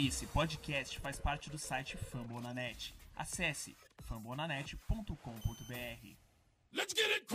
Esse 0.00 0.26
podcast 0.26 1.00
faz 1.00 1.18
parte 1.18 1.50
do 1.50 1.58
site 1.58 1.96
Fambonanet. 1.96 2.94
Acesse 3.16 3.74
fambonanet.com.br. 4.04 5.16
Let's 6.72 6.94
get 6.94 7.10
it! 7.10 7.26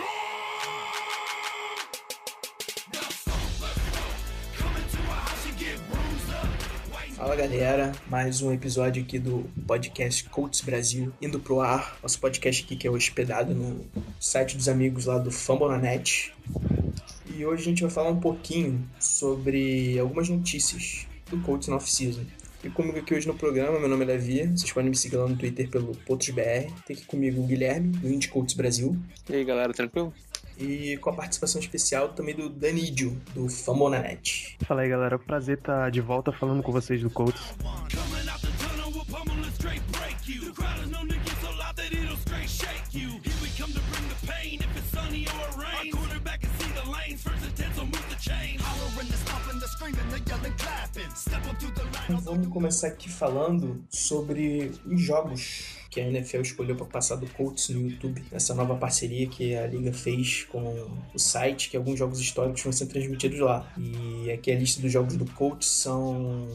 Fala 7.18 7.36
galera, 7.36 7.92
mais 8.08 8.42
um 8.42 8.54
episódio 8.54 9.04
aqui 9.04 9.20
do 9.20 9.44
podcast 9.68 10.24
Coaches 10.30 10.62
Brasil 10.62 11.14
indo 11.22 11.42
pro 11.42 11.60
ar. 11.60 12.00
Nosso 12.02 12.18
podcast 12.18 12.64
aqui 12.64 12.78
que 12.78 12.88
é 12.88 12.90
hospedado 12.90 13.54
no 13.54 13.86
site 14.22 14.56
dos 14.56 14.70
amigos 14.70 15.08
lá 15.08 15.18
do 15.18 15.32
Fambonanet. 15.32 16.34
E 17.26 17.46
hoje 17.46 17.62
a 17.62 17.66
gente 17.66 17.82
vai 17.82 17.92
falar 17.92 18.12
um 18.12 18.22
pouquinho 18.22 18.90
sobre 19.02 20.00
algumas 20.00 20.30
notícias 20.30 21.06
do 21.30 21.42
Coaches 21.42 21.68
na 21.68 21.76
off-season. 21.76 22.26
E 22.64 22.70
comigo 22.70 22.98
aqui 22.98 23.14
hoje 23.14 23.28
no 23.28 23.34
programa, 23.34 23.78
meu 23.78 23.90
nome 23.90 24.06
é 24.06 24.08
Davi, 24.08 24.48
vocês 24.48 24.72
podem 24.72 24.90
me 24.90 24.96
seguir 24.96 25.18
lá 25.18 25.28
no 25.28 25.36
Twitter 25.36 25.70
pelo 25.70 25.94
PotosBR. 26.06 26.72
Tem 26.86 26.96
aqui 26.96 27.06
comigo 27.06 27.42
o 27.42 27.46
Guilherme, 27.46 27.90
do 27.90 28.08
Indie 28.08 28.30
Coaches 28.30 28.54
Brasil. 28.54 28.96
E 29.30 29.36
aí 29.36 29.44
galera, 29.44 29.74
tranquilo? 29.74 30.14
E 30.58 30.96
com 30.98 31.10
a 31.10 31.14
participação 31.14 31.60
especial 31.60 32.10
também 32.10 32.34
do 32.34 32.48
Danídio, 32.48 33.22
do 33.36 33.50
Fambonanet. 33.50 34.56
Fala 34.66 34.84
aí 34.84 34.90
galera, 34.90 35.20
prazer 35.20 35.58
estar 35.58 35.92
de 35.92 36.00
volta 36.00 36.32
falando 36.32 36.64
com 36.64 36.72
vocês 36.72 37.02
do 37.02 37.10
Colts. 37.10 37.42
Our 45.34 45.92
quarterback 45.92 46.42
can 46.42 46.50
see 46.60 46.72
the 46.72 46.90
lanes, 46.90 47.22
first 47.22 47.44
and 47.44 47.56
ten, 47.56 47.74
so 47.74 47.86
move 47.86 48.10
the 48.10 48.18
chain. 48.18 48.58
Hollering, 48.60 49.10
the 49.10 49.18
stomping, 49.18 49.18
the 49.18 49.23
vamos 52.22 52.48
começar 52.48 52.88
aqui 52.88 53.10
falando 53.10 53.84
sobre 53.90 54.72
os 54.86 55.02
jogos 55.02 55.78
que 55.90 56.00
a 56.00 56.08
NFL 56.08 56.42
escolheu 56.42 56.76
para 56.76 56.86
passar 56.86 57.18
do 57.18 57.28
Colts 57.28 57.70
no 57.70 57.90
YouTube, 57.90 58.24
essa 58.32 58.56
nova 58.56 58.76
parceria 58.76 59.28
que 59.28 59.56
a 59.56 59.68
liga 59.68 59.92
fez 59.92 60.44
com 60.46 60.88
o 61.14 61.20
site, 61.20 61.70
que 61.70 61.78
alguns 61.78 62.00
jogos 62.00 62.20
históricos 62.20 62.64
vão 62.64 62.72
ser 62.72 62.88
transmitidos 62.88 63.40
lá. 63.40 63.72
E 63.78 64.32
aqui 64.32 64.52
a 64.52 64.56
lista 64.56 64.82
dos 64.82 64.92
jogos 64.92 65.18
do 65.18 65.26
Colts 65.34 65.68
são 65.68 66.48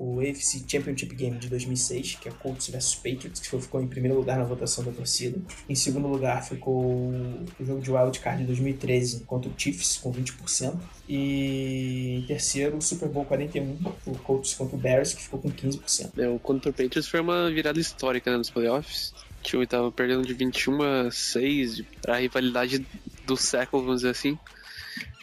o 0.00 0.18
AFC 0.18 0.64
Championship 0.66 1.14
Game 1.14 1.36
de 1.36 1.46
2006, 1.50 2.16
que 2.22 2.28
é 2.30 2.32
Colts 2.32 2.70
vs 2.70 2.94
Patriots, 2.94 3.38
que 3.38 3.60
ficou 3.60 3.82
em 3.82 3.86
primeiro 3.86 4.16
lugar 4.16 4.38
na 4.38 4.44
votação 4.44 4.82
da 4.82 4.90
torcida. 4.90 5.38
Em 5.68 5.74
segundo 5.74 6.08
lugar 6.08 6.42
ficou 6.42 7.10
o 7.60 7.64
jogo 7.64 7.82
de 7.82 7.92
Wild 7.92 8.18
Card 8.18 8.40
de 8.40 8.46
2013 8.46 9.24
contra 9.24 9.50
o 9.50 9.54
Chiefs, 9.54 9.98
com 9.98 10.10
20%. 10.10 10.74
E 11.06 12.20
em 12.22 12.26
terceiro, 12.26 12.78
o 12.78 12.80
Super 12.80 13.10
Bowl 13.10 13.26
41, 13.26 13.76
o 14.06 14.18
Colts 14.20 14.54
contra 14.54 14.74
o 14.74 14.78
Bears, 14.78 15.12
que 15.12 15.22
ficou 15.22 15.38
com 15.38 15.50
15%. 15.50 16.18
É, 16.18 16.28
o 16.28 16.38
contra 16.38 16.70
o 16.70 16.72
Patriots 16.72 17.06
foi 17.06 17.20
uma 17.20 17.50
virada 17.50 17.78
histórica 17.78 18.30
né, 18.30 18.38
nos 18.38 18.48
playoffs. 18.48 19.12
O 19.40 19.42
time 19.42 19.66
tava 19.66 19.92
perdendo 19.92 20.26
de 20.26 20.32
21 20.32 20.82
a 20.82 21.10
6, 21.10 21.82
era 22.02 22.16
a 22.16 22.20
rivalidade 22.20 22.86
do 23.26 23.36
século, 23.36 23.82
vamos 23.82 24.00
dizer 24.00 24.10
assim. 24.10 24.38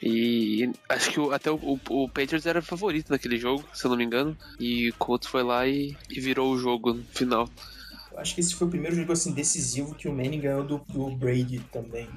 E 0.01 0.71
acho 0.89 1.11
que 1.11 1.19
o- 1.19 1.31
até 1.31 1.49
o, 1.51 1.55
o, 1.55 1.79
o 1.89 2.07
Patriots 2.09 2.45
era 2.45 2.61
favorito 2.61 3.09
naquele 3.09 3.37
jogo, 3.37 3.63
se 3.73 3.85
eu 3.85 3.89
não 3.89 3.97
me 3.97 4.03
engano. 4.03 4.37
E 4.59 4.89
o 4.89 4.93
Colts 4.95 5.27
foi 5.27 5.43
lá 5.43 5.67
e, 5.67 5.95
e 6.09 6.19
virou 6.19 6.51
o 6.53 6.57
jogo 6.59 6.93
no 6.93 7.03
final. 7.05 7.49
Acho 8.15 8.33
que 8.35 8.41
esse 8.41 8.55
foi 8.55 8.67
o 8.67 8.69
primeiro 8.69 8.95
jogo 8.95 9.11
assim, 9.11 9.31
decisivo 9.31 9.93
que 9.93 10.07
o 10.07 10.11
Manning 10.11 10.41
ganhou 10.41 10.63
do, 10.63 10.81
do 10.89 11.11
Brady 11.11 11.59
também. 11.71 12.07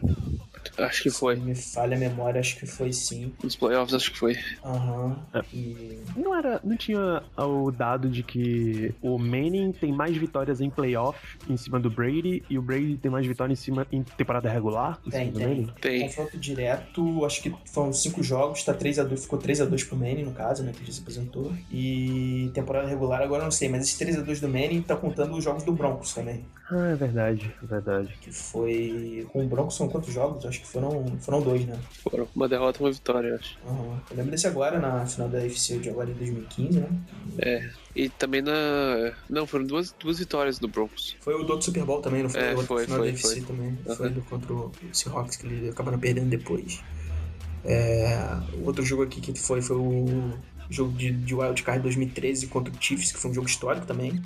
Acho 0.78 1.02
que 1.02 1.10
foi. 1.10 1.36
Se 1.36 1.42
me 1.42 1.54
falha 1.54 1.96
a 1.96 2.00
memória, 2.00 2.40
acho 2.40 2.56
que 2.56 2.66
foi 2.66 2.92
sim. 2.92 3.32
Nos 3.42 3.56
playoffs, 3.56 3.94
acho 3.94 4.12
que 4.12 4.18
foi. 4.18 4.36
Aham. 4.64 5.16
É. 5.34 5.42
E 5.52 6.00
Não 6.16 6.36
era, 6.36 6.60
não 6.64 6.76
tinha 6.76 7.22
o 7.36 7.70
dado 7.70 8.08
de 8.08 8.22
que 8.22 8.94
o 9.02 9.18
Manning 9.18 9.72
tem 9.72 9.92
mais 9.92 10.16
vitórias 10.16 10.60
em 10.60 10.70
playoff 10.70 11.18
em 11.48 11.56
cima 11.56 11.78
do 11.78 11.90
Brady 11.90 12.42
e 12.48 12.58
o 12.58 12.62
Brady 12.62 12.96
tem 12.96 13.10
mais 13.10 13.26
vitórias 13.26 13.58
em 13.58 13.62
cima 13.62 13.86
em 13.90 14.02
temporada 14.02 14.48
regular 14.48 14.98
em 15.06 15.10
Tem, 15.10 15.32
tem. 15.32 15.66
Tem. 15.80 16.00
confronto 16.02 16.38
direto, 16.38 17.24
acho 17.24 17.42
que 17.42 17.54
foram 17.66 17.92
cinco 17.92 18.22
jogos, 18.22 18.64
tá 18.64 18.74
3x2, 18.74 19.18
ficou 19.18 19.38
3x2 19.38 19.86
pro 19.88 19.96
Manning, 19.96 20.24
no 20.24 20.32
caso, 20.32 20.62
né? 20.62 20.72
Que 20.72 20.84
já 20.86 20.92
se 20.92 21.00
apresentou. 21.00 21.52
E 21.70 22.50
temporada 22.54 22.88
regular 22.88 23.20
agora 23.22 23.42
eu 23.42 23.44
não 23.44 23.50
sei, 23.50 23.68
mas 23.68 23.82
esse 23.82 24.02
3x2 24.04 24.40
do 24.40 24.48
Manning 24.48 24.82
tá 24.82 24.96
contando 24.96 25.36
os 25.36 25.44
jogos 25.44 25.62
do 25.62 25.72
Broncos 25.72 26.14
também. 26.14 26.44
Ah, 26.70 26.88
é 26.88 26.94
verdade, 26.94 27.52
é 27.62 27.66
verdade. 27.66 28.14
Que 28.20 28.32
foi. 28.32 29.26
Com 29.32 29.44
o 29.44 29.48
Broncos 29.48 29.76
são 29.76 29.88
quantos 29.88 30.12
jogos? 30.12 30.44
Acho 30.50 30.60
que 30.60 30.66
foram, 30.66 31.16
foram 31.20 31.40
dois, 31.40 31.64
né? 31.64 31.78
Foram 32.02 32.26
uma 32.34 32.48
derrota 32.48 32.80
e 32.80 32.82
uma 32.82 32.90
vitória, 32.90 33.28
eu 33.28 33.36
acho. 33.36 33.56
Aham. 33.64 34.00
Eu 34.10 34.16
lembro 34.16 34.32
desse 34.32 34.48
agora, 34.48 34.80
na 34.80 35.06
final 35.06 35.28
da 35.28 35.38
UFC 35.38 35.78
de 35.78 35.88
agora 35.88 36.10
em 36.10 36.14
2015, 36.14 36.80
né? 36.80 36.88
É. 37.38 37.70
E 37.94 38.08
também 38.08 38.42
na. 38.42 39.12
Não, 39.28 39.46
foram 39.46 39.64
duas, 39.64 39.92
duas 39.92 40.18
vitórias 40.18 40.58
do 40.58 40.66
Broncos. 40.66 41.16
Foi 41.20 41.34
o 41.34 41.44
do 41.44 41.52
outro 41.52 41.66
Super 41.66 41.84
Bowl 41.84 42.00
também, 42.00 42.24
não 42.24 42.28
foi? 42.28 42.40
É, 42.40 42.52
o 42.52 42.62
foi, 42.62 42.84
final 42.84 42.98
foi, 42.98 43.06
da 43.06 43.12
UFC 43.12 43.28
foi. 43.28 43.40
também. 43.42 43.78
Aham. 43.86 43.96
Foi 43.96 44.10
do 44.10 44.22
contra 44.22 44.52
o 44.52 44.72
Seahawks, 44.92 45.36
que 45.36 45.46
eles 45.46 45.70
acabaram 45.70 45.98
perdendo 45.98 46.28
depois. 46.28 46.82
É, 47.64 48.18
o 48.54 48.66
outro 48.66 48.84
jogo 48.84 49.04
aqui 49.04 49.20
que 49.20 49.38
foi 49.38 49.62
foi 49.62 49.76
o 49.76 50.32
jogo 50.68 50.92
de, 50.96 51.12
de 51.12 51.34
Wild 51.34 51.62
Card 51.62 51.82
2013 51.82 52.48
contra 52.48 52.72
o 52.72 52.76
Chiefs, 52.82 53.12
que 53.12 53.18
foi 53.18 53.30
um 53.30 53.34
jogo 53.34 53.46
histórico 53.46 53.86
também. 53.86 54.20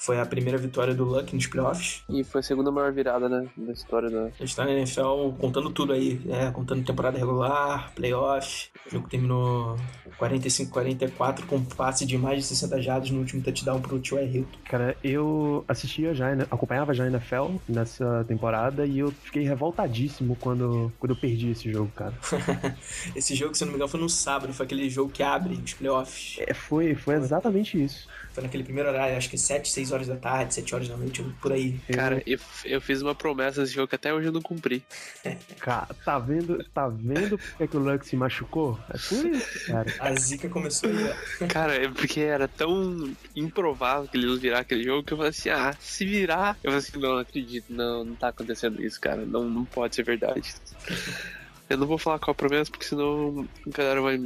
Foi 0.00 0.18
a 0.18 0.24
primeira 0.24 0.56
vitória 0.56 0.94
do 0.94 1.04
Luck 1.04 1.34
nos 1.34 1.46
playoffs. 1.46 2.02
E 2.08 2.24
foi 2.24 2.40
a 2.40 2.42
segunda 2.42 2.70
maior 2.70 2.90
virada, 2.90 3.28
né? 3.28 3.46
Da 3.54 3.70
história 3.70 4.08
da. 4.08 4.28
A 4.28 4.30
gente 4.40 4.56
tá 4.56 4.64
na 4.64 4.72
NFL 4.72 5.32
contando 5.38 5.68
tudo 5.68 5.92
aí, 5.92 6.18
né? 6.24 6.50
Contando 6.52 6.82
temporada 6.82 7.18
regular, 7.18 7.92
playoff. 7.94 8.70
O 8.86 8.90
jogo 8.90 9.06
terminou 9.10 9.76
45-44 10.18 11.44
com 11.44 11.62
passe 11.62 12.06
de 12.06 12.16
mais 12.16 12.38
de 12.38 12.44
60 12.44 12.80
jardas 12.80 13.10
no 13.10 13.18
último 13.18 13.42
touchdown 13.42 13.78
pro 13.82 14.00
T.Y. 14.00 14.24
Hilton. 14.24 14.58
Cara, 14.64 14.96
eu 15.04 15.66
assistia 15.68 16.14
já, 16.14 16.32
acompanhava 16.50 16.94
já 16.94 17.04
a 17.04 17.08
NFL 17.08 17.56
nessa 17.68 18.24
temporada 18.26 18.86
e 18.86 19.00
eu 19.00 19.10
fiquei 19.10 19.42
revoltadíssimo 19.42 20.34
quando, 20.40 20.90
quando 20.98 21.10
eu 21.10 21.20
perdi 21.20 21.50
esse 21.50 21.70
jogo, 21.70 21.92
cara. 21.94 22.14
Esse 23.14 23.34
jogo, 23.34 23.54
se 23.54 23.64
não 23.64 23.72
me 23.72 23.76
engano, 23.76 23.90
foi 23.90 24.00
no 24.00 24.08
sábado, 24.08 24.52
foi 24.54 24.64
aquele 24.64 24.88
jogo 24.88 25.12
que 25.12 25.22
abre 25.22 25.54
os 25.54 25.74
playoffs. 25.74 26.36
É, 26.38 26.54
foi, 26.54 26.94
foi 26.94 27.16
exatamente 27.16 27.82
isso. 27.82 28.08
Foi 28.32 28.42
naquele 28.42 28.64
primeiro 28.64 28.88
horário, 28.88 29.16
acho 29.16 29.28
que 29.28 29.38
7, 29.38 29.70
6 29.70 29.92
horas 29.92 30.06
da 30.06 30.16
tarde, 30.16 30.54
7 30.54 30.74
horas 30.74 30.88
da 30.88 30.96
noite, 30.96 31.22
por 31.40 31.52
aí. 31.52 31.78
Cara, 31.92 32.22
eu, 32.26 32.38
eu 32.64 32.80
fiz 32.80 33.02
uma 33.02 33.14
promessa 33.14 33.60
nesse 33.60 33.74
jogo 33.74 33.88
que 33.88 33.94
até 33.94 34.12
hoje 34.12 34.28
eu 34.28 34.32
não 34.32 34.42
cumpri. 34.42 34.82
Cara, 35.58 35.88
tá 36.04 36.18
vendo, 36.18 36.64
tá 36.72 36.88
vendo 36.88 37.38
porque 37.38 37.68
que 37.68 37.76
o 37.76 37.80
Luck 37.80 38.06
se 38.06 38.16
machucou? 38.16 38.78
É 38.88 38.98
por 38.98 39.26
isso, 39.26 39.66
cara. 39.66 39.94
A 40.00 40.14
zica 40.14 40.48
começou 40.48 40.90
ó. 40.90 41.46
Cara, 41.48 41.74
é 41.74 41.88
porque 41.88 42.20
era 42.20 42.48
tão 42.48 43.12
improvável 43.34 44.08
que 44.08 44.16
eles 44.16 44.40
virar 44.40 44.60
aquele 44.60 44.84
jogo 44.84 45.04
que 45.04 45.12
eu 45.12 45.16
falei 45.16 45.30
assim, 45.30 45.50
ah, 45.50 45.74
se 45.78 46.04
virar. 46.04 46.56
Eu 46.62 46.70
falei 46.72 46.78
assim, 46.78 46.98
não, 46.98 47.14
não 47.14 47.18
acredito, 47.18 47.66
não, 47.70 48.04
não 48.04 48.14
tá 48.14 48.28
acontecendo 48.28 48.82
isso, 48.82 49.00
cara. 49.00 49.24
Não, 49.24 49.48
não 49.48 49.64
pode 49.64 49.94
ser 49.94 50.02
verdade. 50.02 50.54
Eu 51.70 51.76
não 51.78 51.86
vou 51.86 51.98
falar 51.98 52.18
qual 52.18 52.32
a 52.32 52.34
promessa, 52.34 52.68
porque 52.68 52.84
senão 52.84 53.46
a 53.64 53.70
galera 53.70 54.00
vai, 54.00 54.18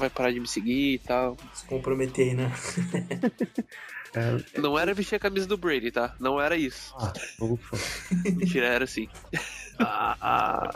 vai 0.00 0.10
parar 0.10 0.32
de 0.32 0.40
me 0.40 0.48
seguir 0.48 0.94
e 0.94 0.98
tal. 0.98 1.36
Se 1.54 1.64
comprometer 1.66 2.34
né? 2.34 2.52
É, 4.12 4.60
Não 4.60 4.76
era 4.76 4.92
vestir 4.92 5.14
a 5.14 5.20
camisa 5.20 5.46
do 5.46 5.56
Brady, 5.56 5.92
tá? 5.92 6.16
Não 6.18 6.40
era 6.40 6.56
isso. 6.56 6.92
ah, 6.98 7.12
ufa. 7.40 7.78
Mentira, 8.34 8.66
era 8.66 8.82
assim. 8.84 9.08
Ah. 9.80 10.74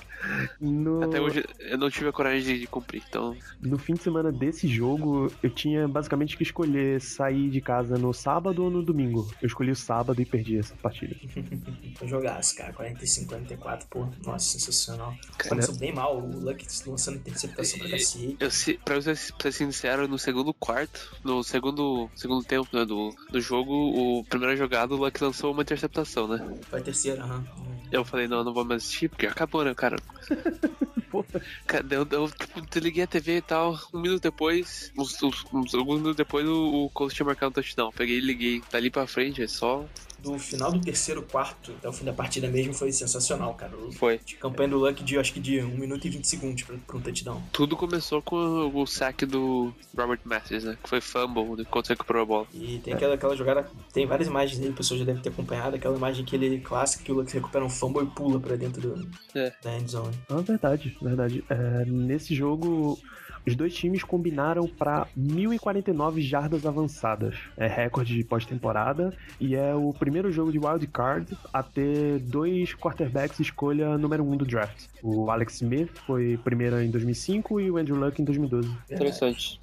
No, 0.61 1.05
Até 1.05 1.21
hoje 1.21 1.45
eu 1.61 1.77
não 1.77 1.91
tive 1.91 2.09
a 2.09 2.13
coragem 2.13 2.43
de, 2.43 2.61
de 2.61 2.67
cumprir, 2.67 3.03
então. 3.07 3.37
no 3.61 3.79
fim 3.79 3.95
de 3.95 4.03
semana 4.03 4.33
desse 4.33 4.67
jogo, 4.67 5.31
eu 5.43 5.51
tinha 5.51 5.87
basicamente 5.87 6.37
que 6.37 6.43
escolher 6.43 7.01
sair 7.01 7.51
de 7.51 7.61
casa 7.61 7.99
no 7.99 8.13
sábado 8.13 8.65
ou 8.65 8.71
no 8.71 8.83
domingo. 8.83 9.31
Eu 9.43 9.47
escolhi 9.47 9.71
o 9.71 9.77
sábado 9.77 10.21
e 10.21 10.25
perdi 10.25 10.59
essa 10.59 10.75
partida. 10.77 11.15
Jogaço, 12.05 12.57
cara. 12.57 12.73
45, 12.73 13.29
44, 13.29 13.87
pô. 13.89 14.09
Nossa, 14.25 14.59
sensacional. 14.59 15.15
Começou 15.49 15.77
bem 15.77 15.93
mal, 15.93 16.19
o 16.19 16.41
Luck 16.41 16.65
lançando 16.87 17.17
interceptação 17.17 17.79
pra 17.79 17.91
cacete. 17.91 18.37
Eu, 18.41 18.51
se, 18.51 18.75
pra 18.85 18.95
eu 18.97 19.03
ser, 19.03 19.33
pra 19.35 19.51
ser 19.51 19.53
sincero, 19.53 20.09
no 20.09 20.19
segundo 20.19 20.53
quarto, 20.55 21.15
no 21.23 21.43
segundo, 21.43 22.09
segundo 22.15 22.45
tempo 22.45 22.69
né, 22.73 22.85
do, 22.85 23.15
do 23.31 23.41
jogo, 23.41 23.73
o 23.73 24.25
primeira 24.25 24.57
jogada, 24.57 24.95
o 24.95 24.97
Luck 24.97 25.23
lançou 25.23 25.53
uma 25.53 25.63
interceptação, 25.63 26.27
né? 26.27 26.57
Foi 26.69 26.81
a 26.81 26.83
terceira, 26.83 27.23
aham. 27.23 27.45
Eu 27.93 28.05
falei, 28.05 28.27
não, 28.27 28.39
eu 28.39 28.45
não 28.45 28.55
vou 28.55 28.65
mais 28.65 28.93
assistir, 28.95 29.09
porque 29.09 29.27
acabou, 29.27 29.65
né, 29.65 29.75
cara? 29.75 29.97
Porra. 31.23 31.43
Cara, 31.67 31.87
Eu, 31.91 32.07
eu 32.11 32.31
tipo, 32.31 32.61
desliguei 32.63 33.05
a 33.05 33.07
TV 33.07 33.37
e 33.37 33.43
tal, 33.43 33.79
um 33.93 34.01
minuto 34.01 34.23
depois, 34.23 34.93
uns, 34.99 35.23
uns, 35.23 35.45
uns 35.53 35.75
alguns 35.75 35.97
minutos 35.97 36.17
depois, 36.17 36.47
o, 36.47 36.85
o 36.87 36.91
Colts 36.91 37.15
tinha 37.15 37.27
marcado 37.27 37.51
um 37.51 37.53
touchdown. 37.53 37.93
Peguei 37.93 38.19
e 38.19 38.21
liguei. 38.21 38.63
Dali 38.71 38.91
pra 38.91 39.07
frente, 39.07 39.43
é 39.43 39.47
só. 39.49 39.85
Do 40.19 40.39
final 40.39 40.73
do 40.73 40.81
terceiro 40.81 41.21
quarto 41.23 41.71
até 41.73 41.87
o 41.87 41.93
fim 41.93 42.03
da 42.07 42.13
partida 42.13 42.49
mesmo 42.49 42.73
foi 42.73 42.91
sensacional, 42.91 43.53
cara. 43.53 43.77
O- 43.77 43.93
Foi. 43.93 44.19
De 44.25 44.37
campanha 44.37 44.71
do 44.71 44.79
Luck 44.79 45.05
de, 45.05 45.19
acho 45.19 45.31
que 45.35 45.39
de 45.41 45.61
1 45.61 45.69
minuto 45.77 46.07
e 46.07 46.11
20 46.11 46.25
segundos 46.27 46.63
pra, 46.63 46.77
pra 46.87 46.97
um 46.97 47.01
touchdown. 47.03 47.43
Tudo 47.53 47.77
começou 47.77 48.23
com 48.23 48.37
o, 48.37 48.81
o 48.83 48.87
saque 48.87 49.27
do 49.27 49.71
Robert 49.95 50.21
Masters, 50.25 50.65
né? 50.65 50.79
Que 50.83 50.89
foi 50.89 51.03
fumble, 51.03 51.57
de 51.57 51.67
quando 51.67 51.89
recuperou 51.89 52.23
a 52.23 52.25
bola. 52.25 52.47
E 52.55 52.79
tem 52.79 52.95
aquela, 52.95 53.17
aquela 53.17 53.37
jogada, 53.37 53.71
tem 53.93 54.07
várias 54.07 54.27
imagens 54.27 54.59
dele, 54.59 54.71
o 54.73 54.75
pessoal 54.77 54.99
já 54.99 55.05
deve 55.05 55.21
ter 55.21 55.29
acompanhado, 55.29 55.77
aquela 55.77 55.95
imagem 55.95 56.25
que 56.25 56.35
ele 56.35 56.59
clássica 56.59 57.05
que 57.05 57.13
o 57.13 57.17
Luck 57.17 57.31
recupera 57.31 57.63
um 57.63 57.69
fumble 57.69 58.05
e 58.05 58.07
pula 58.07 58.41
pra 58.41 58.57
dentro 58.57 58.81
do, 58.81 59.11
É. 59.35 59.53
da 59.63 59.77
endzone. 59.77 60.17
Ah, 60.31 60.41
verdade, 60.41 60.97
verdade. 61.05 61.45
É, 61.49 61.85
nesse 61.87 62.35
jogo, 62.35 62.99
Os 63.47 63.55
dois 63.55 63.75
times 63.75 64.03
combinaram 64.03 64.67
para 64.67 65.07
1.049 65.19 66.21
jardas 66.21 66.65
avançadas. 66.65 67.35
É 67.57 67.67
recorde 67.67 68.15
de 68.15 68.25
pós-temporada 68.25 69.13
e 69.41 69.55
é 69.55 69.75
o 69.75 69.93
primeiro 69.93 70.33
jogo 70.33 70.51
de 70.51 70.59
wild 70.59 70.87
card 70.87 71.37
a 71.53 71.63
ter 71.63 72.19
dois 72.21 72.75
quarterbacks 72.75 73.39
escolha 73.41 73.99
número 73.99 74.25
um 74.25 74.37
do 74.37 74.45
draft. 74.47 74.85
O 75.03 75.31
Alex 75.31 75.57
Smith 75.57 75.91
foi 76.07 76.39
primeiro 76.43 76.81
em 76.81 76.91
2005 76.91 77.61
e 77.61 77.71
o 77.71 77.77
Andrew 77.77 77.97
Luck 77.97 78.21
em 78.21 78.25
2012. 78.25 78.71
Interessante. 78.91 79.61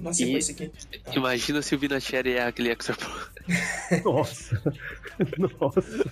Nossa, 0.00 0.22
E- 0.24 0.42
sequência 0.42 0.54
aqui. 0.54 1.16
Imagina 1.16 1.62
se 1.62 1.74
o 1.74 1.78
Vinatieri 1.78 2.32
é 2.32 2.46
aquele 2.46 2.70
extra 2.70 2.96
Nossa. 4.04 4.60
Nossa. 5.60 6.10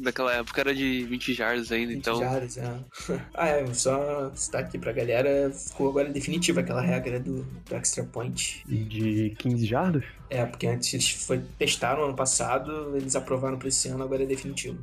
Naquela 0.00 0.32
época 0.34 0.60
era 0.60 0.74
de 0.74 1.04
20 1.04 1.34
jardas 1.34 1.70
ainda, 1.72 1.92
20 1.92 1.98
então. 1.98 2.18
jardas, 2.20 2.56
é. 2.56 2.78
Ah, 3.34 3.48
é, 3.48 3.74
só 3.74 4.30
citar 4.34 4.62
aqui 4.62 4.78
pra 4.78 4.92
galera, 4.92 5.50
ficou 5.50 5.90
agora 5.90 6.08
definitiva 6.38 6.60
aquela 6.60 6.80
regra 6.80 7.18
do, 7.20 7.42
do 7.42 7.74
extra 7.74 8.04
point. 8.04 8.62
De 8.66 9.34
15 9.38 9.66
jardas? 9.66 10.04
É, 10.30 10.44
porque 10.44 10.66
antes 10.66 10.94
eles 10.94 11.10
foi, 11.10 11.42
testaram 11.58 12.04
ano 12.04 12.14
passado, 12.14 12.96
eles 12.96 13.16
aprovaram 13.16 13.58
pra 13.58 13.68
esse 13.68 13.88
ano, 13.88 14.04
agora 14.04 14.22
é 14.22 14.26
definitivo. 14.26 14.78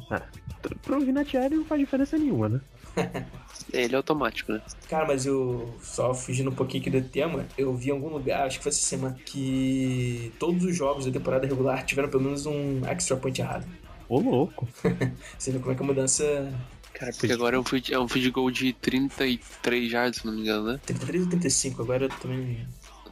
Pro 0.82 1.00
Vinatieri 1.00 1.56
não 1.56 1.66
faz 1.66 1.80
diferença 1.80 2.18
nenhuma, 2.18 2.50
né? 2.50 2.62
Ele 3.74 3.94
é 3.94 3.98
automático, 3.98 4.52
né? 4.52 4.62
Cara, 4.90 5.06
mas 5.06 5.26
eu, 5.26 5.74
só 5.82 6.14
fugindo 6.14 6.50
um 6.50 6.56
pouquinho 6.56 6.82
aqui 6.82 6.90
do 6.90 7.02
tema, 7.02 7.46
eu 7.58 7.76
vi 7.76 7.90
em 7.90 7.92
algum 7.92 8.10
lugar, 8.10 8.46
acho 8.46 8.58
que 8.58 8.64
foi 8.64 8.70
essa 8.70 8.82
semana, 8.82 9.18
que 9.26 10.32
todos 10.40 10.64
os 10.64 10.76
jogos 10.76 11.06
da 11.06 11.12
temporada 11.12 11.48
regular 11.48 11.84
tiveram 11.84 12.10
pelo 12.10 12.24
menos 12.24 12.46
um 12.46 12.86
extra 12.86 13.18
point 13.18 13.40
errado. 13.42 13.66
Ô, 14.08 14.20
louco. 14.20 14.68
Você 15.38 15.52
vê 15.52 15.60
como 15.60 15.72
é 15.72 15.76
que 15.76 15.84
a 15.84 15.86
mudança. 15.86 16.54
Cara, 16.98 17.12
porque 17.12 17.34
agora 17.34 17.58
é 17.58 17.60
um 17.60 17.64
field, 17.64 17.94
é 17.94 18.00
um 18.00 18.08
field 18.08 18.32
goal 18.32 18.50
de 18.50 18.72
33 18.72 19.92
jardas, 19.92 20.18
se 20.18 20.26
não 20.26 20.34
me 20.34 20.42
engano, 20.42 20.72
né? 20.72 20.80
33 20.86 21.24
ou 21.24 21.30
35, 21.30 21.82
agora 21.82 22.06
eu 22.06 22.10
também. 22.10 22.66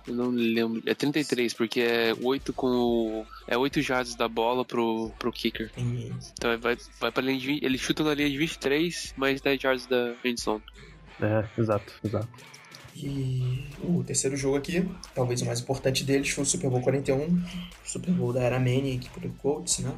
Eu 0.08 0.16
não 0.16 0.30
lembro. 0.30 0.82
É 0.86 0.94
33, 0.94 1.54
porque 1.54 1.82
é 1.82 2.14
8 2.22 2.54
com 2.54 2.68
o. 2.68 3.26
É 3.46 3.58
8 3.58 3.82
jardas 3.82 4.16
da 4.16 4.28
bola 4.28 4.64
pro, 4.64 5.12
pro 5.20 5.32
kicker. 5.32 5.70
Tem, 5.72 6.14
Então 6.34 6.52
ele 6.52 6.62
vai, 6.62 6.78
vai 7.00 7.12
pra 7.12 7.22
linha 7.22 7.38
de 7.38 7.48
20, 7.48 7.64
Ele 7.64 7.78
chuta 7.78 8.04
na 8.04 8.14
linha 8.14 8.30
de 8.30 8.38
23, 8.38 9.14
mais 9.18 9.42
10 9.42 9.62
jardas 9.62 9.86
da 9.86 10.14
end 10.24 10.42
zone. 10.42 10.64
É, 11.22 11.46
exato, 11.58 11.94
exato. 12.04 12.28
E 12.96 13.66
o 13.84 14.04
terceiro 14.04 14.38
jogo 14.38 14.58
aqui, 14.58 14.88
talvez 15.16 15.42
o 15.42 15.46
mais 15.46 15.60
importante 15.60 16.04
deles, 16.04 16.30
foi 16.30 16.44
o 16.44 16.48
Super 16.48 16.70
Bowl 16.70 16.82
41, 16.82 17.44
Super 17.84 18.12
Bowl 18.12 18.32
da 18.32 18.42
Era 18.42 18.60
Manning, 18.60 18.96
equipe 18.96 19.20
do 19.20 19.30
Colts, 19.40 19.80
né? 19.80 19.92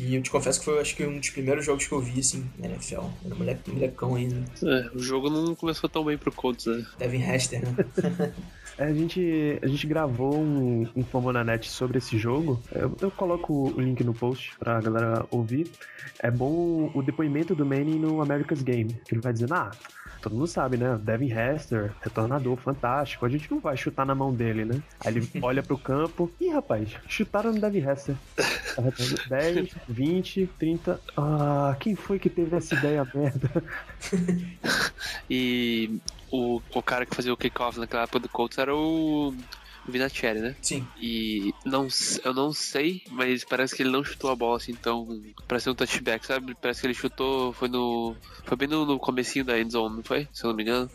Que 0.00 0.14
eu 0.14 0.22
te 0.22 0.30
confesso 0.30 0.58
que 0.60 0.64
foi, 0.64 0.80
acho 0.80 0.96
que, 0.96 1.04
um 1.04 1.18
dos 1.18 1.28
primeiros 1.28 1.62
jogos 1.62 1.86
que 1.86 1.92
eu 1.92 2.00
vi, 2.00 2.20
assim, 2.20 2.48
na 2.58 2.68
NFL. 2.68 3.02
Era 3.22 3.34
moleque, 3.34 3.70
molecão 3.70 4.14
ainda. 4.14 4.42
É, 4.62 4.90
o 4.94 4.98
jogo 4.98 5.28
não 5.28 5.54
começou 5.54 5.90
tão 5.90 6.02
bem 6.02 6.16
pro 6.16 6.32
Colts, 6.32 6.64
né? 6.64 6.86
Devin 6.98 7.22
Hester, 7.22 7.60
né? 7.62 8.32
É, 8.78 8.84
A 8.84 8.94
gente, 8.94 9.58
a 9.60 9.66
gente 9.66 9.86
gravou 9.86 10.34
um, 10.38 10.88
um 10.96 11.32
na 11.32 11.44
net 11.44 11.68
sobre 11.68 11.98
esse 11.98 12.16
jogo. 12.16 12.62
Eu, 12.72 12.96
eu 13.02 13.10
coloco 13.10 13.70
o 13.76 13.78
link 13.78 14.02
no 14.02 14.14
post 14.14 14.56
pra 14.58 14.80
galera 14.80 15.26
ouvir. 15.30 15.70
É 16.18 16.30
bom 16.30 16.90
o 16.94 17.02
depoimento 17.02 17.54
do 17.54 17.66
Manning 17.66 17.98
no 17.98 18.22
America's 18.22 18.62
Game. 18.62 18.94
Que 19.04 19.14
ele 19.14 19.20
vai 19.20 19.34
dizendo, 19.34 19.52
ah, 19.52 19.70
todo 20.20 20.34
mundo 20.34 20.46
sabe, 20.46 20.76
né? 20.76 20.98
Devin 21.02 21.32
Hester, 21.32 21.92
retornador, 22.00 22.56
fantástico. 22.56 23.24
A 23.24 23.28
gente 23.28 23.50
não 23.50 23.60
vai 23.60 23.76
chutar 23.76 24.04
na 24.04 24.14
mão 24.14 24.32
dele, 24.32 24.64
né? 24.64 24.82
Aí 25.04 25.16
ele 25.16 25.28
olha 25.42 25.62
pro 25.62 25.78
campo. 25.78 26.30
Ih, 26.40 26.50
rapaz, 26.50 26.90
chutaram 27.08 27.52
no 27.52 27.60
Devin 27.60 27.88
Hester. 27.88 28.14
Tá 28.36 28.82
retendo 28.82 29.20
10, 29.28 29.74
20, 29.88 30.46
30. 30.58 31.00
Ah, 31.16 31.76
quem 31.80 31.94
foi 31.94 32.18
que 32.18 32.28
teve 32.30 32.56
essa 32.56 32.74
ideia 32.74 33.06
merda? 33.14 33.50
E 35.28 36.00
o, 36.30 36.60
o 36.74 36.82
cara 36.82 37.06
que 37.06 37.14
fazia 37.14 37.32
o 37.32 37.36
kickoff 37.36 37.78
naquela 37.78 38.02
época 38.02 38.18
do 38.18 38.28
Colts 38.28 38.58
era 38.58 38.74
o 38.74 39.32
Vinatieri, 39.88 40.40
né? 40.40 40.56
Sim. 40.60 40.86
E 41.00 41.52
não, 41.64 41.88
eu 42.24 42.34
não 42.34 42.52
sei, 42.52 43.02
mas 43.10 43.44
parece 43.44 43.74
que 43.74 43.82
ele 43.82 43.90
não 43.90 44.04
chutou 44.04 44.30
a 44.30 44.36
bola 44.36 44.56
assim 44.56 44.74
tão. 44.74 45.06
Pra 45.48 45.58
ser 45.58 45.70
um 45.70 45.74
touchback, 45.74 46.26
sabe? 46.26 46.54
Parece 46.60 46.80
que 46.80 46.86
ele 46.86 46.94
chutou. 46.94 47.52
Foi 47.52 47.68
no. 47.68 48.14
Foi 48.44 48.56
bem 48.56 48.68
no, 48.68 48.84
no 48.84 48.98
comecinho 48.98 49.44
da 49.44 49.58
end 49.58 49.72
zone, 49.72 49.96
não 49.96 50.02
foi? 50.02 50.28
Se 50.32 50.44
eu 50.44 50.48
não 50.48 50.56
me 50.56 50.62
engano. 50.62 50.90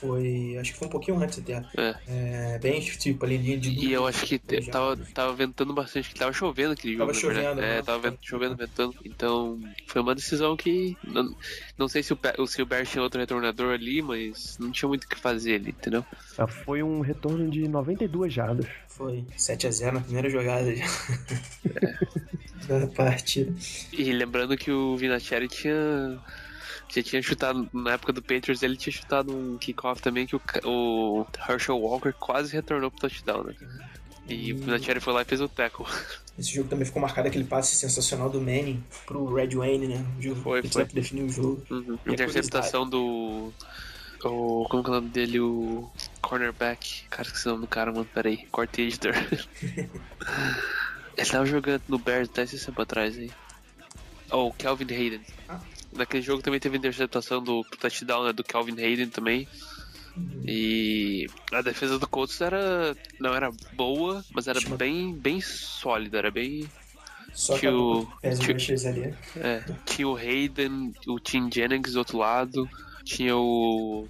Foi. 0.00 0.56
Acho 0.60 0.72
que 0.72 0.78
foi 0.78 0.88
um 0.88 0.90
pouquinho 0.90 1.18
antes 1.18 1.38
até. 1.38 1.64
É. 1.76 1.94
É, 2.08 2.58
bem, 2.58 2.80
tipo, 2.80 3.24
ali 3.24 3.36
linha 3.36 3.58
de 3.58 3.70
E 3.70 3.92
eu 3.92 4.06
acho 4.06 4.24
que 4.26 4.38
te- 4.38 4.60
Já. 4.60 4.72
tava, 4.72 4.96
tava 5.14 5.32
ventando 5.34 5.72
bastante, 5.72 6.08
que 6.10 6.14
tava 6.14 6.32
chovendo 6.32 6.72
aquele 6.72 6.96
jogo, 6.96 7.12
Tava 7.12 7.26
na 7.26 7.26
verdade. 7.34 7.46
chovendo, 7.46 7.66
É, 7.66 7.76
né? 7.76 7.82
tava 7.82 7.98
vent- 8.10 8.18
chovendo, 8.22 8.56
ventando. 8.56 8.94
Então, 9.04 9.58
foi 9.86 10.02
uma 10.02 10.14
decisão 10.14 10.56
que. 10.56 10.96
Não, 11.04 11.34
não 11.78 11.88
sei 11.88 12.02
se 12.02 12.12
o, 12.12 12.18
se 12.46 12.62
o 12.62 12.66
tinha 12.84 13.02
outro 13.02 13.20
retornador 13.20 13.72
ali, 13.74 14.02
mas 14.02 14.56
não 14.58 14.70
tinha 14.70 14.88
muito 14.88 15.04
o 15.04 15.08
que 15.08 15.18
fazer 15.18 15.54
ali, 15.56 15.70
entendeu? 15.70 16.04
Ah, 16.38 16.46
Foi 16.46 16.82
um 16.82 17.00
retorno 17.00 17.50
de 17.50 17.66
92 17.68 18.32
jardas. 18.32 18.66
Foi 18.88 19.24
7x0 19.36 19.92
na 19.92 20.00
primeira 20.00 20.28
jogada 20.30 20.74
já. 20.74 20.84
É. 21.64 21.96
da 22.80 22.86
partida. 22.88 23.52
E 23.92 24.12
lembrando 24.12 24.56
que 24.56 24.70
o 24.70 24.96
Vinatieri 24.96 25.48
tinha. 25.48 26.18
Já 26.88 27.02
tinha 27.02 27.22
chutado, 27.22 27.68
na 27.72 27.92
época 27.92 28.12
do 28.12 28.22
Patriots, 28.22 28.62
ele 28.62 28.76
tinha 28.76 28.92
chutado 28.92 29.36
um 29.36 29.58
kickoff 29.58 30.00
também 30.00 30.26
que 30.26 30.36
o, 30.36 30.40
o 30.64 31.26
Herschel 31.48 31.78
Walker 31.78 32.12
quase 32.12 32.52
retornou 32.52 32.90
pro 32.90 33.00
touchdown, 33.00 33.44
né? 33.44 33.54
E 34.28 34.52
o 34.52 34.58
Vinatieri 34.58 35.00
foi 35.00 35.12
lá 35.12 35.22
e 35.22 35.24
fez 35.24 35.40
o 35.40 35.48
tackle. 35.48 35.86
Esse 36.38 36.54
jogo 36.54 36.68
também 36.68 36.84
ficou 36.84 37.00
marcado 37.00 37.28
aquele 37.28 37.44
passe 37.44 37.74
sensacional 37.76 38.28
do 38.28 38.40
Manning 38.40 38.84
pro 39.06 39.32
Red 39.32 39.54
Wayne, 39.54 39.88
né? 39.88 40.06
O 40.18 40.22
jogo 40.22 40.40
Foi, 40.42 40.62
que 40.62 40.68
foi. 40.68 40.84
definiu 40.84 41.26
o 41.26 41.30
jogo. 41.30 41.62
Uhum. 41.70 41.98
A 42.04 42.12
Interceptação 42.12 42.88
do. 42.88 43.52
O, 44.22 44.66
como 44.68 44.82
que 44.82 44.90
é 44.90 44.92
o 44.92 44.96
nome 44.96 45.08
dele? 45.08 45.40
O 45.40 45.90
cornerback. 46.20 47.04
Cara, 47.08 47.26
esqueci 47.26 47.48
o 47.48 47.52
nome 47.52 47.62
do 47.62 47.68
cara, 47.68 47.90
mano. 47.90 48.06
Pera 48.12 48.28
aí. 48.28 48.44
Court 48.46 48.78
editor. 48.78 49.14
Ele 51.16 51.26
tava 51.26 51.46
jogando 51.46 51.82
no 51.88 51.98
Bears 51.98 52.28
até 52.28 52.42
esse 52.42 52.66
tempo 52.66 52.82
atrás 52.82 53.16
aí. 53.16 53.30
Oh, 54.30 54.48
o 54.48 54.52
Calvin 54.52 54.92
Hayden. 54.92 55.22
Ah. 55.48 55.60
Naquele 55.96 56.22
jogo 56.22 56.42
também 56.42 56.60
teve 56.60 56.76
interceptação 56.76 57.42
do 57.42 57.64
touchdown 57.80 58.24
né, 58.24 58.32
do 58.32 58.44
Calvin 58.44 58.78
Hayden 58.80 59.08
também. 59.08 59.48
E 60.44 61.26
a 61.52 61.60
defesa 61.60 61.98
do 61.98 62.06
Colts 62.08 62.40
era 62.40 62.96
não 63.20 63.34
era 63.34 63.50
boa, 63.72 64.24
mas 64.32 64.46
era 64.48 64.60
bem 64.76 65.12
bem 65.14 65.40
sólida, 65.40 66.18
era 66.18 66.30
bem 66.30 66.68
Só 67.34 67.58
Tinha 67.58 67.74
o- 67.74 68.08
tinha- 68.82 68.90
ali. 68.90 69.14
é, 69.36 69.62
tinha 69.84 70.08
o 70.08 70.16
Hayden, 70.16 70.92
o 71.06 71.20
Tim 71.20 71.50
Jennings 71.52 71.92
do 71.92 71.98
outro 71.98 72.16
lado, 72.18 72.66
tinha 73.04 73.36
o 73.36 74.08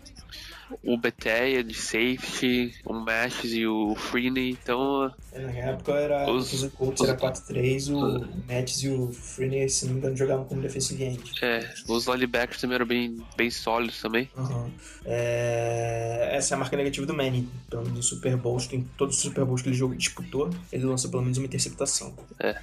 o 0.83 0.97
Beteia 0.99 1.63
de 1.63 1.75
safety, 1.75 2.75
o 2.85 2.93
Matches 2.93 3.53
e 3.53 3.67
o 3.67 3.95
Freeney, 3.95 4.51
então 4.51 5.13
Na 5.33 5.51
época 5.51 5.93
era 5.93 6.31
Os- 6.31 6.63
do 6.63 6.71
Colts 6.71 7.03
era 7.07 7.17
4-3, 7.17 7.89
o 7.89 8.27
Mets 8.49 8.83
e 8.83 8.89
o 8.89 9.13
Freeney, 9.13 9.69
se 9.69 9.85
não 9.87 9.93
me 9.95 9.99
engano, 10.01 10.17
jogavam 10.17 10.45
como 10.47 10.63
defensive 10.63 11.05
end. 11.05 11.21
é, 11.43 11.73
os 11.89 12.07
linebackers 12.07 12.61
também 12.61 12.75
eram 12.77 12.87
bem, 12.87 13.17
bem 13.37 13.51
sólidos 13.51 14.01
também. 14.01 14.31
Aham. 14.37 14.71
É, 15.05 16.31
Essa 16.37 16.55
é 16.55 16.57
a 16.57 16.59
marca 16.59 16.77
negativa 16.77 17.07
do 17.07 17.15
Manning. 17.15 17.49
Então, 17.67 17.83
no 17.85 18.03
Super 18.03 18.37
Bowl, 18.37 18.59
em 18.73 18.83
todos 18.97 19.17
os 19.17 19.23
Super 19.23 19.45
Bowls 19.45 19.63
que 19.63 19.69
ele 19.69 19.77
jogou, 19.77 19.97
disputou, 19.97 20.51
ele 20.73 20.85
lançou 20.85 21.11
pelo 21.11 21.23
menos 21.23 21.39
uma 21.39 21.47
interceptação. 21.47 22.15
É. 22.41 22.57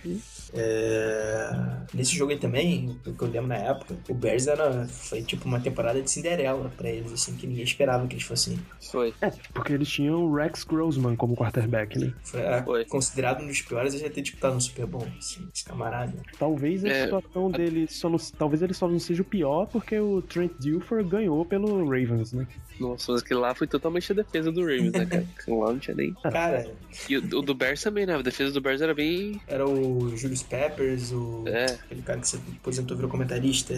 É, 0.55 1.49
Nesse 1.93 2.15
jogo 2.15 2.31
aí 2.31 2.37
também, 2.39 2.97
o 3.05 3.13
que 3.13 3.21
eu 3.23 3.27
lembro 3.27 3.47
na 3.47 3.55
época, 3.57 3.95
o 4.09 4.13
Bears 4.13 4.47
era, 4.47 4.87
foi 4.87 5.21
tipo 5.21 5.45
uma 5.45 5.59
temporada 5.59 6.01
de 6.01 6.09
Cinderela 6.09 6.71
pra 6.75 6.89
eles, 6.89 7.11
assim, 7.13 7.35
que 7.35 7.45
ninguém 7.47 7.63
esperava 7.63 7.92
que 8.07 8.15
eles 8.15 8.25
fossem. 8.25 8.59
Foi. 8.91 9.13
É, 9.21 9.31
porque 9.53 9.73
eles 9.73 9.87
tinham 9.89 10.23
o 10.25 10.35
Rex 10.35 10.63
Grossman 10.63 11.15
como 11.15 11.35
quarterback, 11.35 11.97
né? 11.97 12.13
Foi, 12.23 12.39
era 12.41 12.63
Foi. 12.63 12.85
considerado 12.85 13.41
um 13.43 13.47
dos 13.47 13.61
piores 13.61 13.95
a 13.95 13.97
já 13.97 14.09
ter 14.09 14.21
disputado 14.21 14.55
no 14.55 14.61
Super 14.61 14.85
Bowl, 14.85 15.07
assim, 15.17 15.47
esse 15.53 15.63
camarada. 15.65 16.13
Talvez 16.37 16.83
a 16.85 16.89
É, 16.89 17.03
situação 17.05 17.49
dele 17.49 17.87
só 17.87 18.09
não, 18.09 18.17
talvez 18.37 18.61
ele 18.61 18.73
só 18.73 18.87
não 18.87 18.99
seja 18.99 19.21
o 19.21 19.25
pior 19.25 19.65
porque 19.67 19.97
o 19.99 20.21
Trent 20.21 20.51
Dilfer 20.59 21.03
ganhou 21.05 21.45
pelo 21.45 21.83
Ravens, 21.85 22.33
né? 22.33 22.47
Nossa, 22.79 23.11
mas 23.11 23.21
aquele 23.21 23.39
lá 23.39 23.53
foi 23.53 23.67
totalmente 23.67 24.11
a 24.11 24.15
defesa 24.15 24.51
do 24.51 24.61
Ravens, 24.61 24.91
né, 24.91 25.05
cara? 25.05 25.25
Lá 25.47 25.71
não 25.71 25.79
tinha 25.79 25.95
nem. 25.95 26.13
Cara, 26.13 26.67
E 27.07 27.17
o, 27.17 27.19
o 27.39 27.41
do 27.41 27.53
Bears 27.53 27.81
também, 27.81 28.05
né? 28.05 28.15
A 28.15 28.21
defesa 28.21 28.51
do 28.51 28.61
Bears 28.61 28.81
era 28.81 28.93
bem. 28.93 29.39
era 29.47 29.67
o 29.67 30.15
Julius 30.17 30.43
Peppers, 30.43 31.11
o... 31.11 31.43
É. 31.47 31.65
aquele 31.65 32.01
cara 32.01 32.19
que 32.19 32.27
se 32.27 32.35
aposentou 32.59 32.95
virou 32.97 33.09
comentarista. 33.11 33.73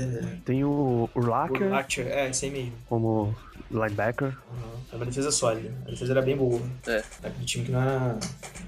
Tem 0.45 0.63
o, 0.63 1.10
o 1.13 1.19
O 1.19 1.69
Lacker 1.69 2.07
é, 2.07 2.29
esse 2.29 2.45
aí 2.45 2.51
mesmo. 2.51 2.74
como 2.88 3.36
linebacker. 3.72 4.04
Uhum. 4.51 4.75
Era 4.89 4.97
uma 4.97 5.05
defesa 5.05 5.31
sólida. 5.31 5.74
A 5.85 5.91
defesa 5.91 6.13
era 6.13 6.21
bem 6.21 6.38
boa. 6.38 6.62
É. 6.88 6.91
Era 6.91 7.29
aquele 7.29 7.45
time 7.45 7.65
que 7.65 7.71
não 7.71 7.81
era, 7.81 8.19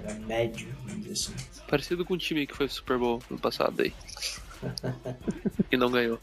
era 0.03 0.13
médio, 0.19 0.67
vamos 0.85 1.03
dizer 1.03 1.13
assim. 1.13 1.33
Parecido 1.67 2.05
com 2.05 2.13
o 2.13 2.17
time 2.17 2.47
que 2.47 2.55
foi 2.55 2.67
Super 2.67 2.97
Bowl 2.97 3.21
no 3.29 3.37
passado 3.37 3.81
aí. 3.81 3.93
e 5.71 5.77
não 5.77 5.91
ganhou. 5.91 6.19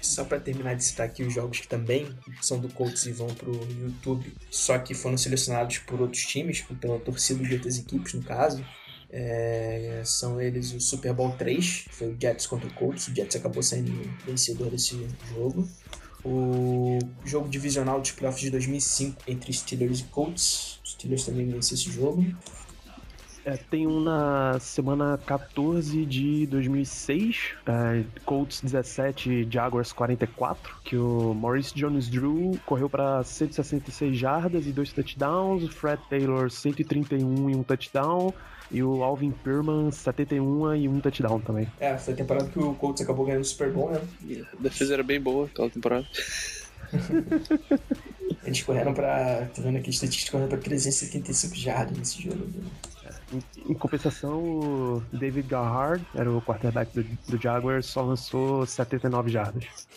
Só 0.00 0.24
pra 0.24 0.40
terminar 0.40 0.74
de 0.74 0.84
citar 0.84 1.06
aqui 1.06 1.22
os 1.22 1.34
jogos 1.34 1.60
que 1.60 1.68
também 1.68 2.08
são 2.40 2.58
do 2.58 2.68
Colts 2.70 3.04
e 3.06 3.12
vão 3.12 3.26
pro 3.26 3.52
YouTube, 3.52 4.32
só 4.50 4.78
que 4.78 4.94
foram 4.94 5.18
selecionados 5.18 5.78
por 5.78 6.00
outros 6.00 6.24
times, 6.24 6.64
pela 6.80 6.98
torcida 6.98 7.44
de 7.44 7.54
outras 7.54 7.78
equipes, 7.78 8.14
no 8.14 8.22
caso. 8.22 8.64
É, 9.10 10.02
são 10.04 10.40
eles 10.40 10.72
o 10.72 10.80
Super 10.80 11.12
Bowl 11.12 11.32
3, 11.32 11.84
que 11.88 11.94
foi 11.94 12.08
o 12.08 12.16
Jets 12.20 12.46
contra 12.46 12.68
o 12.68 12.72
Colts. 12.72 13.08
O 13.08 13.14
Jets 13.14 13.36
acabou 13.36 13.62
sendo 13.62 13.92
vencedor 14.24 14.70
desse 14.70 15.06
jogo. 15.28 15.68
O 16.24 16.98
jogo 17.24 17.48
divisional 17.48 18.00
dos 18.00 18.10
playoffs 18.10 18.42
de 18.42 18.50
2005 18.50 19.22
entre 19.28 19.52
Steelers 19.52 20.00
e 20.00 20.04
Colts. 20.04 20.80
Steelers 20.84 21.24
também 21.24 21.46
venceu 21.46 21.74
esse 21.74 21.90
jogo. 21.90 22.24
É, 23.46 23.56
tem 23.56 23.86
um 23.86 24.00
na 24.00 24.58
semana 24.58 25.16
14 25.24 26.04
de 26.04 26.48
2006, 26.48 27.52
é, 27.64 28.02
Colts 28.24 28.60
17, 28.60 29.46
Jaguars 29.48 29.92
44, 29.92 30.74
que 30.82 30.96
o 30.96 31.32
Maurice 31.32 31.72
Jones-Drew 31.72 32.58
correu 32.66 32.90
para 32.90 33.22
166 33.22 34.18
jardas 34.18 34.66
e 34.66 34.72
dois 34.72 34.92
touchdowns, 34.92 35.62
o 35.62 35.68
Fred 35.68 36.02
Taylor 36.10 36.50
131 36.50 37.50
e 37.50 37.54
um 37.54 37.62
touchdown, 37.62 38.34
e 38.68 38.82
o 38.82 39.04
Alvin 39.04 39.30
Perman 39.30 39.92
71 39.92 40.74
e 40.74 40.88
um 40.88 40.98
touchdown 40.98 41.40
também. 41.40 41.68
É, 41.78 41.96
foi 41.96 42.14
a 42.14 42.16
temporada 42.16 42.48
que 42.48 42.58
o 42.58 42.74
Colts 42.74 43.02
acabou 43.02 43.26
ganhando 43.26 43.42
o 43.42 43.46
Super 43.46 43.70
Bowl, 43.70 43.92
né? 43.92 44.00
E 44.24 44.40
a 44.40 44.60
defesa 44.60 44.94
era 44.94 45.04
bem 45.04 45.20
boa 45.20 45.46
aquela 45.46 45.70
temporada. 45.70 46.04
Eles 48.44 48.62
correram 48.62 48.92
pra. 48.92 49.48
Tô 49.54 49.62
vendo 49.62 49.78
aqui 49.78 49.90
estatística 49.90 50.32
correram 50.32 50.48
pra 50.48 50.58
375 50.58 51.54
jardas 51.54 51.96
nesse 51.96 52.22
jogo. 52.22 52.44
né? 52.44 52.64
Em, 53.32 53.70
em 53.70 53.74
compensação, 53.74 54.38
o 54.38 55.02
David 55.12 55.48
Garhard, 55.48 56.04
era 56.14 56.30
o 56.30 56.40
quarterback 56.40 56.92
do, 56.94 57.02
do 57.28 57.42
Jaguars, 57.42 57.86
só 57.86 58.02
lançou 58.02 58.64
79 58.64 59.30
jardas. 59.30 59.64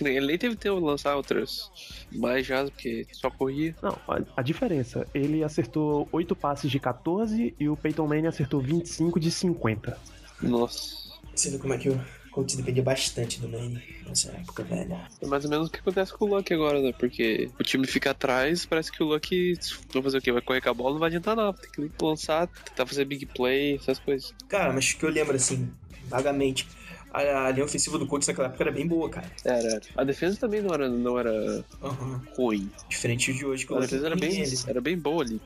Ele 0.00 0.26
nem 0.26 0.38
teve 0.38 0.56
tempo 0.56 0.78
de 0.78 0.84
lançar 0.84 1.16
outras 1.16 1.70
mais 2.12 2.46
já, 2.46 2.64
porque 2.64 3.06
só 3.12 3.30
corria. 3.30 3.74
Não, 3.82 3.96
a, 4.06 4.20
a 4.36 4.42
diferença, 4.42 5.06
ele 5.14 5.42
acertou 5.42 6.08
8 6.12 6.34
passes 6.36 6.70
de 6.70 6.78
14 6.78 7.54
e 7.58 7.68
o 7.68 7.76
Peyton 7.76 8.06
Manning 8.06 8.26
acertou 8.26 8.60
25 8.60 9.18
de 9.18 9.30
50. 9.30 9.98
Nossa. 10.42 11.08
Você 11.34 11.50
vê 11.50 11.58
como 11.58 11.72
é 11.72 11.78
que 11.78 11.88
o 11.88 12.00
Colts 12.38 12.54
dependia 12.54 12.84
bastante 12.84 13.40
do 13.40 13.48
Manning 13.48 13.82
nessa 14.06 14.30
época, 14.30 14.62
velho. 14.62 14.96
É 15.20 15.26
mais 15.26 15.44
ou 15.44 15.50
menos 15.50 15.66
o 15.66 15.70
que 15.72 15.80
acontece 15.80 16.12
com 16.12 16.24
o 16.24 16.36
Luck 16.36 16.54
agora, 16.54 16.80
né? 16.80 16.92
Porque 16.96 17.50
o 17.58 17.64
time 17.64 17.84
fica 17.84 18.12
atrás, 18.12 18.64
parece 18.64 18.92
que 18.92 19.02
o 19.02 19.06
Luck 19.06 19.58
vai 19.92 20.02
fazer 20.04 20.18
o 20.18 20.22
quê? 20.22 20.30
Vai 20.30 20.40
correr 20.40 20.60
com 20.60 20.70
a 20.70 20.74
bola, 20.74 20.92
não 20.92 21.00
vai 21.00 21.08
adiantar 21.08 21.34
nada. 21.34 21.58
Tem 21.58 21.88
que 21.88 22.04
lançar, 22.04 22.46
tentar 22.46 22.86
fazer 22.86 23.04
big 23.06 23.26
play, 23.26 23.74
essas 23.74 23.98
coisas. 23.98 24.32
Cara, 24.48 24.72
mas 24.72 24.88
o 24.92 24.98
que 24.98 25.04
eu 25.04 25.10
lembro, 25.10 25.34
assim, 25.34 25.68
vagamente, 26.04 26.68
a, 27.12 27.46
a 27.46 27.50
linha 27.50 27.64
ofensiva 27.64 27.98
do 27.98 28.06
Colts 28.06 28.28
naquela 28.28 28.48
época 28.48 28.64
era 28.64 28.72
bem 28.72 28.86
boa, 28.86 29.08
cara. 29.08 29.30
Era. 29.44 29.80
A 29.96 30.04
defesa 30.04 30.36
também 30.38 30.62
não 30.62 30.72
era, 30.74 30.88
não 30.88 31.18
era 31.18 31.64
Aham. 31.82 32.22
ruim. 32.36 32.70
Diferente 32.88 33.32
de 33.32 33.44
hoje, 33.44 33.66
que 33.66 33.74
A 33.74 33.80
defesa 33.80 34.06
era 34.06 34.16
bem, 34.16 34.40
ele. 34.40 34.56
era 34.66 34.80
bem 34.80 34.98
boa 34.98 35.22
ali. 35.22 35.40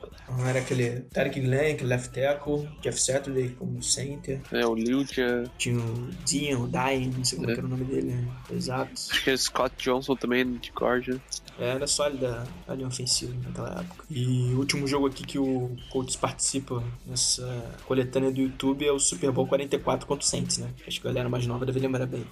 Era 0.47 0.59
aquele 0.59 1.01
Tarek 1.11 1.39
Glenn, 1.39 1.77
left 1.83 2.13
tackle, 2.13 2.67
Jeff 2.81 2.99
Saturday 3.01 3.49
como 3.57 3.81
center. 3.81 4.41
É, 4.51 4.65
o 4.65 4.75
Liudia, 4.75 5.43
Tinha 5.57 5.79
o 5.79 6.09
Dean, 6.29 6.59
o 6.59 6.67
Dine, 6.67 7.13
não 7.17 7.25
sei 7.25 7.37
como 7.37 7.49
É. 7.49 7.53
era 7.53 7.65
o 7.65 7.69
nome 7.69 7.85
dele, 7.85 8.11
né? 8.13 8.27
Exato. 8.51 8.91
acho 9.11 9.23
que 9.23 9.29
é 9.29 9.37
Scott 9.37 9.75
Johnson 9.77 10.15
também 10.15 10.53
de 10.57 10.71
guarda. 10.71 11.21
Era 11.59 11.85
sólida 11.85 12.43
a 12.67 12.73
linha 12.73 12.87
ofensiva 12.87 13.31
naquela 13.45 13.79
época. 13.81 14.05
E 14.09 14.51
o 14.55 14.57
último 14.59 14.87
jogo 14.87 15.05
aqui 15.07 15.23
que 15.23 15.37
o 15.37 15.75
Colts 15.91 16.15
participa 16.15 16.83
nessa 17.05 17.77
coletânea 17.85 18.31
do 18.31 18.41
YouTube 18.41 18.85
é 18.87 18.91
o 18.91 18.97
Super 18.99 19.31
Bowl 19.31 19.45
44 19.47 20.07
contra 20.07 20.25
o 20.25 20.27
Saints, 20.27 20.57
né? 20.57 20.69
Acho 20.87 20.99
que 20.99 21.07
a 21.07 21.11
galera 21.11 21.29
mais 21.29 21.45
nova 21.53 21.65
deve 21.65 21.79
lembrar 21.79 22.05
bem. 22.05 22.25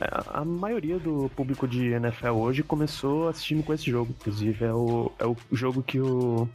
É, 0.00 0.08
a 0.32 0.44
maioria 0.44 0.98
do 0.98 1.30
público 1.36 1.68
de 1.68 1.88
NFL 1.88 2.30
hoje 2.30 2.62
começou 2.62 3.28
assistindo 3.28 3.62
com 3.62 3.74
esse 3.74 3.90
jogo. 3.90 4.14
Inclusive, 4.18 4.64
é 4.64 4.72
o, 4.72 5.12
é 5.18 5.26
o 5.26 5.36
jogo 5.50 5.82
que 5.82 6.00
o 6.00 6.48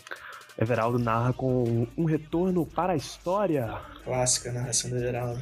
Everaldo 0.58 0.98
narra 0.98 1.34
com 1.34 1.88
um 1.98 2.06
retorno 2.06 2.66
para 2.66 2.94
a 2.94 2.96
história. 2.96 3.80
Clássica 4.04 4.52
narração 4.52 4.90
do 4.90 5.00
Geraldo. 5.00 5.42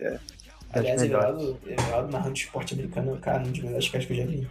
É. 0.00 0.18
Aliás. 0.72 1.02
Everaldo, 1.02 1.58
Everaldo 1.66 2.12
narrando 2.12 2.36
esporte 2.36 2.74
americano, 2.74 3.16
cara, 3.18 3.42
um 3.44 3.50
dos 3.50 3.60
melhores 3.60 3.88
caras 3.88 4.06
que 4.06 4.12
eu 4.12 4.16
já 4.16 4.26
vi. 4.26 4.48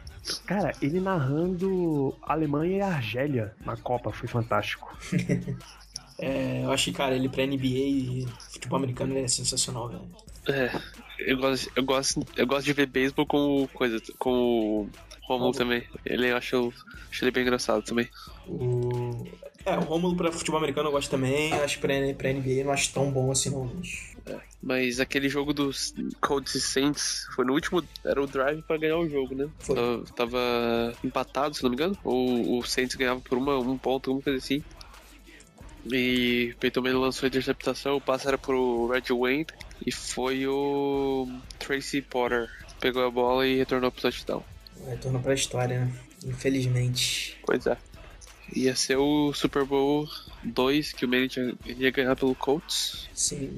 Cara, 0.48 0.72
ele 0.82 1.00
narrando 1.00 2.15
Alemanha 2.24 2.77
e 2.77 2.82
Argélia 2.82 3.54
na 3.63 3.77
Copa 3.77 4.12
foi 4.12 4.27
fantástico. 4.27 4.98
É, 6.18 6.63
eu 6.63 6.72
acho 6.72 6.86
que, 6.86 6.94
cara, 6.94 7.13
ele 7.13 7.27
pra 7.27 7.46
NBA 7.46 7.65
e 7.65 8.27
futebol 8.51 8.77
americano 8.77 9.18
é 9.18 9.27
sensacional, 9.27 9.89
velho. 9.89 10.08
É, 10.48 10.72
eu 11.20 11.38
gosto, 11.38 11.72
eu 11.76 11.84
gosto, 11.84 12.28
eu 12.36 12.48
gosto 12.48 12.66
de 12.66 12.74
ver 12.74 12.88
beisebol 12.88 13.26
com 13.26 13.68
coisa, 13.74 14.02
com 14.18 14.32
o 14.32 14.90
Romulo 15.24 15.52
também. 15.54 15.84
Ele 16.06 16.32
eu 16.32 16.38
acho, 16.38 16.74
acho 17.10 17.24
ele 17.24 17.32
bem 17.32 17.44
engraçado 17.44 17.84
também. 17.84 18.08
O... 18.48 19.26
É, 19.66 19.76
o 19.78 19.82
Rômulo 19.82 20.16
pra 20.16 20.32
futebol 20.32 20.60
americano 20.60 20.90
eu 20.90 20.92
gosto 20.92 21.10
também. 21.10 21.52
Acho 21.54 21.76
que 21.76 21.82
pra, 21.82 21.94
pra 22.16 22.32
NBA 22.32 22.64
não 22.64 22.72
acho 22.72 22.94
tão 22.94 23.12
bom 23.12 23.32
assim, 23.32 23.50
não. 23.50 23.66
Mas... 23.76 24.16
Mas 24.62 25.00
aquele 25.00 25.30
jogo 25.30 25.54
dos 25.54 25.94
Colts 26.20 26.56
e 26.56 26.62
Saints 26.62 27.28
foi 27.36 27.46
no 27.46 27.54
último, 27.54 27.84
era 28.04 28.22
o 28.22 28.26
drive 28.26 28.64
pra 28.64 28.78
ganhar 28.78 28.98
o 28.98 29.08
jogo, 29.08 29.36
né? 29.36 29.48
Foi. 29.60 29.76
Tava, 29.76 30.04
tava 30.16 30.94
empatado, 31.04 31.56
se 31.56 31.62
não 31.62 31.70
me 31.70 31.76
engano. 31.76 31.96
Ou 32.04 32.58
o 32.60 32.64
Saints 32.64 32.96
ganhava 32.96 33.20
por 33.20 33.38
uma, 33.38 33.60
um 33.60 33.78
ponto, 33.78 34.10
alguma 34.10 34.24
coisa 34.24 34.40
assim. 34.40 34.64
E 35.92 36.56
Peyton 36.60 36.82
Manning 36.82 36.98
lançou 36.98 37.28
a 37.28 37.30
interceptação, 37.30 37.98
o 37.98 38.02
passe 38.02 38.28
era 38.28 38.40
pro 38.40 38.88
Red 38.88 39.14
Wayne 39.16 39.46
e 39.86 39.91
foi 39.91 40.46
o 40.48 41.27
Tracy 41.58 42.01
Potter. 42.01 42.50
Pegou 42.79 43.05
a 43.05 43.10
bola 43.10 43.48
e 43.48 43.58
retornou 43.58 43.91
pro 43.91 44.01
touchdown. 44.01 44.44
Retorno 44.88 45.20
pra 45.22 45.34
história, 45.34 45.86
né? 45.86 45.91
Infelizmente. 46.25 47.38
Pois 47.46 47.65
é. 47.65 47.77
Ia 48.53 48.75
ser 48.75 48.98
o 48.98 49.34
Super 49.34 49.65
Bowl 49.65 50.08
2 50.44 50.94
que 50.94 51.05
o 51.05 51.08
Manning 51.08 51.27
tinha- 51.27 51.55
ia 51.65 51.89
ganhar 51.91 52.15
pelo 52.15 52.36
Colts. 52.36 53.10
Sim. 53.13 53.58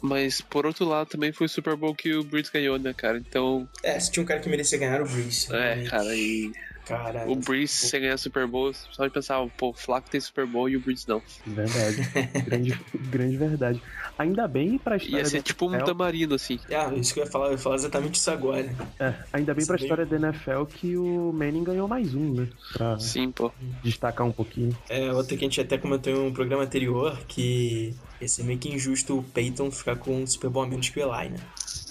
Mas 0.00 0.40
por 0.40 0.66
outro 0.66 0.84
lado 0.84 1.08
também 1.08 1.32
foi 1.32 1.46
o 1.46 1.50
Super 1.50 1.76
Bowl 1.76 1.94
que 1.94 2.12
o 2.14 2.22
Breeze 2.24 2.50
ganhou, 2.52 2.78
né, 2.78 2.92
cara? 2.92 3.18
Então, 3.18 3.68
É, 3.82 3.98
se 3.98 4.10
tinha 4.10 4.22
um 4.22 4.26
cara 4.26 4.40
que 4.40 4.48
merecia 4.48 4.78
ganhar 4.78 5.00
o 5.00 5.04
Breeze. 5.08 5.52
é, 5.52 5.58
realmente. 5.74 5.90
cara, 5.90 6.14
e 6.16 6.52
Cara, 6.84 7.30
o 7.30 7.36
Breeze 7.36 7.72
sem 7.72 8.00
ganhar 8.00 8.16
Super 8.16 8.46
Bowl, 8.46 8.72
só 8.72 9.04
de 9.04 9.12
pensar, 9.12 9.44
pô, 9.56 9.70
o 9.70 9.72
Flaco 9.72 10.10
tem 10.10 10.20
Super 10.20 10.46
Bowl 10.46 10.68
e 10.68 10.76
o 10.76 10.80
Breeze 10.80 11.04
não. 11.08 11.22
Verdade. 11.46 11.96
grande, 12.44 12.80
grande 12.94 13.36
verdade. 13.36 13.82
Ainda 14.18 14.46
bem 14.48 14.78
pra 14.78 14.96
história 14.96 15.18
Ia 15.18 15.24
ser 15.24 15.38
da 15.38 15.42
tipo 15.42 15.66
um 15.66 15.72
NFL, 15.72 15.86
tamarino, 15.86 16.34
assim. 16.34 16.58
É, 16.68 16.94
isso 16.94 17.14
que 17.14 17.20
eu 17.20 17.24
ia 17.24 17.30
falar, 17.30 17.46
eu 17.46 17.52
ia 17.52 17.58
falar 17.58 17.76
exatamente 17.76 18.16
isso 18.16 18.30
agora. 18.30 18.74
é, 18.98 19.14
ainda 19.32 19.54
bem 19.54 19.64
pra 19.64 19.76
Isso 19.76 19.84
história 19.84 20.06
da 20.06 20.16
NFL 20.16 20.64
que 20.64 20.96
o 20.96 21.32
Manning 21.32 21.64
ganhou 21.64 21.88
mais 21.88 22.14
um, 22.14 22.34
né? 22.34 22.48
Pra 22.72 22.98
Sim, 22.98 23.30
pô. 23.30 23.52
destacar 23.82 24.26
um 24.26 24.32
pouquinho. 24.32 24.76
É, 24.88 25.12
outra 25.12 25.36
que 25.36 25.44
a 25.44 25.48
gente 25.48 25.60
até 25.60 25.78
comentou 25.78 26.12
em 26.12 26.28
um 26.28 26.32
programa 26.32 26.64
anterior, 26.64 27.18
que 27.26 27.94
ia 28.20 28.28
ser 28.28 28.44
meio 28.44 28.58
que 28.58 28.68
injusto 28.68 29.18
o 29.18 29.22
Peyton 29.22 29.70
ficar 29.70 29.96
com 29.96 30.22
um 30.22 30.26
Super 30.26 30.50
Bowl 30.50 30.64
a 30.64 30.66
menos 30.66 30.88
que 30.88 31.00
o 31.00 31.02
Eli, 31.02 31.30
né? 31.30 31.38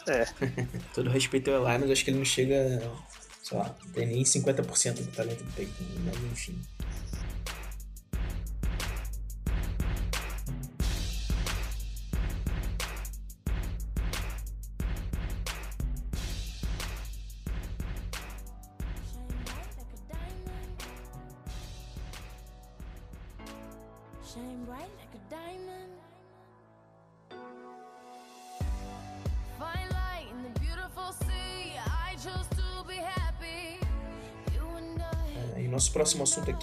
É. 0.07 0.25
Todo 0.93 1.09
respeito 1.09 1.51
ao 1.51 1.67
Eli, 1.67 1.79
mas 1.79 1.91
acho 1.91 2.03
que 2.03 2.11
ele 2.11 2.17
não 2.17 2.25
chega, 2.25 2.81
sei 3.51 3.57
lá, 3.57 3.75
tem 3.93 4.07
nem 4.07 4.23
50% 4.23 4.93
do 5.03 5.11
talento 5.11 5.43
do 5.43 5.51
Peyton, 5.53 5.83
mas 6.05 6.15
enfim. 6.31 6.57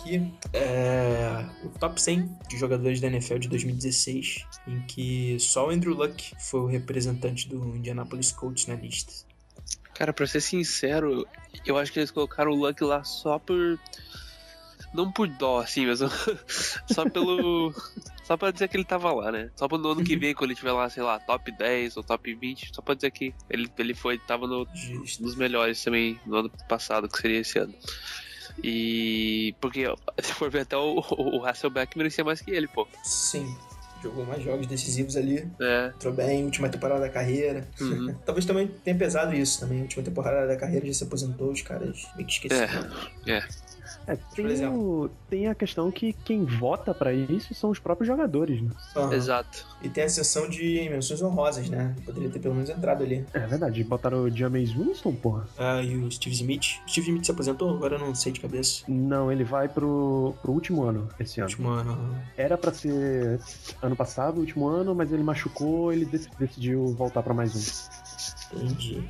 Aqui 0.09 0.33
é 0.55 1.45
o 1.63 1.69
top 1.79 2.01
100 2.01 2.39
de 2.49 2.59
jogadores 2.59 3.01
da 3.01 3.09
NFL 3.09 3.39
de 3.39 3.49
2016, 3.49 4.47
em 4.67 4.81
que 4.83 5.37
só 5.39 5.69
o 5.69 5.71
Andrew 5.71 5.95
Luck 5.95 6.33
foi 6.39 6.61
o 6.61 6.67
representante 6.67 7.49
do 7.49 7.77
Indianapolis 7.77 8.33
Colts 8.33 8.67
na 8.67 8.75
lista. 8.75 9.13
Cara, 9.95 10.13
pra 10.13 10.27
ser 10.27 10.41
sincero, 10.41 11.27
eu 11.67 11.77
acho 11.77 11.93
que 11.93 11.99
eles 11.99 12.11
colocaram 12.11 12.53
o 12.53 12.55
Luck 12.55 12.83
lá 12.83 13.05
só 13.05 13.39
por. 13.39 13.79
Não 14.95 15.13
por 15.13 15.29
dó, 15.29 15.61
assim, 15.61 15.87
mas 15.87 16.01
só 16.91 17.09
pelo. 17.09 17.75
Só 18.25 18.37
pra 18.37 18.51
dizer 18.51 18.69
que 18.69 18.77
ele 18.77 18.85
tava 18.85 19.13
lá, 19.13 19.33
né? 19.33 19.51
Só 19.57 19.67
pro 19.67 19.77
no 19.77 19.91
ano 19.91 20.05
que 20.05 20.17
vem, 20.17 20.35
quando 20.35 20.51
ele 20.51 20.59
tiver 20.59 20.73
lá, 20.73 20.89
sei 20.89 21.03
lá, 21.03 21.19
top 21.19 21.51
10 21.51 21.97
ou 21.97 22.03
top 22.03 22.35
20, 22.35 22.75
só 22.75 22.81
pra 22.81 22.95
dizer 22.95 23.11
que 23.11 23.35
ele, 23.51 23.71
ele 23.79 23.95
foi, 23.95 24.19
tava 24.19 24.47
no, 24.47 24.67
dos 25.21 25.35
melhores 25.35 25.83
também 25.83 26.19
no 26.25 26.37
ano 26.37 26.51
passado, 26.69 27.09
que 27.09 27.19
seria 27.21 27.41
esse 27.41 27.59
ano. 27.59 27.75
E. 28.63 29.55
Porque, 29.61 29.85
se 30.21 30.33
for 30.35 30.51
ver 30.51 30.61
até 30.61 30.77
o, 30.77 31.01
o 31.11 31.45
Hasselbeck 31.47 31.97
merecia 31.97 32.25
mais 32.25 32.41
que 32.41 32.51
ele, 32.51 32.67
pô. 32.69 32.87
Sim, 33.03 33.55
jogou 34.03 34.25
mais 34.25 34.43
jogos 34.43 34.67
decisivos 34.67 35.17
ali, 35.17 35.49
É. 35.61 35.93
entrou 35.95 36.13
bem, 36.13 36.45
última 36.45 36.69
temporada 36.69 37.01
da 37.01 37.09
carreira. 37.09 37.67
Uhum. 37.81 38.15
Talvez 38.25 38.45
também 38.47 38.67
tenha 38.85 38.97
pesado 38.97 39.35
isso 39.35 39.61
também. 39.61 39.83
Última 39.83 40.03
temporada 40.03 40.47
da 40.47 40.57
carreira 40.57 40.87
já 40.87 40.93
se 40.95 41.05
aposentou, 41.05 41.51
os 41.51 41.63
caras 41.63 42.07
meio 42.17 42.27
que 42.27 42.33
esqueceram. 42.35 42.91
É. 43.27 43.33
É, 43.39 43.49
tem, 44.17 44.45
por 44.45 44.51
exemplo. 44.51 45.05
o- 45.05 45.11
tem 45.29 45.47
a 45.49 45.55
questão 45.55 45.91
que 45.91 46.13
quem 46.13 46.45
vota 46.45 46.95
pra 46.95 47.13
isso 47.13 47.55
são 47.55 47.71
os 47.71 47.79
próprios 47.79 48.07
jogadores, 48.07 48.61
né? 48.63 48.71
Aham. 48.97 49.13
Exato. 49.15 49.67
E 49.83 49.89
tem 49.89 50.05
a 50.05 50.09
sessão 50.09 50.49
de 50.49 50.89
menções 50.91 51.21
honrosas, 51.23 51.69
né? 51.69 51.95
Poderia 52.05 52.29
ter 52.31 52.39
pelo 52.39 52.55
menos 52.55 52.71
entrado 52.71 53.03
ali. 53.05 53.25
É 53.33 53.41
verdade, 53.41 53.83
botaram 53.85 54.23
o 54.25 54.31
James 54.31 54.73
Winston, 54.73 55.15
porra. 55.15 55.47
Ah, 55.59 55.83
e 55.83 55.97
o 55.97 56.11
Steve 56.11 56.35
Smith. 56.35 56.81
O 56.87 56.91
Steve 56.91 57.09
Smith 57.09 57.25
se 57.25 57.31
aposentou? 57.31 57.71
Agora 57.71 57.97
eu 57.97 57.99
não 58.01 58.15
sei 58.15 58.33
de 58.33 58.41
cabeça. 58.41 58.85
Não, 58.89 59.31
ele 59.31 59.45
vai 59.45 59.69
pro, 59.69 60.35
pro 60.43 60.53
último 60.53 60.83
ano 60.85 61.09
esse 61.21 61.41
ano. 61.41 61.49
Último 61.51 61.69
ano. 61.69 62.15
Era 62.37 62.57
pra 62.59 62.73
ser 62.73 63.41
ano 63.83 63.95
passado, 63.97 64.39
último 64.41 64.67
ano, 64.69 64.95
mas 64.95 65.13
ele 65.13 65.23
machucou, 65.23 65.93
ele 65.93 66.05
dec- 66.05 66.29
decidiu 66.39 66.87
voltar 66.95 67.23
pra 67.23 67.35
mais 67.35 67.55
um. 67.55 68.57
Entendi. 68.57 69.05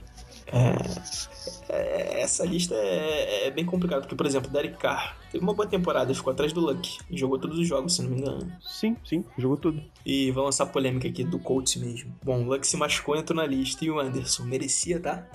É, 0.53 1.69
é, 1.69 2.23
essa 2.23 2.45
lista 2.45 2.75
é, 2.75 3.47
é 3.47 3.51
bem 3.51 3.65
complicada, 3.65 4.01
porque, 4.01 4.15
por 4.15 4.27
exemplo, 4.27 4.51
Derek 4.51 4.79
Carr 4.79 5.17
teve 5.31 5.45
uma 5.45 5.53
boa 5.53 5.69
temporada, 5.69 6.15
ficou 6.15 6.33
atrás 6.33 6.53
do 6.53 6.61
Luck 6.61 6.99
e 7.11 7.19
jogou 7.19 7.39
todos 7.39 7.59
os 7.59 7.67
jogos, 7.67 7.97
se 7.97 8.03
não 8.03 8.11
me 8.11 8.19
engano. 8.19 8.51
Sim, 8.61 8.97
sim, 9.05 9.25
jogou 9.37 9.57
tudo. 9.57 9.83
E 10.05 10.31
vamos 10.31 10.47
lançar 10.47 10.67
polêmica 10.67 11.09
aqui 11.09 11.25
do 11.25 11.39
Colts 11.39 11.77
mesmo. 11.77 12.15
Bom, 12.23 12.43
o 12.43 12.49
Luck 12.49 12.67
se 12.67 12.77
machucou, 12.77 13.17
entrou 13.17 13.37
na 13.37 13.47
lista 13.47 13.85
e 13.85 13.91
o 13.91 14.01
Anderson 14.01 14.45
merecia, 14.45 14.99
tá? 14.99 15.27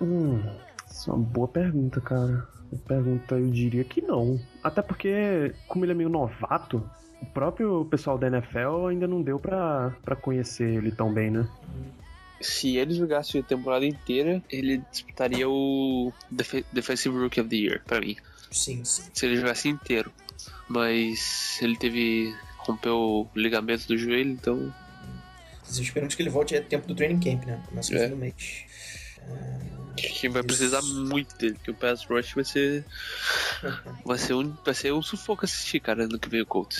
Hum, 0.00 0.42
isso 0.90 1.10
é 1.10 1.14
uma 1.14 1.22
boa 1.22 1.48
pergunta, 1.48 2.00
cara. 2.00 2.46
Pergunta, 2.86 3.34
eu 3.34 3.50
diria 3.50 3.82
que 3.82 4.00
não. 4.00 4.38
Até 4.62 4.80
porque, 4.80 5.52
como 5.66 5.84
ele 5.84 5.92
é 5.92 5.94
meio 5.94 6.08
novato, 6.08 6.88
o 7.20 7.26
próprio 7.26 7.84
pessoal 7.86 8.16
da 8.16 8.28
NFL 8.28 8.86
ainda 8.88 9.08
não 9.08 9.22
deu 9.22 9.38
pra, 9.38 9.92
pra 10.04 10.14
conhecer 10.14 10.76
ele 10.76 10.92
tão 10.92 11.12
bem, 11.12 11.30
né? 11.30 11.48
Se 12.40 12.76
ele 12.76 12.94
jogasse 12.94 13.38
a 13.38 13.42
temporada 13.42 13.84
inteira, 13.84 14.42
ele 14.50 14.82
disputaria 14.90 15.48
o 15.48 16.12
Def- 16.30 16.64
Defensive 16.72 17.14
Rookie 17.16 17.40
of 17.40 17.50
the 17.50 17.56
Year, 17.56 17.82
pra 17.84 18.00
mim. 18.00 18.16
Sim, 18.50 18.82
sim. 18.84 19.02
Se 19.12 19.26
ele 19.26 19.36
jogasse 19.36 19.68
inteiro. 19.68 20.10
Mas 20.68 21.58
ele 21.60 21.76
teve. 21.76 22.34
rompeu 22.58 22.96
o 22.96 23.28
ligamento 23.34 23.86
do 23.88 23.96
joelho, 23.98 24.30
então. 24.30 24.72
Esperamos 25.68 26.14
que 26.14 26.22
ele 26.22 26.30
volte 26.30 26.56
a 26.56 26.62
tempo 26.62 26.86
do 26.88 26.94
training 26.94 27.20
camp, 27.20 27.44
né? 27.46 27.62
Começa 27.68 27.92
no 27.94 28.00
É. 28.00 28.08
do 28.08 28.16
mês. 28.16 28.34
Acho 29.98 30.20
que 30.20 30.28
vai 30.28 30.42
precisar 30.42 30.80
muito 30.82 31.36
dele, 31.36 31.54
porque 31.54 31.70
o 31.70 31.74
Pass 31.74 32.04
Rush 32.06 32.32
vai 32.34 32.44
ser. 32.44 32.84
Vai 34.04 34.16
ser 34.18 34.32
um, 34.34 34.56
vai 34.64 34.72
ser 34.74 34.92
um 34.94 35.02
sufoco 35.02 35.44
assistir, 35.44 35.78
cara, 35.80 36.08
no 36.08 36.18
que 36.18 36.28
vem 36.28 36.40
o 36.40 36.46
Colts. 36.46 36.78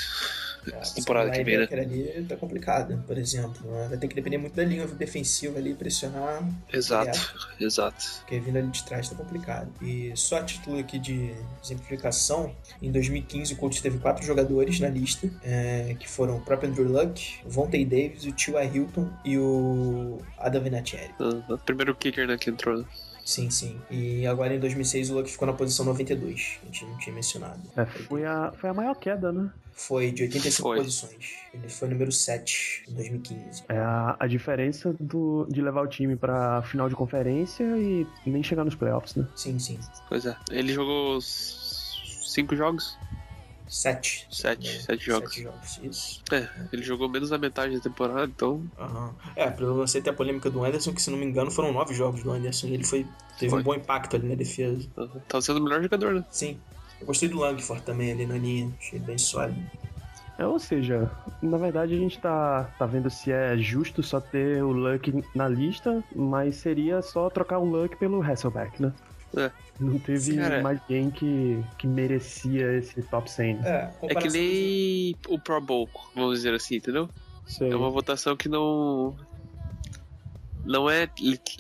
Essa 0.75 0.95
temporada 0.95 1.31
que 1.31 1.43
vem, 1.43 1.59
né? 1.59 1.69
ali 1.73 2.27
tá 2.29 2.37
complicado, 2.37 3.03
por 3.07 3.17
exemplo. 3.17 3.71
né? 3.71 3.87
Vai 3.89 3.99
ter 3.99 4.09
que 4.09 4.15
depender 4.15 4.39
muito 4.39 4.55
da 4.55 4.65
linha 4.65 4.87
defensiva 4.87 5.59
ali, 5.59 5.75
pressionar. 5.75 6.47
Exato, 6.73 7.19
exato. 7.59 8.05
Porque 8.21 8.39
vindo 8.39 8.59
ali 8.59 8.69
de 8.69 8.85
trás 8.85 9.09
tá 9.09 9.17
complicado. 9.17 9.71
E 9.83 10.13
só 10.15 10.39
a 10.39 10.45
título 10.45 10.79
aqui 10.79 10.99
de 10.99 11.33
exemplificação, 11.63 12.55
em 12.83 12.91
2015 12.91 13.55
o 13.55 13.57
Colts 13.57 13.81
teve 13.81 13.99
quatro 13.99 14.25
jogadores 14.25 14.81
na 14.81 14.89
lista, 14.89 15.31
é, 15.43 15.95
que 15.99 16.09
foram 16.09 16.37
o 16.37 16.41
próprio 16.41 16.71
Andrew 16.71 16.89
Luck, 16.89 17.39
o 17.45 17.51
Vontae 17.51 17.85
Davis, 17.85 18.25
o 18.25 18.33
T.Y. 18.33 18.71
Hilton 18.75 19.11
e 19.25 19.39
o 19.39 20.19
Adam 20.39 20.63
Vinatieri. 20.63 21.15
Ah, 21.21 21.57
Primeiro 21.65 21.95
kicker, 21.95 22.27
né, 22.27 22.37
que 22.37 22.51
entrou. 22.51 22.85
Sim, 23.31 23.49
sim. 23.49 23.81
E 23.89 24.27
agora 24.27 24.53
em 24.53 24.59
2006 24.59 25.11
o 25.11 25.15
Luck 25.15 25.31
ficou 25.31 25.47
na 25.47 25.55
posição 25.55 25.85
92, 25.85 26.59
a 26.65 26.67
gente 26.67 26.85
não 26.85 26.99
tinha 26.99 27.15
mencionado. 27.15 27.61
É, 27.77 27.87
foi, 27.87 28.25
a, 28.25 28.53
foi 28.57 28.71
a 28.71 28.75
maior 28.75 28.97
queda, 28.97 29.31
né? 29.31 29.49
Foi 29.73 30.11
de 30.11 30.25
85 30.25 30.69
Foi. 30.69 30.79
posições. 30.79 31.37
Ele 31.55 31.69
foi 31.69 31.89
número 31.89 32.11
7 32.11 32.87
em 32.89 32.95
2015. 32.95 33.63
É 33.69 33.79
a, 33.79 34.17
a 34.19 34.27
diferença 34.27 34.93
do, 34.99 35.47
de 35.49 35.63
levar 35.63 35.83
o 35.83 35.87
time 35.87 36.17
pra 36.17 36.61
final 36.63 36.89
de 36.89 36.97
conferência 36.97 37.63
e 37.79 38.05
nem 38.27 38.43
chegar 38.43 38.65
nos 38.65 38.75
playoffs, 38.75 39.15
né? 39.15 39.25
Sim, 39.37 39.61
sim. 39.61 39.79
Pois 40.09 40.27
é. 40.27 40.37
Ele 40.51 40.73
jogou 40.73 41.21
cinco 41.21 42.57
jogos? 42.57 42.99
7. 43.71 44.27
Sete, 44.31 44.83
sete 44.83 45.05
jogos. 45.07 45.33
Sete 45.33 45.43
jogos, 45.45 45.81
isso. 45.83 46.23
É, 46.33 46.49
ele 46.73 46.83
jogou 46.83 47.09
menos 47.09 47.31
da 47.31 47.39
metade 47.39 47.77
da 47.77 47.81
temporada, 47.81 48.25
então. 48.25 48.69
Aham. 48.79 49.15
É, 49.37 49.49
pra 49.49 49.65
você 49.67 50.01
ter 50.03 50.11
a 50.11 50.13
polêmica 50.13 50.51
do 50.51 50.65
Anderson, 50.65 50.93
que 50.93 51.01
se 51.01 51.09
não 51.11 51.17
me 51.17 51.25
engano 51.25 51.51
foram 51.53 51.73
nove 51.73 51.95
jogos 51.95 52.23
do 52.23 52.33
Anderson 52.33 52.67
e 52.67 52.75
ele 52.75 52.85
foi, 52.85 53.07
teve 53.39 53.51
Foi. 53.51 53.61
um 53.61 53.63
bom 53.63 53.75
impacto 53.75 54.17
ali 54.17 54.29
na 54.29 54.35
defesa. 54.35 54.89
ah, 54.97 55.07
Tava 55.29 55.41
sendo 55.41 55.61
o 55.61 55.63
melhor 55.63 55.81
jogador, 55.81 56.15
né? 56.15 56.25
Sim. 56.31 56.59
Eu 57.01 57.07
gostei 57.07 57.29
do 57.29 57.39
Langford 57.39 57.83
também 57.85 58.13
ali 58.13 58.27
na 58.27 58.37
linha, 58.37 58.75
achei 58.79 58.99
bem 58.99 59.17
sólido. 59.17 59.59
É, 60.37 60.47
ou 60.47 60.59
seja, 60.59 61.11
na 61.43 61.57
verdade 61.59 61.95
a 61.95 61.99
gente 61.99 62.19
tá, 62.19 62.65
tá 62.79 62.87
vendo 62.87 63.09
se 63.11 63.31
é 63.31 63.57
justo 63.59 64.03
só 64.03 64.21
ter 64.21 64.63
o 64.65 64.73
Luck 64.73 65.23
na 65.35 65.47
lista, 65.47 66.03
mas 66.17 66.57
seria 66.57 67.03
só 67.03 67.29
trocar 67.31 67.59
o 67.59 67.65
Luck 67.65 67.97
pelo 67.99 68.23
Hasselbeck, 68.23 68.81
né? 68.83 68.93
É. 69.37 69.51
Não 69.79 69.99
teve 69.99 70.37
Cara- 70.37 70.61
mais 70.63 70.81
ninguém 70.89 71.11
que, 71.11 71.65
que 71.79 71.87
merecia 71.87 72.77
esse 72.77 73.01
top 73.03 73.31
100. 73.31 73.55
né? 73.57 73.93
É, 74.03 74.07
É 74.09 74.15
que 74.15 74.29
nem 74.29 75.17
o 75.29 75.39
Pro 75.39 75.61
Bowl, 75.61 75.89
vamos 76.15 76.37
dizer 76.39 76.53
assim, 76.55 76.77
entendeu? 76.77 77.09
Sei. 77.47 77.71
É 77.71 77.77
uma 77.77 77.91
votação 77.91 78.37
que 78.37 78.49
não. 78.49 79.17
Não 80.65 80.91
é, 80.91 81.09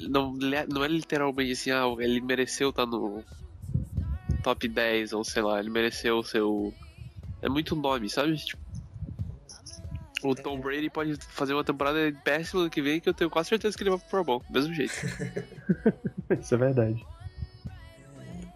não, 0.08 0.32
não 0.68 0.84
é 0.84 0.88
literalmente 0.88 1.52
assim, 1.52 1.70
ah, 1.70 1.84
ele 1.98 2.20
mereceu 2.20 2.68
estar 2.70 2.84
no 2.86 3.24
top 4.42 4.68
10, 4.68 5.12
ou 5.14 5.24
sei 5.24 5.42
lá, 5.42 5.58
ele 5.58 5.70
mereceu 5.70 6.18
o 6.18 6.24
seu. 6.24 6.74
É 7.40 7.48
muito 7.48 7.74
nome, 7.74 8.10
sabe? 8.10 8.36
Tipo, 8.36 8.60
o 10.22 10.34
Tom 10.34 10.60
Brady 10.60 10.90
pode 10.90 11.16
fazer 11.30 11.54
uma 11.54 11.64
temporada 11.64 11.98
péssima 12.22 12.60
ano 12.62 12.70
que 12.70 12.82
vem, 12.82 13.00
que 13.00 13.08
eu 13.08 13.14
tenho 13.14 13.30
quase 13.30 13.48
certeza 13.48 13.74
que 13.76 13.82
ele 13.82 13.90
vai 13.90 13.98
pro 13.98 14.08
Pro 14.08 14.24
Bowl, 14.24 14.44
do 14.48 14.52
mesmo 14.52 14.74
jeito. 14.74 14.92
Isso 16.38 16.54
é 16.54 16.58
verdade. 16.58 17.02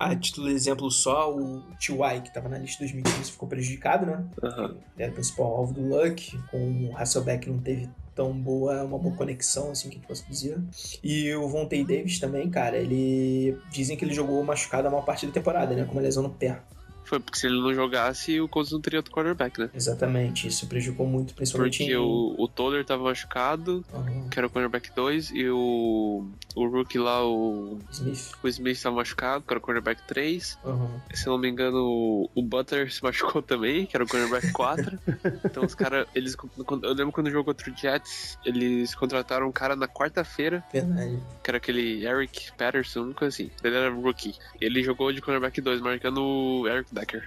A 0.04 0.14
título 0.14 0.48
de 0.48 0.54
exemplo 0.54 0.90
só, 0.90 1.34
o 1.34 1.62
T.Y., 1.80 2.20
que 2.20 2.32
tava 2.32 2.48
na 2.48 2.58
lista 2.58 2.84
de 2.84 2.92
2015, 2.92 3.32
ficou 3.32 3.48
prejudicado, 3.48 4.04
né? 4.04 4.24
Ele 4.42 4.78
era 4.98 5.10
o 5.10 5.14
principal 5.14 5.46
alvo 5.46 5.72
do 5.72 5.80
Luck, 5.80 6.38
com 6.50 6.90
o 6.90 6.96
Hasselbeck 6.96 7.48
não 7.48 7.58
teve 7.58 7.88
tão 8.14 8.32
boa, 8.32 8.84
uma 8.84 8.98
boa 8.98 9.16
conexão, 9.16 9.70
assim, 9.70 9.88
que 9.88 9.96
eu 9.96 10.02
posso 10.06 10.24
dizer. 10.28 10.60
E 11.02 11.34
o 11.34 11.48
Vontae 11.48 11.84
Davis 11.84 12.18
também, 12.18 12.50
cara, 12.50 12.76
ele... 12.76 13.58
Dizem 13.70 13.96
que 13.96 14.04
ele 14.04 14.14
jogou 14.14 14.44
machucado 14.44 14.86
a 14.88 14.90
maior 14.90 15.04
parte 15.04 15.26
da 15.26 15.32
temporada, 15.32 15.74
né? 15.74 15.84
Com 15.84 15.92
uma 15.92 16.02
lesão 16.02 16.22
no 16.22 16.30
pé. 16.30 16.60
Foi 17.04 17.20
porque 17.20 17.38
se 17.38 17.46
ele 17.46 17.60
não 17.60 17.74
jogasse, 17.74 18.40
o 18.40 18.48
Colts 18.48 18.72
não 18.72 18.80
teria 18.80 18.98
outro 18.98 19.12
quarterback, 19.12 19.58
né? 19.60 19.70
Exatamente, 19.74 20.48
isso 20.48 20.66
prejudicou 20.66 21.06
muito, 21.06 21.34
principalmente 21.34 21.78
Porque 21.78 21.92
em... 21.92 21.96
o, 21.96 22.34
o 22.38 22.48
Toller 22.48 22.84
tava 22.84 23.02
machucado, 23.04 23.84
Aham, 23.92 24.28
que 24.30 24.38
era 24.38 24.46
o 24.46 24.50
cornerback 24.50 24.90
2, 24.94 25.30
e 25.32 25.48
o, 25.50 26.26
o 26.54 26.66
rookie 26.66 26.98
lá, 26.98 27.24
o, 27.24 27.78
Smith. 27.90 28.32
o 28.42 28.48
Smith 28.48 28.80
tava 28.82 28.96
machucado, 28.96 29.44
que 29.44 29.52
era 29.52 29.58
o 29.58 29.62
cornerback 29.62 30.02
3. 30.06 30.58
Aham. 30.64 30.90
Se 31.12 31.26
eu 31.26 31.32
não 31.32 31.38
me 31.38 31.48
engano, 31.48 31.78
o- 31.84 32.30
o 32.34 32.42
Butler 32.42 32.92
se 32.92 33.02
machucou 33.02 33.42
também, 33.42 33.86
que 33.86 33.96
era 33.96 34.04
o 34.04 34.08
cornerback 34.08 34.50
4. 34.52 34.98
então 35.44 35.64
os 35.64 35.74
caras, 35.74 36.06
eles. 36.14 36.36
Eu 36.82 36.94
lembro 36.94 37.12
quando 37.12 37.30
jogou 37.30 37.44
contra 37.54 37.70
o 37.70 37.76
Jets, 37.76 38.38
eles 38.44 38.94
contrataram 38.94 39.46
um 39.48 39.52
cara 39.52 39.76
na 39.76 39.86
quarta-feira, 39.88 40.64
Verdade. 40.72 41.18
que 41.42 41.50
era 41.50 41.58
aquele 41.58 42.04
Eric 42.06 42.52
Patterson, 42.56 43.12
coisa 43.12 43.34
assim. 43.34 43.50
Ele 43.62 43.76
era 43.76 43.90
rookie. 43.90 44.34
Ele 44.60 44.82
jogou 44.82 45.12
de 45.12 45.20
cornerback 45.20 45.60
2, 45.60 45.80
marcando 45.80 46.22
o 46.22 46.68
Eric 46.68 46.93
Decker. 46.94 47.22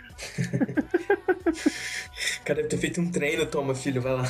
O 2.41 2.43
cara 2.45 2.55
deve 2.55 2.69
ter 2.69 2.77
feito 2.77 3.01
um 3.01 3.11
treino, 3.11 3.45
toma, 3.45 3.75
filho, 3.75 4.01
vai 4.01 4.13
lá. 4.13 4.23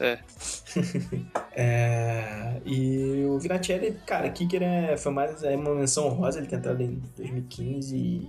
É. 0.00 0.18
É, 1.54 2.62
e 2.64 3.26
o 3.26 3.38
Vinatieri, 3.38 3.92
cara, 4.06 4.30
Kicker 4.30 4.62
é, 4.62 4.96
foi 4.96 5.12
mais 5.12 5.42
é 5.42 5.54
uma 5.54 5.74
menção 5.74 6.06
honrosa 6.06 6.38
ele 6.38 6.46
ter 6.46 6.56
entrado 6.56 6.82
em 6.82 7.02
2015 7.14 7.94
e 7.94 8.26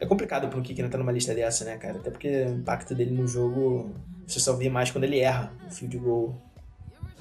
é 0.00 0.06
complicado 0.06 0.48
pro 0.48 0.62
Kicker 0.62 0.86
entrar 0.86 0.98
numa 0.98 1.12
lista 1.12 1.34
dessa, 1.34 1.66
né, 1.66 1.76
cara? 1.76 1.98
Até 1.98 2.10
porque 2.10 2.28
o 2.28 2.54
impacto 2.54 2.94
dele 2.94 3.10
no 3.10 3.26
jogo 3.26 3.94
você 4.26 4.40
só 4.40 4.54
vê 4.54 4.70
mais 4.70 4.90
quando 4.90 5.04
ele 5.04 5.20
erra 5.20 5.52
o 5.66 5.70
field 5.70 5.98
goal. 5.98 6.42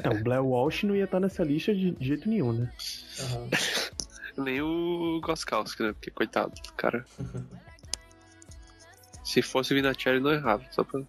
É, 0.01 0.09
o 0.09 0.23
Blair 0.23 0.43
Walsh 0.43 0.83
não 0.83 0.95
ia 0.95 1.03
estar 1.03 1.19
nessa 1.19 1.43
lista 1.43 1.75
de, 1.75 1.91
de 1.91 2.07
jeito 2.07 2.29
nenhum, 2.29 2.53
né? 2.53 2.71
Aham. 3.19 3.49
Nem 4.43 4.61
o 4.61 5.19
Goskowski, 5.21 5.83
né? 5.83 5.91
Porque, 5.91 6.09
coitado, 6.09 6.53
do 6.55 6.73
cara. 6.73 7.05
Se 9.23 9.41
fosse 9.41 9.73
Vinatieri, 9.73 10.19
não 10.19 10.31
errava. 10.31 10.63
Só 10.71 10.83
pra... 10.83 11.01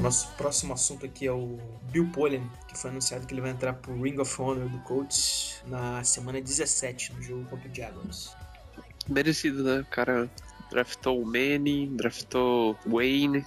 Bom, 0.00 0.04
nosso 0.04 0.28
próximo 0.32 0.72
assunto 0.72 1.04
aqui 1.04 1.26
é 1.26 1.32
o 1.32 1.58
Bill 1.92 2.08
Polian, 2.10 2.42
que 2.66 2.76
foi 2.76 2.90
anunciado 2.90 3.26
que 3.26 3.34
ele 3.34 3.42
vai 3.42 3.50
entrar 3.50 3.74
pro 3.74 4.00
Ring 4.00 4.18
of 4.18 4.40
Honor 4.40 4.66
do 4.68 4.78
Colts 4.78 5.62
na 5.66 6.02
semana 6.02 6.40
17, 6.40 7.12
no 7.12 7.22
jogo 7.22 7.44
contra 7.44 7.68
o 7.68 7.74
Jaguars. 7.74 8.34
Merecido, 9.06 9.62
né? 9.62 9.80
O 9.80 9.84
cara 9.84 10.30
Draftou 10.70 11.20
o 11.20 11.26
Manning, 11.26 11.96
draftou 11.96 12.78
Wayne. 12.86 13.44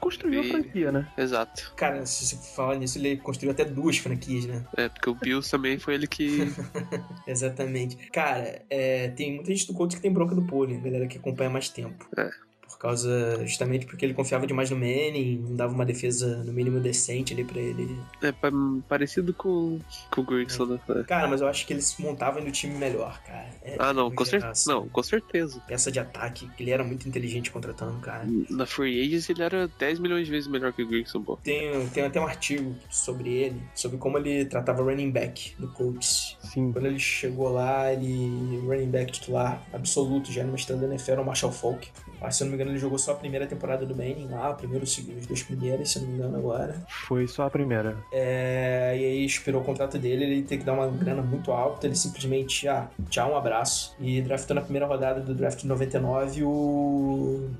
Construiu 0.00 0.40
a 0.40 0.44
E- 0.44 0.50
franquia, 0.50 0.92
né? 0.92 1.08
Exato. 1.16 1.72
Cara, 1.76 2.04
se 2.04 2.26
você 2.26 2.36
falar 2.54 2.76
nisso, 2.76 2.98
ele 2.98 3.16
construiu 3.16 3.52
até 3.52 3.64
duas 3.64 3.96
franquias, 3.96 4.44
né? 4.44 4.64
É, 4.76 4.88
porque 4.88 5.08
o 5.08 5.14
Bills 5.14 5.50
também 5.50 5.78
foi 5.78 5.94
ele 5.94 6.06
que. 6.06 6.40
Exatamente. 7.26 7.96
Cara, 8.10 8.62
é, 8.68 9.08
tem 9.08 9.36
muita 9.36 9.50
gente 9.50 9.66
do 9.66 9.72
Colts 9.72 9.96
que 9.96 10.02
tem 10.02 10.12
bronca 10.12 10.34
do 10.34 10.42
pole, 10.42 10.76
galera 10.76 11.06
que 11.06 11.16
acompanha 11.16 11.48
mais 11.48 11.68
tempo. 11.70 12.06
É. 12.16 12.28
Por 12.68 12.78
causa, 12.78 13.38
justamente 13.46 13.86
porque 13.86 14.04
ele 14.04 14.12
confiava 14.12 14.46
demais 14.46 14.68
no 14.70 14.76
Manning, 14.76 15.38
não 15.48 15.56
dava 15.56 15.72
uma 15.72 15.84
defesa 15.86 16.44
no 16.44 16.52
mínimo 16.52 16.78
decente 16.78 17.32
ali 17.32 17.42
pra 17.42 17.58
ele. 17.58 17.98
É 18.22 18.30
pa- 18.32 18.50
parecido 18.86 19.32
com, 19.32 19.78
com 20.10 20.20
o 20.20 20.24
Grigson, 20.24 20.66
né? 20.66 20.80
É. 20.90 21.02
Cara, 21.04 21.26
mas 21.26 21.40
eu 21.40 21.48
acho 21.48 21.66
que 21.66 21.72
ele 21.72 21.80
se 21.80 22.00
montava 22.02 22.38
no 22.40 22.50
time 22.50 22.74
melhor, 22.74 23.18
cara. 23.22 23.48
É, 23.62 23.76
Ah, 23.78 23.94
não, 23.94 24.10
com 24.10 24.24
certeza. 24.26 24.70
Não, 24.70 24.86
com 24.88 25.02
certeza. 25.02 25.58
Peça 25.66 25.90
de 25.90 25.98
ataque, 25.98 26.50
ele 26.60 26.70
era 26.70 26.84
muito 26.84 27.08
inteligente 27.08 27.50
contratando, 27.50 27.98
cara. 28.00 28.26
Na 28.50 28.66
Free 28.66 29.00
Agents 29.00 29.30
ele 29.30 29.42
era 29.42 29.68
10 29.78 29.98
milhões 29.98 30.26
de 30.26 30.32
vezes 30.32 30.46
melhor 30.48 30.72
que 30.72 30.82
o 30.82 30.86
Grigson, 30.86 31.22
pô. 31.22 31.38
Tem, 31.42 31.88
tem 31.88 32.04
até 32.04 32.20
um 32.20 32.26
artigo 32.26 32.74
sobre 32.90 33.30
ele, 33.32 33.62
sobre 33.74 33.96
como 33.96 34.18
ele 34.18 34.44
tratava 34.44 34.82
running 34.82 35.10
back 35.10 35.54
no 35.58 35.68
Colts. 35.68 36.36
Sim. 36.42 36.72
Quando 36.72 36.86
ele 36.86 36.98
chegou 36.98 37.48
lá, 37.48 37.90
ele 37.92 38.60
running 38.66 38.90
back 38.90 39.12
titular 39.12 39.62
absoluto, 39.72 40.30
já 40.30 40.44
numa 40.44 40.56
estrela 40.56 40.82
da 40.82 40.88
NFL, 40.88 41.12
era 41.12 41.22
o 41.22 41.24
Marshall 41.24 41.52
Falk. 41.52 41.88
Ah, 42.20 42.30
se 42.30 42.42
eu 42.42 42.46
não 42.46 42.52
me 42.52 42.56
engano, 42.56 42.70
ele 42.72 42.78
jogou 42.78 42.98
só 42.98 43.12
a 43.12 43.14
primeira 43.14 43.46
temporada 43.46 43.84
do 43.84 43.94
Manning 43.94 44.28
lá, 44.30 44.52
primeiro, 44.54 44.84
os 44.84 44.96
dois 45.26 45.42
primeiros, 45.42 45.90
se 45.90 45.98
eu 45.98 46.02
não 46.02 46.08
me 46.08 46.14
engano 46.16 46.36
agora. 46.36 46.82
Foi 46.88 47.26
só 47.26 47.46
a 47.46 47.50
primeira. 47.50 47.96
É, 48.12 48.94
e 48.98 49.04
aí 49.04 49.24
expirou 49.24 49.62
o 49.62 49.64
contrato 49.64 49.98
dele, 49.98 50.24
ele 50.24 50.42
tem 50.42 50.58
que 50.58 50.64
dar 50.64 50.72
uma 50.72 50.86
grana 50.88 51.22
muito 51.22 51.52
alta, 51.52 51.86
ele 51.86 51.96
simplesmente, 51.96 52.66
ah, 52.68 52.88
tchau, 53.08 53.32
um 53.32 53.36
abraço. 53.36 53.94
E 54.00 54.20
draftou 54.20 54.54
na 54.54 54.62
primeira 54.62 54.86
rodada 54.86 55.20
do 55.20 55.34
draft 55.34 55.60
de 55.60 55.66
99 55.66 56.44
o 56.44 57.50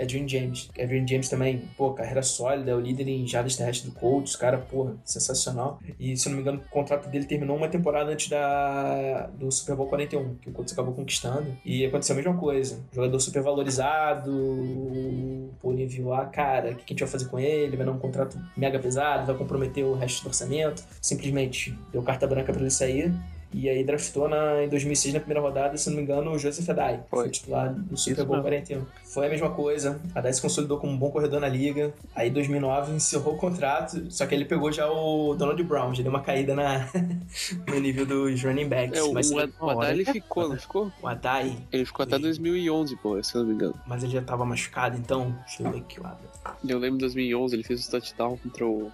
Adrian 0.00 0.26
James. 0.26 0.70
Adrian 0.78 1.06
James 1.06 1.28
também, 1.28 1.62
pô, 1.76 1.92
carreira 1.92 2.22
sólida, 2.22 2.70
é 2.70 2.74
o 2.74 2.80
líder 2.80 3.08
em 3.08 3.26
jardas 3.26 3.56
terrestres 3.56 3.90
do 3.90 3.98
Colts, 3.98 4.36
cara, 4.36 4.58
porra, 4.58 4.94
sensacional. 5.04 5.78
E 5.98 6.16
se 6.16 6.28
eu 6.28 6.30
não 6.30 6.36
me 6.36 6.42
engano, 6.42 6.62
o 6.64 6.70
contrato 6.70 7.08
dele 7.08 7.24
terminou 7.24 7.56
uma 7.56 7.68
temporada 7.68 8.10
antes 8.10 8.28
da 8.28 9.28
do 9.38 9.50
Super 9.50 9.76
Bowl 9.76 9.86
41, 9.88 10.36
que 10.36 10.48
o 10.48 10.52
Colts 10.52 10.72
acabou 10.72 10.94
conquistando. 10.94 11.56
E 11.64 11.84
aconteceu 11.84 12.14
a 12.14 12.16
mesma 12.16 12.36
coisa. 12.36 12.82
Jogador 12.92 13.18
super 13.20 13.42
valorizado, 13.42 14.30
o 14.30 15.50
Paulinho 15.62 15.88
viu 15.88 16.08
lá, 16.08 16.26
cara, 16.26 16.72
o 16.72 16.76
que 16.76 16.84
a 16.84 16.88
gente 16.88 17.00
vai 17.00 17.08
fazer 17.08 17.26
com 17.26 17.38
ele? 17.38 17.76
Vai 17.76 17.86
dar 17.86 17.92
um 17.92 17.98
contrato 17.98 18.38
mega 18.56 18.78
pesado, 18.78 19.26
vai 19.26 19.36
comprometer 19.36 19.84
o 19.84 19.94
resto 19.94 20.22
do 20.22 20.28
orçamento. 20.28 20.84
Simplesmente 21.00 21.76
deu 21.92 22.02
carta 22.02 22.26
branca 22.26 22.52
pra 22.52 22.60
ele 22.60 22.70
sair. 22.70 23.12
E 23.52 23.68
aí 23.68 23.82
draftou 23.82 24.28
na, 24.28 24.62
em 24.62 24.68
2006, 24.68 25.14
na 25.14 25.20
primeira 25.20 25.40
rodada, 25.40 25.76
se 25.76 25.88
não 25.90 25.96
me 25.96 26.02
engano, 26.02 26.30
o 26.30 26.38
Joseph 26.38 26.68
Adai. 26.68 27.00
Foi. 27.10 27.20
Foi 27.20 27.30
titular 27.30 27.74
do 27.74 27.96
Super 27.96 28.24
Bowl 28.24 28.36
mesmo. 28.36 28.42
41. 28.42 28.86
Foi 29.04 29.26
a 29.26 29.28
mesma 29.28 29.50
coisa. 29.50 30.00
Adai 30.14 30.32
se 30.32 30.40
consolidou 30.40 30.78
como 30.78 30.92
um 30.92 30.96
bom 30.96 31.10
corredor 31.10 31.40
na 31.40 31.48
liga. 31.48 31.92
Aí 32.14 32.28
em 32.28 32.32
2009 32.32 32.92
encerrou 32.92 33.34
o 33.34 33.36
contrato, 33.36 34.06
só 34.10 34.24
que 34.26 34.34
ele 34.34 34.44
pegou 34.44 34.70
já 34.70 34.88
o 34.88 35.34
Donald 35.34 35.60
Brown, 35.64 35.94
já 35.94 36.02
deu 36.02 36.10
uma 36.10 36.22
caída 36.22 36.54
na, 36.54 36.88
no 37.66 37.80
nível 37.80 38.06
dos 38.06 38.42
running 38.42 38.68
backs. 38.68 38.98
É, 38.98 39.02
o, 39.02 39.12
mas 39.12 39.30
o, 39.30 39.36
o 39.36 39.70
Adai 39.70 39.92
ele 39.92 40.04
ficou, 40.04 40.48
não 40.48 40.56
ficou? 40.56 40.92
o 41.02 41.08
Adai, 41.08 41.56
Ele 41.72 41.84
ficou 41.84 42.04
até 42.04 42.18
2011, 42.18 42.96
pô, 42.96 43.22
se 43.22 43.34
eu 43.34 43.40
não 43.40 43.48
me 43.48 43.54
engano. 43.54 43.74
mas 43.86 44.04
ele 44.04 44.12
já 44.12 44.22
tava 44.22 44.44
machucado, 44.44 44.96
então. 44.96 45.34
Deixa 45.46 45.62
eu 45.62 45.70
ver 45.72 45.78
aqui 45.78 46.00
o 46.00 46.06
Adai. 46.06 46.54
Eu 46.66 46.78
lembro 46.78 46.98
de 46.98 47.04
2011, 47.04 47.56
ele 47.56 47.64
fez 47.64 47.86
o 47.86 47.90
touchdown 47.90 48.36
contra 48.36 48.66
o 48.66 48.90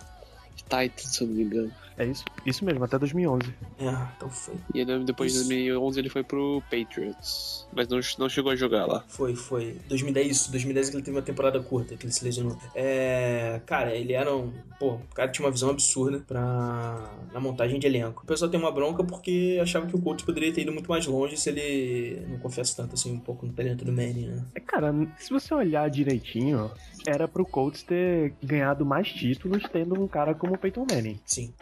Titans, 0.56 1.14
se 1.14 1.22
eu 1.22 1.28
não 1.28 1.34
me 1.34 1.42
engano. 1.42 1.72
É 1.98 2.04
isso, 2.04 2.24
isso 2.44 2.64
mesmo, 2.64 2.84
até 2.84 2.98
2011. 2.98 3.54
É, 3.78 3.84
então 4.16 4.28
foi. 4.28 4.54
E 4.74 4.84
depois 4.84 5.32
de 5.32 5.38
Isso. 5.38 5.48
2011 5.48 5.98
ele 5.98 6.08
foi 6.10 6.22
pro 6.22 6.62
Patriots. 6.70 7.66
Mas 7.74 7.88
não, 7.88 7.98
não 8.18 8.28
chegou 8.28 8.52
a 8.52 8.56
jogar 8.56 8.86
lá. 8.86 9.04
Foi, 9.08 9.34
foi. 9.34 9.78
2010, 9.88 10.30
isso. 10.30 10.50
2010 10.50 10.90
que 10.90 10.96
ele 10.96 11.02
teve 11.02 11.16
uma 11.16 11.22
temporada 11.22 11.58
curta, 11.60 11.96
que 11.96 12.04
ele 12.04 12.12
se 12.12 12.24
lesionou. 12.24 12.56
É. 12.74 13.60
Cara, 13.64 13.94
ele 13.94 14.12
era 14.12 14.34
um. 14.34 14.52
Pô, 14.78 14.94
o 14.94 15.14
cara 15.14 15.30
tinha 15.30 15.46
uma 15.46 15.50
visão 15.50 15.70
absurda 15.70 16.18
pra. 16.26 17.10
na 17.32 17.40
montagem 17.40 17.78
de 17.78 17.86
elenco. 17.86 18.22
O 18.24 18.26
pessoal 18.26 18.50
tem 18.50 18.60
uma 18.60 18.70
bronca 18.70 19.02
porque 19.02 19.58
achava 19.60 19.86
que 19.86 19.96
o 19.96 20.00
Colts 20.00 20.24
poderia 20.24 20.52
ter 20.52 20.62
ido 20.62 20.72
muito 20.72 20.90
mais 20.90 21.06
longe 21.06 21.36
se 21.36 21.48
ele 21.48 22.26
não 22.28 22.38
confessa 22.38 22.76
tanto 22.76 22.94
assim 22.94 23.12
um 23.12 23.20
pouco 23.20 23.46
no 23.46 23.52
talento 23.52 23.84
do 23.84 23.92
Manny, 23.92 24.26
né? 24.26 24.44
É, 24.54 24.60
cara, 24.60 24.94
se 25.18 25.30
você 25.30 25.54
olhar 25.54 25.88
direitinho, 25.88 26.70
era 27.06 27.26
pro 27.26 27.46
Colts 27.46 27.82
ter 27.82 28.34
ganhado 28.42 28.84
mais 28.84 29.08
títulos 29.08 29.62
tendo 29.72 30.00
um 30.00 30.06
cara 30.06 30.34
como 30.34 30.54
o 30.54 30.58
Peyton 30.58 30.86
Manning. 30.90 31.18
Sim. 31.24 31.52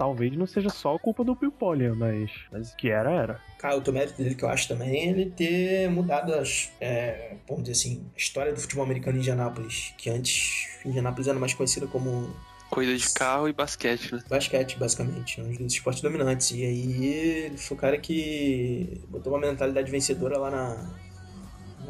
Talvez 0.00 0.34
não 0.34 0.46
seja 0.46 0.70
só 0.70 0.98
culpa 0.98 1.22
do 1.22 1.34
Bill 1.34 1.52
Polian, 1.52 1.94
mas, 1.94 2.30
mas 2.50 2.74
que 2.74 2.88
era, 2.88 3.10
era. 3.10 3.40
Cara, 3.58 3.76
o 3.76 3.92
mérito 3.92 4.16
dele 4.16 4.34
que 4.34 4.42
eu 4.42 4.48
acho 4.48 4.66
também 4.66 4.96
é 4.96 5.08
ele 5.10 5.26
ter 5.26 5.90
mudado 5.90 6.32
as, 6.32 6.72
é, 6.80 7.34
vamos 7.46 7.64
dizer 7.64 7.72
assim, 7.72 8.06
a 8.14 8.18
história 8.18 8.50
do 8.50 8.58
futebol 8.58 8.82
americano 8.82 9.18
em 9.18 9.20
Indianápolis. 9.20 9.92
Que 9.98 10.08
antes 10.08 10.70
Indianápolis 10.86 11.28
era 11.28 11.38
mais 11.38 11.52
conhecida 11.52 11.86
como 11.86 12.34
Coisa 12.70 12.96
de 12.96 13.12
carro 13.12 13.46
e 13.46 13.52
basquete, 13.52 14.14
né? 14.14 14.22
basquete, 14.26 14.78
basicamente, 14.78 15.38
um 15.38 15.52
dos 15.52 15.74
esportes 15.74 16.00
dominantes. 16.00 16.50
E 16.52 16.64
aí 16.64 17.04
ele 17.04 17.58
foi 17.58 17.76
o 17.76 17.80
cara 17.80 17.98
que 17.98 19.02
botou 19.08 19.34
uma 19.34 19.40
mentalidade 19.40 19.90
vencedora 19.90 20.38
lá 20.38 20.50
na, 20.50 20.90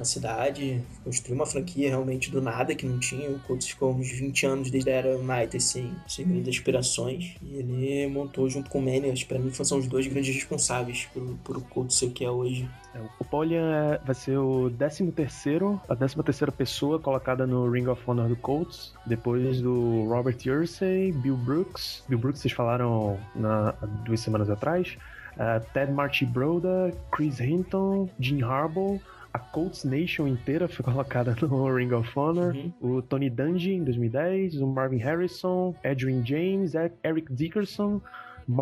na 0.01 0.05
cidade, 0.05 0.83
construiu 1.05 1.37
uma 1.37 1.47
franquia 1.47 1.91
realmente 1.91 2.31
do 2.31 2.41
nada 2.41 2.75
que 2.75 2.87
não 2.87 2.99
tinha. 2.99 3.31
O 3.31 3.39
Colts 3.41 3.69
ficou 3.69 3.95
uns 3.95 4.11
20 4.11 4.47
anos 4.47 4.71
desde 4.71 4.91
a 4.91 4.95
era 4.95 5.17
United 5.17 5.61
sem, 5.63 5.95
grandes 6.27 6.57
aspirações. 6.57 7.37
E 7.43 7.57
ele 7.57 8.07
montou 8.09 8.49
junto 8.49 8.69
com 8.71 8.81
o 8.81 8.83
que 9.21 9.27
pra 9.27 9.39
mim 9.39 9.53
são 9.53 9.79
os 9.79 9.87
dois 9.87 10.07
grandes 10.07 10.35
responsáveis 10.35 11.09
por, 11.13 11.23
o 11.59 11.61
Colts 11.61 11.97
ser 11.97 12.07
o 12.07 12.11
que 12.11 12.25
é 12.25 12.31
hoje. 12.31 12.69
É, 12.95 12.99
O 13.21 13.25
Polian 13.25 13.71
é- 13.73 13.99
vai 14.05 14.15
ser 14.15 14.39
o 14.39 14.71
13 14.71 15.13
terceiro, 15.13 15.81
a 15.89 15.95
13 15.95 16.23
terceira 16.23 16.51
pessoa 16.51 16.99
colocada 16.99 17.47
no 17.47 17.71
Ring 17.71 17.87
of 17.87 18.03
Honor 18.07 18.29
do 18.29 18.37
Colts, 18.37 18.93
depois 19.07 19.61
do 19.61 20.07
Robert 20.09 20.39
Yersey, 20.45 21.13
Bill 21.13 21.37
Brooks, 21.37 22.03
Bill 22.09 22.19
Brooks 22.19 22.41
vocês 22.41 22.53
falaram 22.53 23.19
na, 23.37 23.73
duas 24.05 24.21
semanas 24.21 24.51
atrás, 24.51 24.97
eh, 25.39 25.61
Ted 25.73 25.93
Marchibroda, 25.93 26.93
Chris 27.13 27.39
Hinton, 27.39 28.09
Jim 28.19 28.43
Harbaugh, 28.43 28.99
a 29.33 29.39
Colts 29.39 29.85
Nation 29.85 30.27
inteira 30.27 30.69
foi 30.69 30.85
colocada 30.93 31.37
no 31.41 31.75
Ring 31.75 31.93
of 31.93 32.09
Honor, 32.19 32.55
Uhum. 32.55 32.73
o 32.99 33.03
Tony 33.03 33.31
Dungy 33.31 33.73
em 33.75 33.85
2010, 33.85 34.61
o 34.61 34.67
Marvin 34.67 34.99
Harrison, 34.99 35.75
Adrian 35.85 36.25
James, 36.25 36.73
Eric 37.05 37.33
Dickerson, 37.33 38.01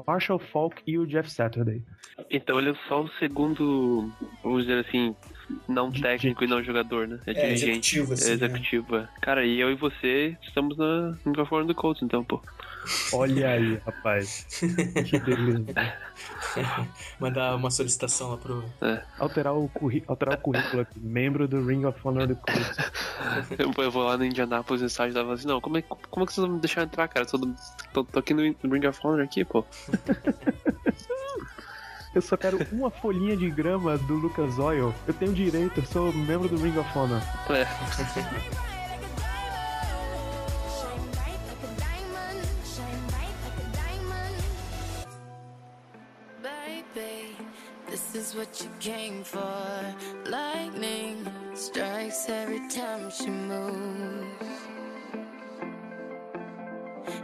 Marshall 0.07 0.39
Falk 0.39 0.83
e 0.87 0.99
o 0.99 1.07
Jeff 1.07 1.31
Saturday. 1.31 1.83
Então 2.31 2.59
ele 2.59 2.71
é 2.71 2.75
só 2.89 3.03
o 3.03 3.09
segundo, 3.19 4.11
vamos 4.43 4.67
dizer 4.67 4.85
assim, 4.87 5.15
não 5.69 5.91
técnico 5.91 6.45
e 6.45 6.47
não 6.47 6.63
jogador, 6.63 7.07
né? 7.09 7.19
É, 7.27 7.31
É, 7.31 7.35
dirigente. 7.35 7.97
executivo, 7.97 8.13
assim, 8.13 8.31
É 8.31 8.33
executivo, 8.35 8.97
é. 8.97 9.09
Cara, 9.23 9.47
e 9.47 9.59
eu 9.59 9.71
e 9.71 9.75
você 9.75 10.37
estamos 10.43 10.77
na 10.77 11.17
microfone 11.25 11.67
do 11.67 11.75
Colts, 11.75 12.03
então, 12.03 12.23
pô. 12.25 12.43
Olha 13.13 13.51
aí, 13.51 13.81
rapaz. 13.85 14.47
Que 15.07 15.19
beleza. 15.19 15.65
Mandar 17.21 17.55
uma 17.55 17.71
solicitação 17.71 18.31
lá 18.31 18.37
pro. 18.37 18.65
Alterar 19.19 19.55
o, 19.55 19.69
curri- 19.69 20.05
alterar 20.07 20.37
o 20.37 20.41
currículo 20.41 20.83
aqui. 20.83 20.99
Membro 20.99 21.47
do 21.47 21.65
Ring 21.67 21.85
of 21.85 21.99
Honor 22.05 22.27
do 22.27 22.37
Colts. 22.37 22.77
Eu, 23.59 23.73
eu 23.83 23.91
vou 23.91 24.05
lá 24.05 24.17
no 24.17 24.25
Indianapolis 24.25 24.81
no 24.81 24.87
estádio 24.87 25.11
e 25.11 25.15
tava 25.15 25.35
assim, 25.35 25.47
não, 25.47 25.61
como 25.61 25.77
é, 25.77 25.83
como 25.83 26.23
é 26.23 26.27
que 26.27 26.33
vocês 26.33 26.47
vão 26.47 26.55
me 26.55 26.61
deixar 26.61 26.85
entrar, 26.85 27.09
cara? 27.09 27.27
Tô, 27.27 27.37
tô, 27.93 28.05
tô 28.05 28.19
aqui 28.21 28.33
no 28.33 28.43
Ring 28.43 28.87
of 28.87 29.01
Honor 29.05 29.25
aqui, 29.25 29.45
pô. 29.45 29.65
Eu 32.15 32.23
só 32.23 32.37
quero 32.37 32.59
uma 32.73 32.91
folhinha 32.91 33.37
de 33.37 33.51
grama 33.51 33.99
do 33.99 34.15
Lucas 34.15 34.59
Oil. 34.59 34.95
Eu 35.07 35.15
tenho 35.15 35.33
direito, 35.33 35.79
eu 35.81 35.85
sou 35.85 36.13
membro 36.13 36.49
do 36.49 36.57
Ring 36.57 36.77
of 36.79 36.99
Honor. 36.99 37.21
É. 37.51 38.78
is 48.29 48.35
what 48.35 48.61
you 48.63 48.71
came 48.81 49.25
for. 49.25 49.95
Lightning 50.27 51.27
strikes 51.55 52.29
every 52.29 52.61
time 52.69 53.11
she 53.11 53.31
moves. 53.31 54.27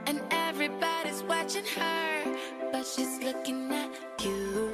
And 0.06 0.20
everybody's 0.30 1.22
watching 1.24 1.64
her, 1.76 2.36
but 2.72 2.86
she's 2.86 3.18
looking 3.22 3.72
at 3.72 3.90
you. 4.24 4.72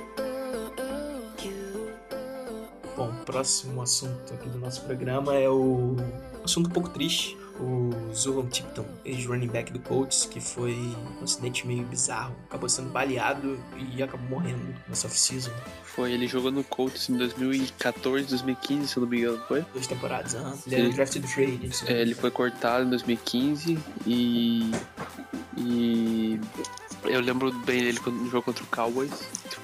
Bom, 2.97 3.25
próximo 3.25 3.81
assunto 3.81 4.35
aqui 4.35 4.49
do 4.51 4.59
nosso 4.59 4.83
programa 4.83 5.35
é 5.35 5.49
o 5.49 5.97
assunto 6.45 6.69
um 6.69 6.73
pouco 6.73 6.89
triste. 6.89 7.37
O 7.59 7.91
Zulon 8.15 8.47
Tipton, 8.47 8.87
ex-running 9.05 9.49
back 9.49 9.71
do 9.71 9.79
Colts, 9.81 10.25
que 10.25 10.41
foi 10.41 10.73
um 11.21 11.25
acidente 11.25 11.67
meio 11.67 11.85
bizarro. 11.85 12.35
Acabou 12.49 12.71
sendo 12.71 12.89
baleado 12.89 13.63
e 13.77 14.03
acabou 14.03 14.27
morrendo 14.31 14.75
nessa 14.89 15.07
off-season. 15.07 15.53
Foi, 15.85 16.11
ele 16.11 16.27
jogou 16.27 16.51
no 16.51 16.65
Colts 16.65 17.11
em 17.11 17.19
2014, 17.19 18.29
2015, 18.29 18.89
se 18.89 18.97
eu 18.97 19.03
não 19.03 19.11
me 19.11 19.19
engano, 19.19 19.43
foi? 19.47 19.61
Duas 19.75 19.87
temporadas 19.87 20.35
antes. 20.35 20.67
Ele 20.67 20.77
era 20.77 20.85
Sim. 20.85 20.95
drafted 20.95 21.27
free 21.27 21.45
agent. 21.45 21.83
É, 21.87 22.01
ele 22.01 22.15
foi 22.15 22.31
cortado 22.31 22.87
em 22.87 22.91
2015 22.91 23.79
e. 24.07 24.71
E. 25.59 26.41
Eu 27.05 27.21
lembro 27.21 27.53
bem 27.53 27.83
dele 27.83 28.01
quando 28.01 28.17
no 28.17 28.31
jogo 28.31 28.45
contra 28.45 28.65
o 28.65 28.67
Cowboys. 28.69 29.11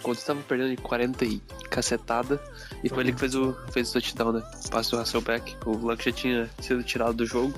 Quando 0.03 0.19
estava 0.19 0.43
perdendo 0.43 0.77
de 0.77 0.83
40 0.83 1.25
e 1.25 1.41
cacetada. 1.77 2.41
E 2.83 2.89
foi 2.89 3.01
ele 3.03 3.13
que 3.13 3.21
fez 3.21 3.35
o, 3.35 3.55
fez 3.71 3.91
o 3.91 3.93
touchdown, 3.93 4.33
né? 4.33 4.43
Passe 4.71 4.91
do 4.91 4.99
Hasselbeck. 4.99 5.57
O 5.67 5.73
Luck 5.77 6.03
já 6.03 6.13
tinha 6.13 6.51
sido 6.61 6.83
tirado 6.83 7.15
do 7.15 7.27
jogo. 7.27 7.53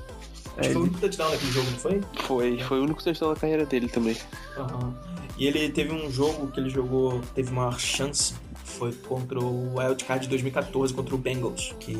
Acho 0.56 0.68
que 0.68 0.74
foi 0.74 0.82
o 0.82 0.84
único 0.84 1.00
touchdown 1.00 1.30
naquele 1.30 1.52
jogo, 1.52 1.70
não 1.70 1.78
foi? 1.78 2.02
Foi, 2.24 2.58
foi 2.58 2.80
o 2.80 2.82
único 2.82 3.04
touchdown 3.04 3.34
da 3.34 3.40
carreira 3.40 3.64
dele 3.64 3.88
também. 3.88 4.16
Aham. 4.56 4.94
E 5.38 5.46
ele 5.46 5.68
teve 5.68 5.92
um 5.92 6.10
jogo 6.10 6.48
que 6.48 6.58
ele 6.58 6.68
jogou, 6.68 7.20
teve 7.32 7.52
maior 7.52 7.78
chance, 7.78 8.34
foi 8.78 8.92
contra 8.92 9.38
o 9.40 9.76
Wildcard 9.76 10.22
de 10.22 10.28
2014 10.30 10.94
contra 10.94 11.14
o 11.14 11.18
Bengals, 11.18 11.74
que 11.80 11.92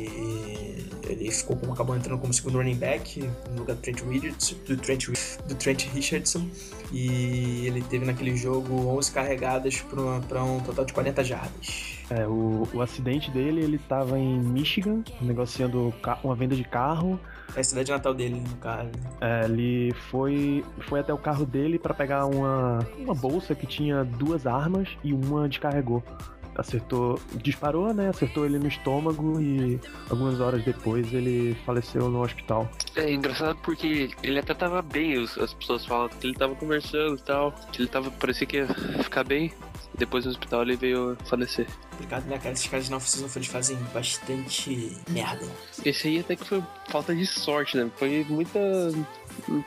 ele 1.09 1.31
ficou 1.31 1.57
como 1.57 1.73
acabou 1.73 1.97
entrando 1.97 2.21
como 2.21 2.33
segundo 2.33 2.59
running 2.59 2.77
back 2.77 3.21
no 3.51 3.61
lugar 3.61 3.75
do 3.75 3.83
Trent 3.83 4.01
Richardson, 4.03 4.57
do 4.67 4.77
Trent, 4.77 5.09
do 5.47 5.55
Trent 5.55 5.87
Richardson 5.93 6.49
e 6.93 7.67
ele 7.67 7.83
teve 7.83 8.05
naquele 8.05 8.37
jogo 8.37 8.89
11 8.97 9.13
carregadas 9.13 9.81
para 9.83 10.45
um 10.45 10.61
total 10.61 10.85
de 10.85 10.93
40 10.93 11.25
jardas. 11.25 11.99
É, 12.11 12.27
o, 12.27 12.67
o 12.73 12.81
acidente 12.81 13.31
dele, 13.31 13.63
ele 13.63 13.79
tava 13.79 14.19
em 14.19 14.39
Michigan, 14.39 15.03
negociando 15.21 15.93
uma 16.25 16.35
venda 16.35 16.57
de 16.57 16.65
carro. 16.65 17.21
É 17.55 17.61
a 17.61 17.65
cidade 17.65 17.91
natal 17.91 18.15
dele, 18.15 18.41
no 18.41 18.57
caso. 18.57 18.91
É, 19.21 19.45
ele 19.45 19.93
foi, 20.11 20.65
foi 20.81 21.01
até 21.01 21.13
o 21.13 21.19
carro 21.19 21.45
dele 21.45 21.79
pra 21.79 21.93
pegar 21.93 22.25
uma, 22.25 22.79
uma 22.99 23.15
bolsa 23.15 23.55
que 23.55 23.67
tinha 23.67 24.05
duas 24.05 24.47
armas 24.47 24.89
e 25.05 25.13
uma 25.13 25.49
descarregou. 25.49 26.03
Acertou, 26.59 27.21
disparou, 27.37 27.95
né? 27.95 28.09
Acertou 28.09 28.45
ele 28.45 28.59
no 28.59 28.67
estômago 28.67 29.41
e 29.41 29.81
algumas 30.11 30.41
horas 30.41 30.65
depois 30.65 31.13
ele 31.15 31.57
faleceu 31.65 32.09
no 32.11 32.23
hospital. 32.23 32.69
É 32.97 33.13
engraçado 33.13 33.57
porque 33.63 34.11
ele 34.23 34.39
até 34.41 34.53
tava 34.53 34.83
bem, 34.83 35.23
as 35.23 35.55
pessoas 35.55 35.87
falam 35.87 36.09
que 36.09 36.27
ele 36.27 36.35
tava 36.35 36.57
conversando 36.57 37.15
e 37.15 37.23
tal, 37.23 37.53
que 37.73 37.81
ele 37.81 37.89
tava, 37.89 38.11
parecia 38.11 38.47
que 38.47 38.57
ia 38.57 38.67
ficar 39.05 39.23
bem. 39.23 39.53
Depois 39.97 40.25
no 40.25 40.31
hospital 40.31 40.63
ele 40.63 40.77
veio 40.77 41.17
falecer. 41.25 41.67
Complicado, 41.91 42.25
né, 42.27 42.39
cara? 42.39 42.53
Esses 42.53 42.67
caras 42.67 42.89
na 42.89 42.99
oficina 42.99 43.29
eles 43.35 43.49
fazem 43.49 43.77
bastante 43.93 44.97
merda. 45.09 45.47
Esse 45.85 46.09
aí 46.09 46.21
até 46.21 46.37
que 46.37 46.45
foi 46.45 46.63
falta 46.89 47.15
de 47.15 47.27
sorte, 47.27 47.77
né? 47.77 47.91
Foi 47.97 48.25
muita. 48.29 48.59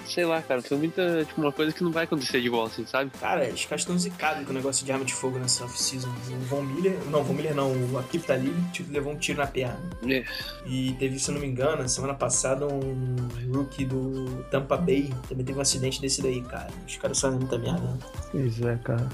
Sei 0.06 0.26
lá, 0.26 0.42
cara, 0.42 0.62
foi 0.62 0.78
muita. 0.78 1.26
Tipo, 1.26 1.42
uma 1.42 1.52
coisa 1.52 1.72
que 1.72 1.84
não 1.84 1.92
vai 1.92 2.04
acontecer 2.06 2.42
de 2.42 2.50
volta, 2.50 2.74
assim, 2.74 2.86
sabe? 2.86 3.12
Cara, 3.20 3.48
os 3.48 3.66
caras 3.66 3.82
estão 3.82 3.98
zicados 3.98 4.46
com 4.46 4.52
o 4.52 4.54
negócio 4.54 4.86
de 4.86 4.92
arma 4.92 5.06
de 5.06 5.14
fogo 5.14 5.38
nessa 5.40 5.66
off-season. 5.66 6.10
O 6.10 6.46
Von 6.46 6.62
Miller, 6.64 6.98
não, 7.10 7.22
o 7.22 7.24
Von 7.24 7.34
Miller 7.34 7.56
não, 7.56 7.72
o 7.72 7.98
Akip 8.00 8.26
tá 8.26 8.34
ali, 8.34 8.54
tipo, 8.72 8.92
levou 8.92 9.14
um 9.14 9.18
tiro 9.18 9.40
na 9.40 9.48
perna. 9.48 9.80
É. 10.08 10.24
E 10.66 10.94
teve, 11.00 11.20
se 11.20 11.30
eu 11.30 11.36
não 11.36 11.42
me 11.42 11.48
engano, 11.48 11.88
semana 11.88 12.14
passada, 12.14 12.68
um 12.68 13.16
rookie 13.54 13.86
do 13.86 14.44
Tampa 14.52 14.78
Bay 14.78 15.14
também 15.28 15.46
teve 15.46 15.58
um 15.58 15.62
acidente 15.62 16.02
desse 16.02 16.22
daí, 16.22 16.42
cara. 16.42 16.70
Os 16.88 16.98
caras 16.98 17.20
fazem 17.20 17.40
muita 17.40 17.58
merda. 17.58 17.80
né? 17.82 17.98
Pois 18.32 18.62
é, 18.62 18.76
cara. 18.78 19.10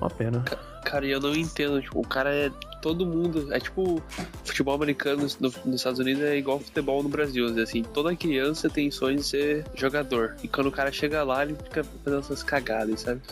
Uma 0.00 0.10
pena. 0.10 0.44
Cara, 0.84 1.06
e 1.06 1.10
eu 1.10 1.20
não 1.20 1.34
entendo, 1.34 1.80
tipo, 1.82 2.00
o 2.00 2.06
cara 2.06 2.34
é. 2.34 2.50
Todo 2.82 3.04
mundo. 3.06 3.52
É 3.52 3.58
tipo. 3.60 4.02
Futebol 4.44 4.74
americano 4.74 5.26
no- 5.38 5.52
nos 5.64 5.74
Estados 5.76 5.98
Unidos 6.00 6.22
é 6.22 6.36
igual 6.36 6.58
futebol 6.60 7.02
no 7.02 7.08
Brasil, 7.08 7.46
assim. 7.62 7.82
Toda 7.82 8.14
criança 8.16 8.68
tem 8.68 8.90
sonho 8.90 9.16
de 9.16 9.22
ser 9.24 9.64
jogador. 9.74 10.36
E 10.42 10.48
quando 10.48 10.66
o 10.68 10.72
cara 10.72 10.90
chega 10.90 11.22
lá, 11.22 11.42
ele 11.44 11.54
fica 11.64 11.84
fazendo 11.84 12.20
essas 12.20 12.42
cagadas, 12.42 13.00
sabe? 13.02 13.20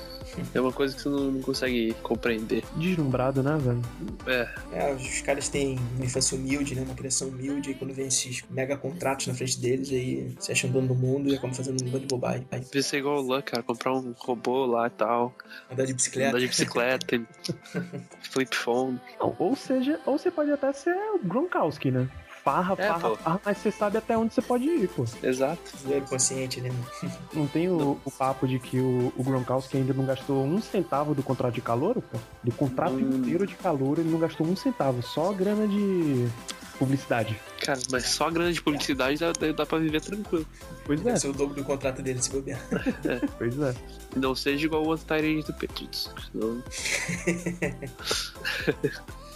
É 0.55 0.61
uma 0.61 0.71
coisa 0.71 0.95
que 0.95 1.01
você 1.03 1.09
não, 1.09 1.31
não 1.33 1.41
consegue 1.41 1.95
compreender. 2.03 2.63
Deslumbrado, 2.77 3.43
né, 3.43 3.57
velho? 3.59 3.83
É, 4.27 4.49
É, 4.73 4.95
os 4.95 5.23
caras 5.23 5.49
têm 5.49 5.79
uma 5.97 6.05
infância 6.05 6.37
humilde, 6.37 6.75
né? 6.75 6.83
Uma 6.83 6.95
criação 6.95 7.29
humilde, 7.29 7.71
e 7.71 7.75
quando 7.75 7.95
vem 7.95 8.07
esses 8.09 8.45
mega 8.51 8.77
contratos 8.77 9.27
na 9.27 9.35
frente 9.35 9.59
deles, 9.59 9.91
aí 9.91 10.31
se 10.39 10.53
acham 10.53 10.71
dono 10.71 10.89
do 10.89 10.95
mundo 10.95 11.31
e 11.31 11.33
acabam 11.33 11.55
fazendo 11.55 11.83
um 11.83 11.87
bando 11.87 12.01
de 12.01 12.07
bobagem. 12.07 12.47
Aí, 12.53 12.83
ser 12.83 12.99
igual 12.99 13.19
o 13.19 13.23
Luck, 13.23 13.51
cara, 13.51 13.63
comprar 13.63 13.95
um 13.95 14.15
robô 14.19 14.67
lá 14.67 14.87
e 14.87 14.91
tal. 14.91 15.35
andar 15.73 15.87
de 15.87 15.95
bicicleta. 15.95 16.29
Andar 16.31 16.41
de 16.41 16.47
bicicleta, 16.49 17.07
flip 18.31 18.55
phone. 18.55 19.01
Não, 19.19 19.35
ou 19.39 19.57
seja, 19.57 19.99
ou 20.07 20.19
você 20.19 20.31
pode 20.31 20.51
até 20.53 20.73
ser 20.73 20.95
o 21.15 21.19
Gronkowski, 21.23 21.91
né? 21.91 22.09
Farra, 22.45 22.75
É, 22.79 22.89
farra, 22.89 23.11
pô. 23.11 23.17
farra, 23.17 23.41
mas 23.45 23.59
você 23.59 23.71
sabe 23.71 23.99
até 23.99 24.17
onde 24.17 24.33
você 24.33 24.41
pode 24.41 24.65
ir, 24.65 24.89
pô. 24.89 25.05
Exato. 25.23 25.61
Zoeiro 25.83 26.07
consciente, 26.07 26.61
né? 26.61 26.71
Não 27.35 27.47
tem 27.47 27.69
o, 27.69 28.01
o 28.05 28.11
papo 28.11 28.47
de 28.49 28.59
que 28.59 28.79
o, 28.81 29.13
o 29.17 29.23
Gronkowski 29.23 29.77
ainda 29.77 29.93
não 29.93 30.07
gastou 30.07 30.45
um 30.45 30.61
centavo 30.63 31.15
do 31.15 31.23
contrato 31.23 31.55
de 31.55 31.61
calor, 31.61 32.01
pô? 32.01 32.19
Do 32.43 32.53
contrato 32.53 32.95
Hum. 32.95 33.01
inteiro 33.19 33.47
de 33.47 33.55
calor 33.57 33.99
ele 33.99 34.09
não 34.09 34.19
gastou 34.19 34.47
um 34.47 34.57
centavo, 34.57 35.03
só 35.03 35.33
grana 35.33 35.67
de 35.69 36.27
publicidade. 36.79 37.39
Cara, 37.61 37.81
mas 37.91 38.05
só 38.07 38.31
grana 38.31 38.53
de 38.53 38.63
publicidade 38.63 39.19
dá, 39.19 39.33
dá 39.53 39.67
pra 39.67 39.79
viver 39.79 40.01
tranquilo. 40.01 40.47
Pois 40.87 41.05
é, 41.05 41.17
ser 41.17 41.29
o 41.29 41.33
dobro 41.33 41.55
do 41.57 41.65
contrato 41.65 42.01
dele 42.01 42.23
se 42.23 42.31
bobear. 42.31 42.61
pois 43.37 43.59
é. 43.61 43.75
Não 44.17 44.35
seja 44.35 44.65
igual 44.65 44.85
o 44.85 44.89
outro 44.89 45.05
Tyrande 45.05 45.43
do 45.45 45.53
Patriots. 45.53 46.09
Senão... 46.33 46.63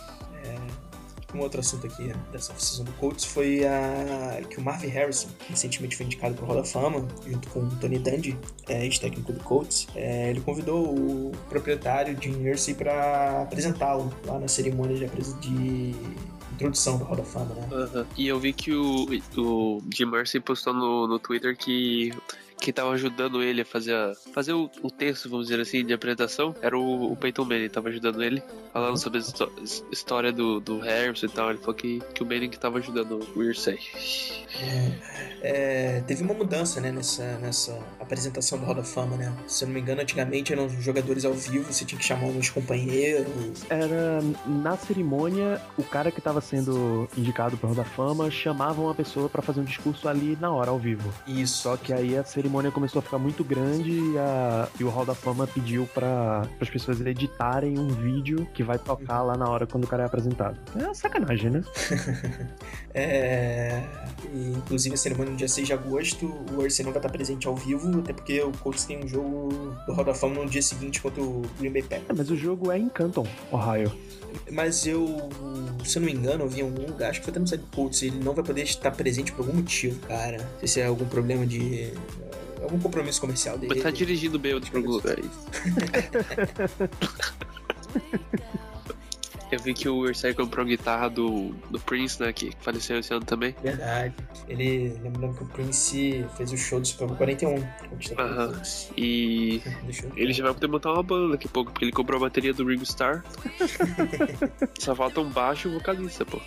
Um 1.35 1.41
outro 1.41 1.61
assunto 1.61 1.87
aqui 1.87 2.13
dessa 2.31 2.53
oficina 2.53 2.85
do 2.85 2.93
Colts 2.99 3.25
foi 3.25 3.65
a 3.65 4.43
que 4.51 4.59
o 4.59 4.63
Marvin 4.63 4.89
Harrison, 4.89 5.29
recentemente 5.49 5.97
foi 5.97 6.05
indicado 6.05 6.35
para 6.35 6.45
o 6.45 6.47
Hall 6.47 6.57
da 6.57 6.65
Fama, 6.65 7.09
junto 7.27 7.49
com 7.49 7.61
o 7.61 7.71
Tony 7.77 7.99
Dungy, 7.99 8.37
é, 8.69 8.85
ex-técnico 8.85 9.33
do 9.33 9.41
Colts. 9.41 9.87
É, 9.95 10.29
ele 10.29 10.43
convidou 10.43 10.85
o 10.85 11.33
proprietário 11.49 12.15
de 12.15 12.31
Jersey 12.43 12.75
para 12.75 13.45
apresentá-lo 13.45 14.13
lá 14.27 14.39
na 14.39 14.47
cerimônia 14.47 14.95
de, 14.95 15.07
apres- 15.07 15.35
de 15.41 15.95
introdução 16.53 16.99
do 16.99 17.05
Hall 17.05 17.17
da 17.17 17.25
Fama, 17.25 17.55
né? 17.55 17.67
Aham. 17.73 18.07
E 18.15 18.29
eu 18.29 18.39
vi 18.39 18.53
que 18.53 18.75
o, 18.75 19.07
o 19.39 19.83
Jim 19.91 20.05
Mercy 20.05 20.39
postou 20.39 20.75
no, 20.75 21.09
no 21.09 21.19
Twitter 21.19 21.57
que 21.57 22.13
quem 22.63 22.73
tava 22.73 22.93
ajudando 22.93 23.43
ele 23.43 23.63
a 23.63 23.65
fazer, 23.65 23.93
a- 23.93 24.13
fazer 24.33 24.53
o, 24.53 24.71
o 24.83 24.91
texto, 24.91 25.29
vamos 25.29 25.49
dizer 25.49 25.61
assim, 25.61 25.85
de 25.85 25.93
apresentação 25.93 26.55
era 26.63 26.79
o, 26.79 27.13
o 27.13 27.17
Peyton 27.17 27.45
Manning, 27.45 27.69
tava 27.69 27.89
ajudando 27.89 28.23
ele, 28.23 28.41
falando 28.73 28.97
sobre 28.97 29.19
a 29.19 29.21
histó- 29.23 29.51
história 29.91 30.33
do, 30.33 30.61
do 30.61 30.79
Harrison 30.79 31.27
e 31.27 31.29
tal. 31.29 31.51
Ele 31.51 31.59
falou 31.59 31.75
que, 31.75 32.01
que 32.15 32.23
o 32.23 32.27
Manning 32.27 32.49
que 32.49 32.59
tava 32.59 32.79
ajudando 32.79 33.19
o 33.35 33.43
Irsay. 33.43 33.79
É, 35.43 36.03
teve 36.07 36.23
uma 36.23 36.35
mudança 36.35 36.81
né, 36.81 36.93
nessa, 36.93 37.25
nessa 37.39 37.77
apresentação 37.99 38.59
do 38.59 38.65
Hall 38.65 38.75
da 38.77 38.85
Fama, 38.85 39.17
né? 39.17 39.33
Se 39.49 39.65
eu 39.65 39.69
não 39.69 39.75
me 39.75 39.81
engano, 39.81 40.01
antigamente 40.01 40.53
eram 40.53 40.67
os 40.67 40.73
jogadores 40.85 41.25
ao 41.25 41.33
vivo, 41.35 41.73
você 41.73 41.85
tinha 41.85 41.99
que 41.99 42.05
chamar 42.05 42.27
uns 42.27 42.49
companheiros. 42.49 43.65
Era 43.69 44.21
na 44.47 44.77
cerimônia, 44.77 45.61
o 45.77 45.83
cara 45.83 46.11
que 46.13 46.21
tava 46.21 46.41
sendo 46.41 47.09
indicado 47.17 47.57
pro 47.57 47.69
Hall 47.69 47.77
da 47.77 47.85
Fama 47.85 48.31
chamava 48.31 48.81
uma 48.81 48.95
pessoa 48.95 49.29
pra 49.29 49.43
fazer 49.43 49.61
um 49.61 49.65
discurso 49.65 50.09
ali 50.09 50.39
na 50.41 50.51
hora, 50.53 50.71
ao 50.71 50.79
vivo. 50.79 51.13
Isso. 51.27 51.63
Só 51.63 51.77
que 51.77 51.93
aí 51.93 52.17
a 52.17 52.23
cerimônia 52.25 52.52
começou 52.73 52.99
a 52.99 53.03
ficar 53.03 53.19
muito 53.19 53.43
grande 53.45 53.91
e, 53.91 54.19
a- 54.19 54.69
e 54.79 54.85
o 54.85 54.89
Hall 54.91 55.05
da 55.07 55.15
Fama 55.15 55.47
pediu 55.47 55.87
para 55.95 56.43
as 56.61 56.69
pessoas 56.69 57.01
editarem 57.01 57.79
um 57.79 57.89
vídeo 57.89 58.47
que 58.55 58.63
vai 58.63 58.79
tocar 58.79 59.23
lá 59.23 59.37
na 59.37 59.49
hora 59.49 59.67
quando 59.67 59.85
o 59.85 59.87
cara 59.87 60.03
é 60.03 60.07
apresentado. 60.07 60.57
É 60.79 60.85
uma 60.85 60.95
sacanagem, 60.95 61.51
né? 61.51 61.63
É, 62.95 63.83
e, 64.35 64.53
inclusive 64.53 64.95
a 64.95 64.99
cerimônia 64.99 65.31
no 65.33 65.37
dia 65.39 65.49
6 65.49 65.67
de 65.67 65.73
agosto, 65.73 66.27
o 66.53 66.61
Arsenal 66.63 66.93
não 66.93 66.93
vai 66.93 66.99
estar 67.01 67.09
presente 67.09 67.47
ao 67.49 67.57
vivo, 67.57 68.01
até 68.01 68.13
porque 68.13 68.41
o 68.43 68.53
Colts 68.59 68.85
tem 68.85 69.03
um 69.03 69.09
jogo 69.09 69.49
do 69.87 69.93
Hall 69.95 70.05
da 70.05 70.13
Fama 70.15 70.43
no 70.43 70.47
dia 70.51 70.61
seguinte 70.61 71.01
contra 71.01 71.23
o 71.23 71.41
Green 71.59 71.73
Bay 71.73 71.83
Packers. 71.83 72.11
É, 72.11 72.13
mas 72.13 72.31
o 72.31 72.37
jogo 72.37 72.71
é 72.71 72.79
em 72.79 72.89
Canton, 72.91 73.27
Ohio. 73.51 73.91
Mas 74.51 74.87
eu, 74.87 75.29
se 75.85 75.97
eu 75.99 76.03
não 76.03 76.07
me 76.07 76.15
engano, 76.15 76.45
eu 76.45 76.49
vi 76.49 76.61
em 76.61 76.65
algum 76.65 76.87
lugar, 76.87 77.11
acho 77.11 77.21
que 77.21 77.25
foi 77.25 77.31
até 77.31 77.41
no 77.41 77.47
site 77.47 77.61
do 77.63 77.67
Colts, 77.75 78.03
ele 78.03 78.19
não 78.23 78.35
vai 78.35 78.45
poder 78.45 78.63
estar 78.63 78.91
presente 78.91 79.33
por 79.33 79.47
algum 79.47 79.57
motivo, 79.57 79.99
cara. 80.07 80.39
Não 80.39 80.59
sei 80.61 80.69
se 80.69 80.81
é 80.81 80.87
algum 80.87 81.07
problema 81.07 81.47
de. 81.47 81.93
Algum 82.63 82.79
compromisso 82.79 83.21
comercial 83.21 83.59
dele. 83.59 83.75
Mas 83.75 83.83
tá 83.83 83.91
dirigindo 83.91 84.39
bem 84.39 84.59
pra 84.61 84.79
algum 84.79 84.91
lugar 84.91 85.17
aí. 85.19 85.25
Eu 89.53 89.59
vi 89.59 89.75
que 89.75 89.87
o 89.87 90.09
Irsay 90.09 90.33
comprou 90.33 90.65
a 90.65 90.69
guitarra 90.69 91.11
do, 91.11 91.51
do 91.71 91.79
Prince, 91.79 92.19
né, 92.19 92.33
que 92.33 92.53
faleceu 92.61 92.99
esse 92.99 93.13
ano 93.13 93.23
também. 93.23 93.55
Verdade. 93.63 94.15
Ele, 94.49 94.99
lembrando 95.03 95.37
que 95.37 95.43
o 95.43 95.47
Prince 95.47 96.25
fez 96.39 96.53
o 96.53 96.57
show 96.57 96.81
do 96.81 96.87
Super 96.87 97.07
Bowl 97.09 97.19
41. 97.19 97.63
onde 97.93 98.11
tá 98.13 98.23
Aham. 98.23 98.63
E 98.97 99.61
ele 100.17 100.33
já 100.33 100.45
vai 100.45 100.55
poder 100.55 100.69
montar 100.69 100.95
uma 100.95 101.03
banda 101.03 101.33
daqui 101.33 101.47
a 101.47 101.51
pouco, 101.51 101.71
porque 101.71 101.85
ele 101.85 101.93
comprou 101.93 102.17
a 102.17 102.21
bateria 102.23 102.55
do 102.55 102.65
Ringo 102.65 102.83
Starr. 102.85 103.23
Só 104.81 104.97
falta 104.97 105.21
um 105.21 105.29
baixo 105.29 105.69
e 105.69 105.71
um 105.71 105.75
vocalista, 105.75 106.25
pô. 106.25 106.41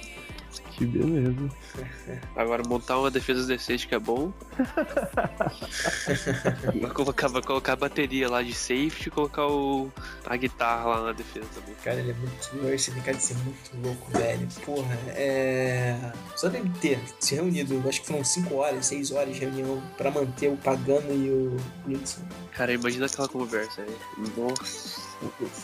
Que 0.72 0.86
beleza. 0.86 1.50
Agora 2.36 2.63
montar 2.68 3.00
uma 3.00 3.10
defesa 3.10 3.48
decente 3.48 3.88
que 3.88 3.96
é 3.96 4.00
bom. 4.00 4.32
vai, 6.82 6.91
colocar, 6.91 7.28
vai 7.28 7.41
colocar 7.41 7.74
a 7.74 7.76
bateria 7.76 8.30
lá 8.30 8.41
de 8.41 8.54
safety 8.54 9.08
e 9.08 9.12
colocar 9.12 9.48
o, 9.48 9.91
a 10.26 10.36
guitarra 10.36 10.86
lá 10.86 11.04
na 11.06 11.12
defesa 11.12 11.48
também. 11.54 11.76
Cara, 11.84 12.00
ele 12.00 12.12
é 12.12 12.13
muito. 12.13 12.74
Esse 12.74 12.91
cara 12.91 13.18
de 13.18 13.24
ser 13.24 13.36
muito 13.36 13.72
louco, 13.84 14.12
velho. 14.12 14.48
Porra, 14.65 14.98
é. 15.10 16.12
Só 16.36 16.50
deve 16.50 16.70
ter 16.80 17.00
se 17.20 17.36
reunido, 17.36 17.82
acho 17.88 18.02
que 18.02 18.08
foram 18.08 18.24
5 18.24 18.56
horas, 18.56 18.86
6 18.86 19.12
horas 19.12 19.34
de 19.34 19.41
reunião 19.41 19.82
pra 19.98 20.12
manter 20.12 20.50
o 20.50 20.58
Pagano 20.58 21.13
e 21.13 21.30
o 21.30 21.58
Wilson. 21.88 22.22
Cara, 22.52 22.74
imagina 22.74 23.06
aquela 23.06 23.28
conversa 23.28 23.82
aí. 23.82 23.96
Nossa. 24.38 25.06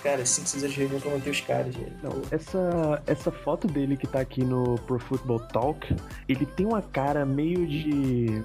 Cara, 0.02 0.26
5, 0.26 0.48
6 0.48 0.64
horas 0.64 0.74
de 0.74 0.80
reunião 0.80 1.02
pra 1.02 1.12
manter 1.12 1.30
os 1.30 1.42
caras, 1.42 1.76
velho. 1.76 1.94
Não, 2.02 2.22
essa, 2.32 3.04
essa 3.06 3.32
foto 3.32 3.68
dele 3.68 3.98
que 3.98 4.08
tá 4.08 4.20
aqui 4.20 4.44
no 4.44 4.78
Pro 4.82 5.00
Football 5.00 5.40
Talk, 5.40 5.96
ele 6.28 6.46
tem 6.46 6.66
uma 6.66 6.82
cara 6.82 7.26
meio 7.26 7.66
de. 7.68 8.44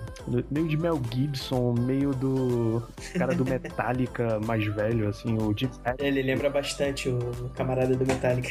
meio 0.50 0.68
de 0.68 0.76
Mel 0.76 1.00
Gibson, 1.12 1.74
meio 1.74 2.12
do. 2.14 2.82
cara 3.16 3.34
do 3.34 3.44
Metallica 3.48 4.40
mais 4.40 4.64
velho, 4.66 5.08
assim, 5.08 5.36
o 5.36 5.56
Jim 5.56 5.70
Ele 5.98 6.22
lembra 6.22 6.50
bastante 6.50 7.08
o 7.08 7.50
camarada 7.54 7.94
do 7.94 8.06
Metallica. 8.06 8.50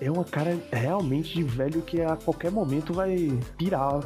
É 0.00 0.10
uma 0.10 0.24
cara 0.24 0.58
realmente 0.72 1.34
de 1.34 1.42
velho 1.42 1.82
que 1.82 2.00
a 2.00 2.16
qualquer 2.16 2.50
momento 2.50 2.92
vai 2.92 3.38
pirar. 3.56 4.00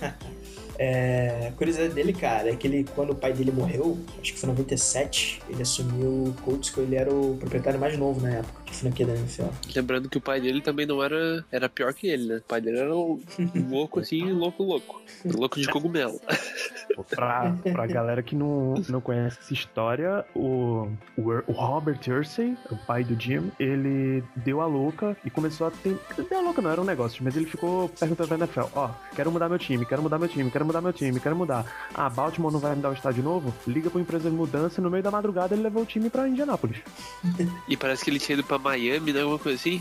É, 0.80 1.48
a 1.48 1.52
curiosidade 1.56 1.92
dele, 1.92 2.12
cara, 2.12 2.50
é 2.50 2.54
que 2.54 2.68
ele, 2.68 2.86
quando 2.94 3.10
o 3.10 3.14
pai 3.16 3.32
dele 3.32 3.50
morreu, 3.50 3.98
acho 4.22 4.32
que 4.32 4.38
foi 4.38 4.48
em 4.48 4.52
97, 4.52 5.42
ele 5.48 5.60
assumiu 5.60 6.28
o 6.28 6.34
Colts, 6.44 6.70
que 6.70 6.78
ele 6.78 6.94
era 6.94 7.12
o 7.12 7.36
proprietário 7.36 7.80
mais 7.80 7.98
novo 7.98 8.20
na 8.20 8.36
época 8.36 8.67
franquia 8.74 9.06
da 9.06 9.14
NFL. 9.14 9.48
Lembrando 9.74 10.08
que 10.08 10.18
o 10.18 10.20
pai 10.20 10.40
dele 10.40 10.60
também 10.60 10.86
não 10.86 11.02
era. 11.02 11.44
Era 11.50 11.68
pior 11.68 11.92
que 11.92 12.06
ele, 12.06 12.26
né? 12.26 12.36
O 12.36 12.42
pai 12.42 12.60
dele 12.60 12.78
era 12.78 12.94
um 12.94 13.20
louco 13.70 14.00
assim, 14.00 14.30
louco, 14.32 14.62
louco. 14.62 15.02
Louco 15.24 15.60
de 15.60 15.68
cogumelo. 15.68 16.20
Pra, 17.10 17.54
pra 17.72 17.86
galera 17.86 18.22
que 18.22 18.34
não, 18.34 18.74
não 18.88 19.00
conhece 19.00 19.38
essa 19.40 19.52
história, 19.52 20.24
o, 20.34 20.88
o, 21.16 21.30
o 21.46 21.52
Robert 21.52 22.00
Ursay, 22.08 22.56
o 22.70 22.76
pai 22.76 23.04
do 23.04 23.20
Jim, 23.20 23.52
ele 23.58 24.22
deu 24.34 24.60
a 24.60 24.66
louca 24.66 25.16
e 25.24 25.30
começou 25.30 25.66
a 25.66 25.70
ter. 25.70 25.96
Deu 26.28 26.38
a 26.38 26.42
louca, 26.42 26.60
não 26.60 26.70
era 26.70 26.80
um 26.80 26.84
negócio, 26.84 27.22
mas 27.22 27.36
ele 27.36 27.46
ficou 27.46 27.88
perguntando 27.88 28.28
pra 28.28 28.36
NFL: 28.36 28.64
Ó, 28.74 28.90
quero 29.14 29.30
mudar 29.30 29.48
meu 29.48 29.58
time, 29.58 29.86
quero 29.86 30.02
mudar 30.02 30.18
meu 30.18 30.28
time, 30.28 30.50
quero 30.50 30.64
mudar 30.66 30.80
meu 30.80 30.92
time, 30.92 31.20
quero 31.20 31.36
mudar. 31.36 31.64
Ah, 31.94 32.08
Baltimore 32.08 32.52
não 32.52 32.60
vai 32.60 32.74
me 32.74 32.82
dar 32.82 32.90
o 32.90 32.94
estádio 32.94 33.22
novo? 33.22 33.54
Liga 33.66 33.90
pra 33.90 34.00
empresa 34.00 34.28
de 34.28 34.36
mudança 34.36 34.80
e 34.80 34.84
no 34.84 34.90
meio 34.90 35.02
da 35.02 35.10
madrugada 35.10 35.54
ele 35.54 35.62
levou 35.62 35.82
o 35.82 35.86
time 35.86 36.10
pra 36.10 36.28
Indianápolis. 36.28 36.78
E 37.68 37.76
parece 37.76 38.04
que 38.04 38.10
ele 38.10 38.18
tinha 38.18 38.34
ido 38.34 38.44
pra 38.44 38.57
Miami, 38.58 39.12
né? 39.12 39.20
Alguma 39.22 39.38
coisa 39.38 39.56
assim. 39.56 39.80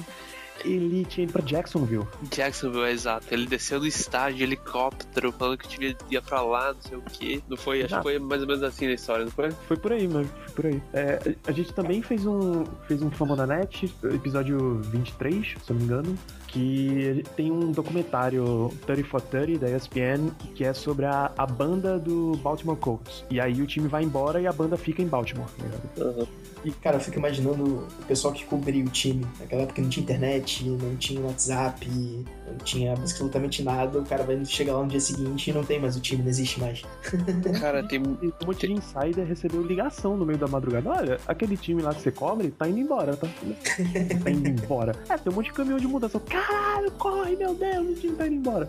Ele 0.66 1.06
tinha 1.06 1.24
ido 1.24 1.34
pra 1.34 1.44
Jacksonville. 1.46 2.08
Jacksonville, 2.34 2.86
é 2.86 2.92
exato. 2.92 3.28
Ele 3.30 3.46
desceu 3.46 3.80
do 3.80 3.86
estádio 3.86 4.38
de 4.38 4.44
helicóptero, 4.44 5.32
falando 5.32 5.56
que 5.60 5.68
time 5.68 5.96
ia 6.10 6.20
pra 6.20 6.42
lá, 6.42 6.74
não 6.74 6.82
sei 6.82 6.98
o 6.98 7.02
quê. 7.02 7.42
Não 7.48 7.56
foi? 7.56 7.84
Acho 7.84 7.94
Não. 7.94 8.02
que 8.02 8.10
foi 8.10 8.18
mais 8.20 8.42
ou 8.42 8.48
menos 8.48 8.64
assim 8.64 8.88
na 8.88 8.94
história, 8.94 9.24
não 9.24 9.32
foi? 9.32 9.52
Foi 9.52 9.78
por 9.78 9.92
aí, 9.94 10.08
mano. 10.08 10.28
Foi 10.48 10.54
por 10.56 10.66
aí. 10.66 10.82
É, 10.94 11.36
a 11.46 11.52
gente 11.52 11.72
também 11.74 12.02
fez 12.02 12.26
um, 12.26 12.66
fez 12.88 13.04
um 13.04 13.12
Fama 13.12 13.36
da 13.36 13.46
Net, 13.46 13.94
episódio 14.06 14.80
23, 14.86 15.48
se 15.48 15.56
eu 15.56 15.60
não 15.70 15.76
me 15.76 15.84
engano, 15.84 16.18
que 16.48 17.24
tem 17.36 17.52
um 17.52 17.72
documentário 17.72 18.74
30 18.88 19.04
for 19.08 19.22
30 19.22 19.60
da 19.60 19.70
ESPN 19.70 20.32
que 20.56 20.64
é 20.66 20.74
sobre 20.74 21.06
a, 21.06 21.32
a 21.38 21.46
banda 21.46 22.00
do 22.00 22.32
Baltimore 22.38 22.78
Colts. 22.78 23.24
E 23.30 23.40
aí 23.40 23.62
o 23.62 23.68
time 23.68 23.88
vai 23.88 24.02
embora 24.04 24.42
e 24.42 24.48
a 24.48 24.52
banda 24.52 24.76
fica 24.76 25.04
em 25.04 25.08
Baltimore. 25.08 25.48
tá 25.56 25.64
ligado? 25.64 26.28
E, 26.64 26.72
cara, 26.72 26.98
eu 26.98 27.00
fico 27.00 27.18
imaginando 27.18 27.64
o 27.64 28.06
pessoal 28.08 28.34
que 28.34 28.46
cobria 28.46 28.84
o 28.84 28.90
time. 28.90 29.26
Naquela 29.40 29.64
época 29.64 29.82
não 29.82 29.90
tinha 29.90 30.04
internet, 30.04 30.66
não 30.66 30.96
tinha 30.96 31.22
WhatsApp, 31.22 31.88
não 31.88 32.58
tinha 32.64 32.94
absolutamente 32.94 33.64
nada. 33.64 34.00
O 34.00 34.06
cara 34.06 34.24
vai 34.24 34.44
chegar 34.46 34.74
lá 34.74 34.84
no 34.84 34.90
dia 34.90 35.00
seguinte 35.00 35.50
e 35.50 35.54
não 35.54 35.64
tem 35.64 35.80
mais 35.80 35.96
o 35.96 36.02
time, 36.02 36.22
não 36.22 36.30
existe 36.30 36.60
mais. 36.60 36.84
Cara, 37.60 37.84
tem. 37.84 38.02
E 38.22 38.28
um 38.28 38.46
monte 38.46 38.68
de 38.68 38.74
insider 38.74 39.26
recebeu 39.26 39.62
ligação 39.62 40.18
no 40.18 40.26
meio 40.26 40.40
da 40.40 40.48
madrugada. 40.48 40.90
Olha, 40.90 41.20
aquele 41.28 41.56
time 41.56 41.82
lá 41.82 41.94
que 41.94 42.02
você 42.02 42.12
cobre 42.12 42.52
tá 42.52 42.68
indo 42.68 42.80
embora, 42.80 43.16
tá? 43.16 43.28
tá 44.24 44.30
indo 44.30 44.50
embora. 44.50 44.96
É, 45.10 45.18
tem 45.18 45.32
um 45.32 45.36
monte 45.36 45.48
de 45.48 45.54
caminhão 45.54 45.80
de 45.80 45.88
mudança. 45.88 46.20
Caralho, 46.20 46.92
corre, 46.92 47.36
meu 47.36 47.54
Deus, 47.54 47.90
o 47.90 47.94
time 47.96 48.16
tá 48.16 48.28
indo 48.28 48.36
embora. 48.36 48.68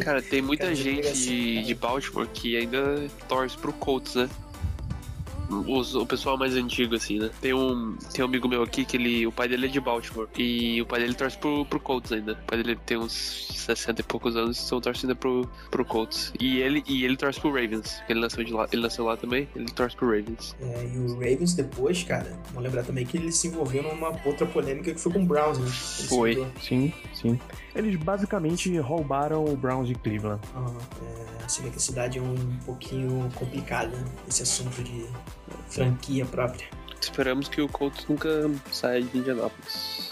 Cara, 0.00 0.22
tem 0.22 0.40
muita 0.40 0.64
Cara, 0.64 0.74
gente 0.74 1.06
assim, 1.06 1.26
de, 1.26 1.62
de 1.64 1.74
Baltimore 1.74 2.28
que 2.32 2.56
ainda 2.56 3.06
torce 3.28 3.56
pro 3.56 3.72
Colts, 3.72 4.14
né? 4.14 4.28
Os- 5.50 5.94
o 5.94 6.04
pessoal 6.06 6.36
mais 6.36 6.54
antigo, 6.56 6.94
assim, 6.94 7.18
né? 7.18 7.30
Tem 7.40 7.52
um, 7.54 7.96
tem 8.12 8.24
um 8.24 8.28
amigo 8.28 8.48
meu 8.48 8.62
aqui 8.62 8.84
que 8.84 8.96
ele, 8.96 9.26
o 9.26 9.32
pai 9.32 9.48
dele 9.48 9.66
é 9.66 9.68
de 9.68 9.80
Baltimore. 9.80 10.28
E 10.36 10.80
o 10.82 10.86
pai 10.86 11.00
dele 11.00 11.14
torce 11.14 11.38
pro, 11.38 11.64
pro 11.66 11.78
Colts 11.80 12.12
ainda. 12.12 12.32
O 12.32 12.46
pai 12.46 12.62
dele 12.62 12.78
tem 12.84 12.96
uns 12.96 13.12
60 13.12 14.00
e 14.00 14.04
poucos 14.04 14.36
anos, 14.36 14.58
estão 14.60 14.80
torcendo 14.80 15.14
pro, 15.16 15.48
pro 15.70 15.84
Colts. 15.84 16.32
E 16.40 16.58
ele, 16.58 16.82
e 16.86 17.04
ele 17.04 17.16
torce 17.16 17.40
pro 17.40 17.50
Ravens. 17.50 18.00
Ele 18.08 18.20
nasceu, 18.20 18.44
de 18.44 18.52
lá, 18.52 18.68
ele 18.72 18.82
nasceu 18.82 19.04
lá 19.04 19.16
também, 19.16 19.48
ele 19.54 19.66
torce 19.66 19.96
pro 19.96 20.06
Ravens. 20.06 20.56
É, 20.60 20.90
e 20.94 20.98
o 20.98 21.14
Ravens 21.14 21.54
depois, 21.54 22.02
cara, 22.02 22.38
vamos 22.48 22.62
lembrar 22.62 22.82
também 22.84 23.04
que 23.06 23.16
ele 23.16 23.30
se 23.32 23.48
envolveu 23.48 23.82
numa 23.82 24.08
outra 24.24 24.46
polêmica 24.46 24.92
que 24.92 25.00
foi 25.00 25.12
com 25.12 25.22
o 25.22 25.26
Browns, 25.26 25.58
né? 25.58 25.66
Ele 25.98 26.08
Foi. 26.08 26.46
Sim, 26.60 26.92
sim. 27.14 27.38
Eles 27.76 27.94
basicamente 27.96 28.74
roubaram 28.78 29.44
o 29.44 29.54
Browns 29.54 29.86
de 29.86 29.94
Cleveland. 29.94 30.40
Aham, 30.56 30.78
é, 31.02 31.46
você 31.46 31.62
vê 31.62 31.68
que 31.68 31.76
a 31.76 31.80
cidade 31.80 32.18
é 32.18 32.22
um 32.22 32.58
pouquinho 32.64 33.30
complicada, 33.34 33.94
né? 33.94 34.04
esse 34.26 34.42
assunto 34.42 34.82
de 34.82 35.06
franquia 35.68 36.24
própria. 36.24 36.66
Esperamos 36.98 37.48
que 37.48 37.60
o 37.60 37.68
Colts 37.68 38.06
nunca 38.08 38.50
saia 38.72 39.02
de 39.02 39.18
Indianapolis. 39.18 40.10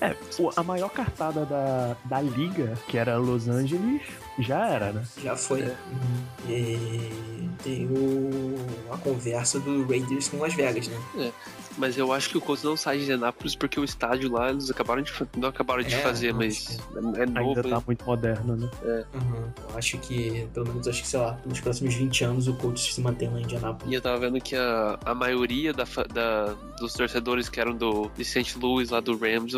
É, 0.00 0.16
a 0.56 0.62
maior 0.62 0.90
cartada 0.90 1.44
da, 1.44 1.96
da 2.04 2.20
liga, 2.20 2.74
que 2.88 2.96
era 2.96 3.16
Los 3.16 3.48
Angeles, 3.48 4.02
já 4.38 4.66
era, 4.66 4.92
né? 4.92 5.04
Já 5.22 5.36
foi. 5.36 5.62
É. 5.62 5.64
Uhum. 5.66 6.24
E 6.48 7.50
tem 7.62 7.86
o, 7.86 8.56
a 8.92 8.98
conversa 8.98 9.60
do 9.60 9.86
Raiders 9.86 10.28
com 10.28 10.38
Las 10.38 10.54
Vegas, 10.54 10.88
né? 10.88 11.32
Mas 11.78 11.96
eu 11.96 12.12
acho 12.12 12.28
que 12.28 12.36
o 12.36 12.40
Colts 12.40 12.62
não 12.64 12.76
sai 12.76 12.98
de 12.98 13.04
Indianapolis 13.04 13.54
porque 13.54 13.80
o 13.80 13.84
estádio 13.84 14.30
lá 14.30 14.50
eles 14.50 14.70
acabaram 14.70 15.00
de 15.00 15.10
não 15.38 15.48
acabaram 15.48 15.82
de 15.82 15.94
É, 15.94 15.98
fazer, 15.98 16.34
mas 16.34 16.78
é, 17.16 17.22
é 17.22 17.26
novo. 17.26 17.48
Ainda 17.50 17.62
tá 17.62 17.68
hein? 17.76 17.82
muito 17.86 18.04
moderno, 18.04 18.56
né? 18.56 18.68
Uhum. 19.14 19.50
Eu 19.70 19.78
acho 19.78 19.96
que, 19.98 20.46
pelo 20.52 20.66
menos, 20.68 20.86
acho 20.86 21.00
que, 21.02 21.08
sei 21.08 21.20
lá, 21.20 21.38
nos 21.46 21.60
próximos 21.60 21.94
20 21.94 22.24
anos 22.24 22.46
o 22.48 22.52
Colts 22.54 22.94
se 22.94 23.00
mantém 23.00 23.28
lá 23.30 23.38
em 23.38 23.42
E 23.42 23.44
Indianápolis. 23.44 23.94
eu 23.94 24.02
tava 24.02 24.18
vendo 24.18 24.38
que 24.40 24.54
a, 24.54 24.98
a 25.04 25.14
maioria 25.14 25.72
da, 25.72 25.84
da- 26.12 26.54
dos 26.78 26.92
torcedores 26.92 27.48
que 27.48 27.58
eram 27.60 27.74
do 27.74 28.10
de 28.16 28.24
St. 28.24 28.58
Louis, 28.58 28.90
lá 28.90 29.00
do 29.00 29.16
Rams, 29.16 29.54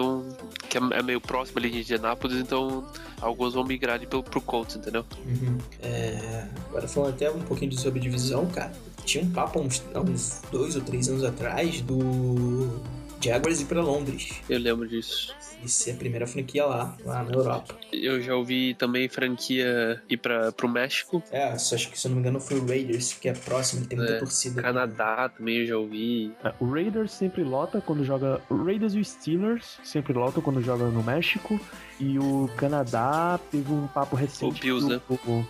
que 0.68 0.78
é, 0.78 0.80
é 0.92 1.02
meio 1.02 1.20
próximo 1.20 1.58
ali 1.58 1.70
de 1.70 1.80
Indianapolis, 1.80 2.36
então 2.36 2.86
alguns 3.20 3.54
vão 3.54 3.64
migrar 3.64 3.96
ali 3.96 4.06
pro, 4.06 4.22
pro 4.22 4.40
Colts, 4.40 4.63
entendeu? 4.76 5.04
Uhum. 5.26 5.58
É, 5.82 6.46
agora 6.68 6.88
falando 6.88 7.14
até 7.14 7.30
um 7.30 7.40
pouquinho 7.40 7.70
de 7.70 7.80
sobre 7.80 8.00
divisão, 8.00 8.46
cara. 8.46 8.72
Tinha 9.04 9.22
um 9.22 9.30
papo 9.30 9.58
há 9.58 9.62
uns, 9.62 9.82
há 9.94 10.00
uns 10.00 10.42
dois 10.50 10.76
ou 10.76 10.82
três 10.82 11.08
anos 11.08 11.24
atrás 11.24 11.80
do 11.82 12.80
Jaguars 13.24 13.60
ir 13.60 13.64
pra 13.66 13.80
Londres. 13.82 14.28
Eu 14.48 14.58
lembro 14.58 14.86
disso. 14.88 15.34
E 15.62 15.68
ser 15.68 15.92
a 15.92 15.94
primeira 15.94 16.26
franquia 16.26 16.66
lá, 16.66 16.96
lá 17.04 17.22
na 17.22 17.32
Europa. 17.32 17.74
Eu 17.92 18.20
já 18.20 18.34
ouvi 18.34 18.74
também 18.74 19.08
franquia 19.08 20.02
ir 20.08 20.16
pra, 20.18 20.52
pro 20.52 20.68
México, 20.68 21.22
É, 21.30 21.56
só 21.56 21.74
acho 21.74 21.90
que 21.90 21.98
se 21.98 22.06
eu 22.06 22.10
não 22.10 22.16
me 22.16 22.20
engano 22.20 22.38
foi 22.40 22.58
o 22.58 22.66
Raiders, 22.66 23.14
que 23.14 23.28
é 23.28 23.32
próximo, 23.32 23.80
ele 23.80 23.88
tem 23.88 23.98
muita 23.98 24.14
É, 24.14 24.18
torcida. 24.18 24.60
Canadá 24.62 25.28
também 25.30 25.58
eu 25.60 25.66
já 25.66 25.76
ouvi. 25.78 26.32
É, 26.44 26.52
O 26.60 26.70
Raiders 26.70 27.12
sempre 27.12 27.42
lota 27.42 27.80
quando 27.80 28.04
joga. 28.04 28.40
O 28.50 28.62
Raiders 28.64 28.94
e 28.94 29.00
o 29.00 29.04
Steelers 29.04 29.78
sempre 29.82 30.12
lotam 30.12 30.42
quando 30.42 30.60
joga 30.60 30.84
no 30.84 31.02
México. 31.02 31.58
E 31.98 32.18
o 32.18 32.50
Canadá 32.56 33.38
teve 33.50 33.72
um 33.72 33.86
papo 33.86 34.16
recente. 34.16 34.58
O 34.60 34.62
Bills, 34.62 34.86
né? 34.88 35.00
o- 35.08 35.44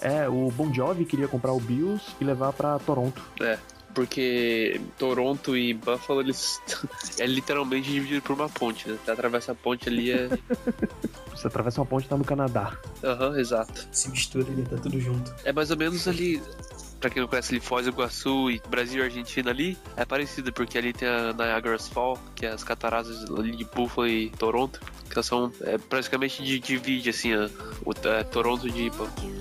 é, 0.00 0.28
o 0.28 0.50
Bon 0.50 0.72
Jovi 0.72 1.04
queria 1.04 1.28
comprar 1.28 1.52
o 1.52 1.60
Bills 1.60 2.02
e 2.20 2.24
levar 2.24 2.52
pra 2.54 2.78
Toronto. 2.80 3.22
Porque 3.94 4.80
Toronto 4.98 5.56
e 5.56 5.74
Buffalo, 5.74 6.20
eles 6.20 6.60
é 7.18 7.26
literalmente 7.26 7.90
dividido 7.90 8.22
por 8.22 8.34
uma 8.34 8.48
ponte, 8.48 8.88
né? 8.88 8.96
Você 9.04 9.10
atravessa 9.10 9.52
a 9.52 9.54
ponte 9.54 9.88
ali 9.88 10.12
é. 10.12 10.28
Você 11.34 11.46
atravessa 11.46 11.80
uma 11.80 11.86
ponte 11.86 12.08
tá 12.08 12.16
no 12.16 12.24
Canadá. 12.24 12.76
Aham, 13.02 13.38
exato. 13.38 13.88
Se 13.92 14.10
mistura 14.10 14.46
ali, 14.50 14.62
tá 14.62 14.76
tudo 14.76 15.00
junto. 15.00 15.34
É 15.44 15.52
mais 15.52 15.70
ou 15.70 15.76
menos 15.76 16.06
ali. 16.06 16.40
Pra 17.00 17.08
quem 17.08 17.22
não 17.22 17.28
conhece 17.28 17.54
ali, 17.54 17.60
Foz 17.60 17.86
do 17.86 17.92
Iguaçu 17.92 18.50
e 18.50 18.60
Brasil 18.68 19.00
e 19.00 19.04
Argentina 19.04 19.50
ali, 19.50 19.78
é 19.96 20.04
parecido, 20.04 20.52
porque 20.52 20.76
ali 20.76 20.92
tem 20.92 21.08
a 21.08 21.32
Niagara's 21.32 21.88
Fall, 21.88 22.18
que 22.36 22.44
é 22.44 22.50
as 22.50 22.62
cataratas 22.62 23.24
ali 23.30 23.56
de 23.56 23.64
Buffalo 23.64 24.06
e 24.06 24.28
Toronto, 24.28 24.78
que 25.08 25.22
são 25.22 25.50
é, 25.62 25.78
praticamente 25.78 26.42
de- 26.42 26.58
divide 26.60 27.08
assim 27.08 27.32
a, 27.32 27.48
o 27.86 27.92
é, 28.06 28.22
Toronto 28.24 28.70
de 28.70 28.90
Buffalo. 28.90 29.32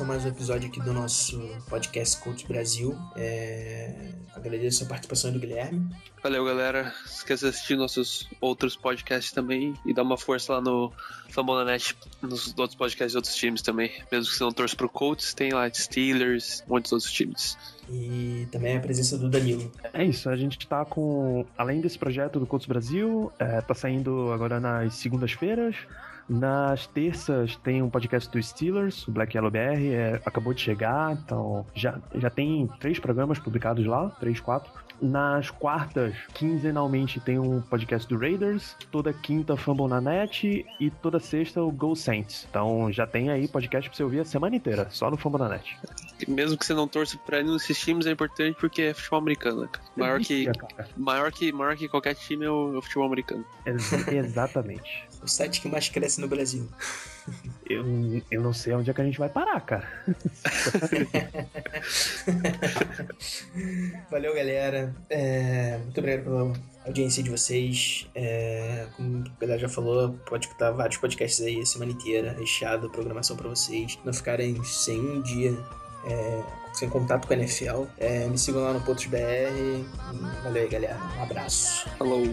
Foi 0.00 0.06
mais 0.06 0.24
um 0.24 0.28
episódio 0.28 0.66
aqui 0.66 0.80
do 0.80 0.94
nosso 0.94 1.38
podcast 1.68 2.16
Coach 2.22 2.46
Brasil. 2.46 2.96
É, 3.16 4.14
Agradeço 4.34 4.84
a 4.84 4.86
participação 4.86 5.30
do 5.30 5.38
Guilherme. 5.38 5.94
Valeu, 6.22 6.42
galera. 6.42 6.94
Esqueça 7.04 7.46
de 7.46 7.54
assistir 7.54 7.76
nossos 7.76 8.26
outros 8.40 8.74
podcasts 8.76 9.30
também 9.30 9.74
e 9.84 9.92
dar 9.92 10.02
uma 10.02 10.16
força 10.16 10.54
lá 10.54 10.60
no 10.62 10.90
Fambonanet, 11.28 11.94
nos 12.22 12.56
outros 12.56 12.74
podcasts 12.76 13.12
de 13.12 13.18
outros 13.18 13.34
times 13.34 13.60
também. 13.60 13.90
Mesmo 14.10 14.30
que 14.30 14.38
você 14.38 14.42
não 14.42 14.52
torça 14.52 14.74
pro 14.74 14.88
Colts, 14.88 15.34
tem 15.34 15.52
lá 15.52 15.68
Steelers, 15.70 16.64
muitos 16.66 16.92
outros 16.92 17.12
times. 17.12 17.58
E 17.90 18.48
também 18.50 18.78
a 18.78 18.80
presença 18.80 19.18
do 19.18 19.28
Danilo. 19.28 19.70
É 19.92 20.02
isso, 20.02 20.30
a 20.30 20.36
gente 20.36 20.66
tá 20.66 20.82
com. 20.82 21.44
Além 21.58 21.82
desse 21.82 21.98
projeto 21.98 22.40
do 22.40 22.46
Colts 22.46 22.66
Brasil, 22.66 23.30
é, 23.38 23.60
tá 23.60 23.74
saindo 23.74 24.32
agora 24.32 24.58
nas 24.58 24.94
segundas-feiras. 24.94 25.76
Nas 26.30 26.86
terças 26.86 27.56
tem 27.56 27.82
um 27.82 27.90
podcast 27.90 28.30
do 28.30 28.40
Steelers, 28.40 29.08
o 29.08 29.10
Black 29.10 29.36
Yellow 29.36 29.50
BR, 29.50 29.58
é, 29.92 30.22
acabou 30.24 30.54
de 30.54 30.60
chegar, 30.60 31.12
então 31.12 31.66
já, 31.74 31.98
já 32.14 32.30
tem 32.30 32.70
três 32.78 33.00
programas 33.00 33.40
publicados 33.40 33.84
lá, 33.84 34.10
três, 34.20 34.38
quatro. 34.38 34.70
Nas 35.02 35.48
quartas, 35.50 36.14
quinzenalmente, 36.34 37.18
tem 37.20 37.38
um 37.38 37.60
podcast 37.62 38.06
do 38.06 38.18
Raiders, 38.18 38.76
toda 38.90 39.12
quinta 39.14 39.56
Fumble 39.56 39.88
na 39.88 39.98
Net 40.00 40.66
e 40.78 40.90
toda 40.90 41.18
sexta 41.18 41.62
o 41.62 41.70
Go 41.72 41.96
Saints. 41.96 42.46
Então 42.50 42.92
já 42.92 43.06
tem 43.06 43.30
aí 43.30 43.48
podcast 43.48 43.88
pra 43.88 43.96
você 43.96 44.02
ouvir 44.02 44.20
a 44.20 44.24
semana 44.26 44.56
inteira, 44.56 44.88
só 44.90 45.10
no 45.10 45.16
Fumble 45.16 45.40
na 45.40 45.48
Net. 45.48 45.74
E 46.26 46.30
mesmo 46.30 46.56
que 46.58 46.66
você 46.66 46.74
não 46.74 46.86
torça 46.86 47.16
pra 47.24 47.42
nenhum 47.42 47.56
desses 47.56 47.78
times, 47.80 48.04
é 48.06 48.10
importante 48.10 48.54
porque 48.60 48.82
é 48.82 48.94
futebol 48.94 49.20
americano. 49.20 49.62
né, 49.62 49.68
cara? 49.72 49.86
Maior 49.96 50.20
que, 50.20 50.44
cara. 50.44 50.88
maior 50.96 51.32
que, 51.32 51.50
maior 51.50 51.76
que 51.76 51.88
qualquer 51.88 52.14
time 52.14 52.44
é 52.44 52.50
o, 52.50 52.74
é 52.74 52.78
o 52.78 52.82
futebol 52.82 53.06
americano. 53.06 53.44
Ex- 53.64 54.06
exatamente. 54.08 55.08
O 55.20 55.28
site 55.28 55.60
que 55.60 55.68
mais 55.68 55.86
cresce 55.90 56.18
no 56.18 56.26
Brasil. 56.26 56.66
Eu, 57.68 57.84
eu 58.30 58.40
não 58.40 58.54
sei 58.54 58.72
onde 58.72 58.90
é 58.90 58.94
que 58.94 59.02
a 59.02 59.04
gente 59.04 59.18
vai 59.18 59.28
parar, 59.28 59.60
cara. 59.60 59.86
Valeu, 64.10 64.34
galera. 64.34 64.89
É, 65.08 65.78
muito 65.78 65.98
obrigado 65.98 66.24
pela 66.24 66.52
audiência 66.86 67.22
de 67.22 67.30
vocês. 67.30 68.06
É, 68.14 68.86
como 68.96 69.24
a 69.24 69.40
galera 69.40 69.58
já 69.60 69.68
falou, 69.68 70.14
pode 70.26 70.46
escutar 70.46 70.70
vários 70.72 70.98
podcasts 70.98 71.40
aí 71.44 71.60
a 71.60 71.66
semana 71.66 71.92
inteira, 71.92 72.32
recheado, 72.38 72.90
programação 72.90 73.36
pra 73.36 73.48
vocês. 73.48 73.98
Não 74.04 74.12
ficarem 74.12 74.62
sem 74.64 75.00
um 75.00 75.22
dia 75.22 75.56
é, 76.04 76.42
sem 76.72 76.88
contato 76.88 77.26
com 77.26 77.34
a 77.34 77.36
NFL. 77.36 77.84
É, 77.98 78.26
me 78.26 78.38
sigam 78.38 78.62
lá 78.62 78.72
no 78.72 78.80
Potos 78.80 79.06
BR. 79.06 79.84
Valeu 80.42 80.62
aí, 80.62 80.68
galera. 80.68 80.98
Um 81.18 81.22
abraço. 81.22 81.88
Falou! 81.98 82.24